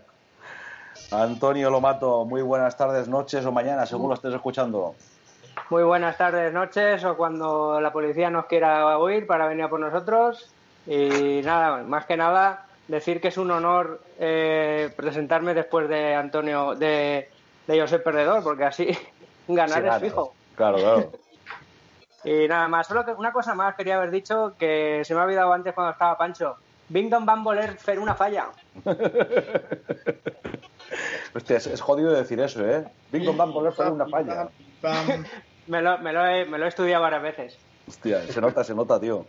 Antonio 1.11 1.71
Lomato, 1.71 2.25
muy 2.25 2.43
buenas 2.43 2.77
tardes, 2.77 3.09
noches 3.09 3.45
o 3.47 3.53
mañana, 3.53 3.87
según 3.87 4.09
lo 4.09 4.15
estés 4.15 4.35
escuchando. 4.35 4.95
Muy 5.71 5.85
buenas 5.85 6.17
tardes, 6.17 6.53
noches 6.53 7.05
o 7.05 7.17
cuando 7.17 7.81
la 7.81 7.93
policía 7.93 8.31
nos 8.31 8.47
quiera 8.47 8.99
oír 8.99 9.27
para 9.27 9.47
venir 9.47 9.65
a 9.65 9.69
por 9.69 9.81
nosotros. 9.81 10.51
Y 10.87 11.41
nada, 11.43 11.83
más 11.83 12.07
que 12.07 12.17
nada, 12.17 12.67
decir 12.89 13.21
que 13.21 13.29
es 13.29 13.39
un 13.39 13.51
honor 13.51 14.01
eh, 14.19 14.93
presentarme 14.97 15.55
después 15.55 15.89
de 15.89 16.15
Antonio, 16.15 16.75
de, 16.75 17.29
de 17.67 17.81
Josep 17.81 18.03
Perdedor, 18.03 18.43
porque 18.43 18.65
así 18.65 18.89
ganar 19.49 19.83
Sí, 19.83 19.89
es 19.89 19.99
fijo. 19.99 20.33
Claro, 20.57 20.79
claro. 20.79 21.11
Y 22.27 22.49
nada 22.49 22.67
más, 22.69 22.87
solo 22.89 23.05
que 23.05 23.13
una 23.13 23.33
cosa 23.33 23.55
más 23.55 23.75
quería 23.77 23.97
haber 23.97 24.11
dicho 24.11 24.55
que 24.59 25.03
se 25.05 25.15
me 25.15 25.21
ha 25.21 25.25
olvidado 25.25 25.53
antes 25.53 25.73
cuando 25.73 25.93
estaba 25.93 26.19
Pancho. 26.19 26.57
Bingdon 26.89 27.25
van 27.25 27.43
voler 27.43 27.77
fer 27.79 27.99
una 27.99 28.15
falla. 28.15 28.47
Hostia, 31.35 31.57
es, 31.57 31.67
es 31.67 31.81
jodido 31.81 32.13
decir 32.13 32.41
eso, 32.41 32.67
¿eh? 32.67 32.85
Bingo 33.13 33.33
Bam 33.35 33.53
poner 33.53 33.73
fue 33.73 33.91
una 33.91 34.07
falla. 34.07 34.49
Me 35.67 35.83
lo, 35.83 35.99
me, 35.99 36.13
lo 36.13 36.25
he, 36.25 36.45
me 36.45 36.59
lo 36.59 36.65
he 36.65 36.69
estudiado 36.69 37.03
varias 37.03 37.23
veces. 37.23 37.59
Hostia, 37.89 38.23
se 38.29 38.41
nota, 38.41 38.63
se 38.63 38.73
nota, 38.73 39.01
tío. 39.01 39.27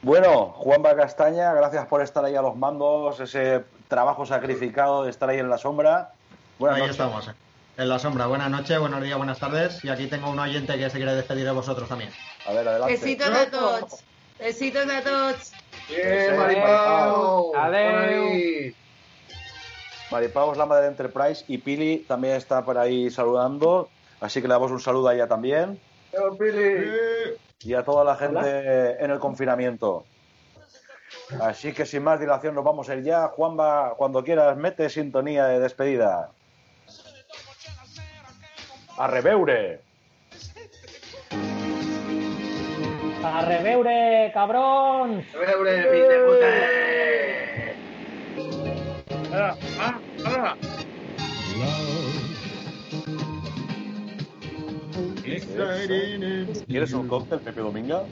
Bueno, 0.00 0.46
Juanba 0.56 0.96
Castaña, 0.96 1.52
gracias 1.52 1.84
por 1.84 2.00
estar 2.00 2.24
ahí 2.24 2.34
a 2.34 2.40
los 2.40 2.56
mandos, 2.56 3.20
ese 3.20 3.62
trabajo 3.88 4.24
sacrificado 4.24 5.04
de 5.04 5.10
estar 5.10 5.28
ahí 5.28 5.38
en 5.38 5.50
la 5.50 5.58
sombra. 5.58 6.12
Buenas 6.58 6.76
Ahí 6.76 6.82
noches. 6.86 6.96
estamos, 6.98 7.28
eh. 7.28 7.32
En 7.76 7.88
la 7.88 7.98
sombra. 7.98 8.26
Buenas 8.26 8.50
noches, 8.50 8.78
buenos 8.78 9.02
días, 9.02 9.16
buenas 9.16 9.38
tardes. 9.38 9.84
Y 9.84 9.88
aquí 9.88 10.06
tengo 10.06 10.30
un 10.30 10.38
oyente 10.38 10.78
que 10.78 10.88
se 10.88 10.96
quiere 10.96 11.14
despedir 11.14 11.44
de 11.44 11.50
vosotros 11.50 11.88
también. 11.88 12.10
A 12.46 12.52
ver, 12.52 12.66
adelante. 12.66 12.94
Besitos 12.94 13.28
a 13.28 13.50
tots. 13.50 14.04
Besitos 14.38 14.86
a 14.90 15.02
tots. 15.02 15.52
Bien, 15.88 16.36
Maripau. 16.36 17.54
Adeu. 17.54 18.72
Maripau 20.10 20.52
es 20.52 20.58
la 20.58 20.66
madre 20.66 20.82
de 20.84 20.88
Enterprise 20.88 21.44
y 21.48 21.58
Pili 21.58 21.98
también 22.08 22.36
está 22.36 22.64
por 22.64 22.78
ahí 22.78 23.10
saludando, 23.10 23.88
así 24.20 24.40
que 24.40 24.48
le 24.48 24.54
damos 24.54 24.70
un 24.70 24.80
saludo 24.80 25.08
a 25.08 25.14
ella 25.14 25.26
también. 25.26 25.80
Y 27.60 27.74
a 27.74 27.84
toda 27.84 28.04
la 28.04 28.16
gente 28.16 29.04
en 29.04 29.10
el 29.10 29.18
confinamiento. 29.18 30.04
Así 31.40 31.72
que 31.72 31.84
sin 31.84 32.04
más 32.04 32.20
dilación 32.20 32.54
nos 32.54 32.64
vamos 32.64 32.88
a 32.88 32.94
ir 32.94 33.02
ya. 33.02 33.28
Juanba, 33.28 33.94
cuando 33.96 34.22
quieras, 34.22 34.56
mete 34.56 34.88
sintonía 34.88 35.46
de 35.46 35.60
despedida. 35.60 36.30
A 38.98 39.06
rebeure. 39.08 39.80
¡A 43.22 43.42
rebeure, 43.44 44.30
cabrón! 44.32 45.22
¡Rebeure, 45.34 45.82
fin 45.82 46.08
de 46.08 46.16
Ah, 49.34 49.54
ah, 49.78 50.00
ah. 50.24 50.56
¿Quieres 56.66 56.92
un 56.94 57.06
cóctel, 57.06 57.40
Pepe 57.40 57.60
Dominga? 57.60 58.06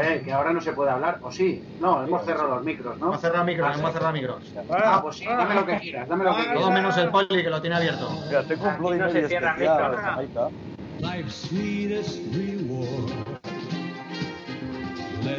Eh, 0.00 0.22
que 0.24 0.32
ahora 0.32 0.52
no 0.52 0.60
se 0.60 0.72
puede 0.72 0.90
hablar, 0.90 1.18
¿o 1.22 1.30
sí? 1.30 1.62
No, 1.80 2.02
hemos 2.04 2.24
cerrado 2.24 2.54
los 2.56 2.64
micros, 2.64 2.98
¿no? 2.98 3.06
Hemos 3.08 3.20
cerrado 3.20 3.44
micros, 3.44 3.68
Ah, 3.70 3.74
hemos 3.78 3.90
sí. 3.90 3.92
cerrado 3.92 4.12
micros. 4.12 4.52
Ah, 4.70 5.00
pues 5.02 5.16
sí, 5.16 5.24
dame 5.26 5.54
lo 5.54 5.66
que 5.66 5.78
quieras, 5.78 6.08
dame 6.08 6.24
lo 6.24 6.30
que 6.34 6.42
quieras. 6.42 6.58
Todo 6.60 6.70
menos 6.70 6.96
el 6.98 7.10
poli 7.10 7.42
que 7.42 7.50
lo 7.50 7.60
tiene 7.60 7.76
abierto. 7.76 8.08
Mira, 8.26 8.42
tengo 8.44 8.68
un 8.68 8.78
Bloody 8.78 8.98
no 8.98 9.08
se 9.08 9.14
Mary 9.14 9.28
cierra 9.28 9.50
especial, 9.50 9.90
micro. 9.90 10.02
Jamaica. 10.04 10.48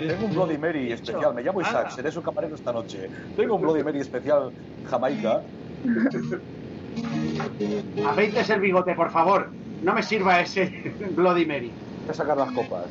Tengo 0.08 0.26
un 0.26 0.34
Bloody 0.34 0.58
Mary 0.58 0.92
especial, 0.92 1.34
me 1.34 1.44
llamo 1.44 1.62
Isaac, 1.62 1.90
seré 1.92 2.12
su 2.12 2.22
camarero 2.22 2.56
esta 2.56 2.72
noche. 2.72 3.10
Tengo 3.36 3.56
un 3.56 3.62
Bloody 3.62 3.84
Mary 3.84 4.00
especial 4.00 4.52
Jamaica. 4.90 5.42
Afeites 8.08 8.50
el 8.50 8.60
bigote, 8.62 8.96
por 8.96 9.12
favor. 9.12 9.52
No 9.84 9.94
me 9.94 10.02
sirva 10.02 10.40
ese 10.40 10.66
Bloody 11.16 11.46
Mary. 11.46 11.72
Voy 12.02 12.10
a 12.10 12.14
sacar 12.14 12.38
las 12.38 12.52
copas. 12.52 12.86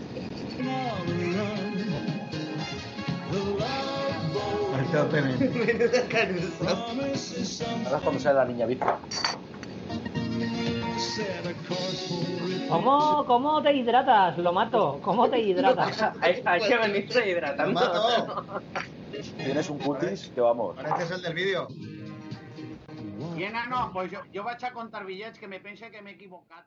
Ahora 4.94 5.16
es 7.08 8.02
cuando 8.02 8.20
sale 8.20 8.34
la 8.36 8.44
niña 8.44 8.66
bici. 8.66 8.84
¿Cómo, 12.68 13.24
¿Cómo 13.26 13.62
te 13.62 13.72
hidratas? 13.72 14.38
Lo 14.38 14.52
mato. 14.52 15.00
¿Cómo 15.02 15.28
te 15.28 15.40
hidratas? 15.40 16.00
Hay, 16.20 16.42
hay 16.44 16.60
que 16.60 16.76
venirse 16.76 17.28
hidratando. 17.28 17.80
Tienes 19.36 19.68
un 19.70 19.78
cutis 19.78 20.30
que 20.34 20.40
vamos. 20.40 20.76
Pareces 20.76 21.10
el 21.12 21.22
del 21.22 21.34
vídeo. 21.34 21.68
Bien, 23.34 23.52
no, 23.68 23.90
pues 23.92 24.10
yo, 24.12 24.20
yo 24.32 24.44
vaig 24.44 24.64
a 24.64 24.72
contar 24.72 25.04
bitllets 25.04 25.38
que 25.38 25.48
me 25.48 25.58
pense 25.60 25.90
que 25.90 26.02
m'he 26.02 26.12
equivocat. 26.12 26.66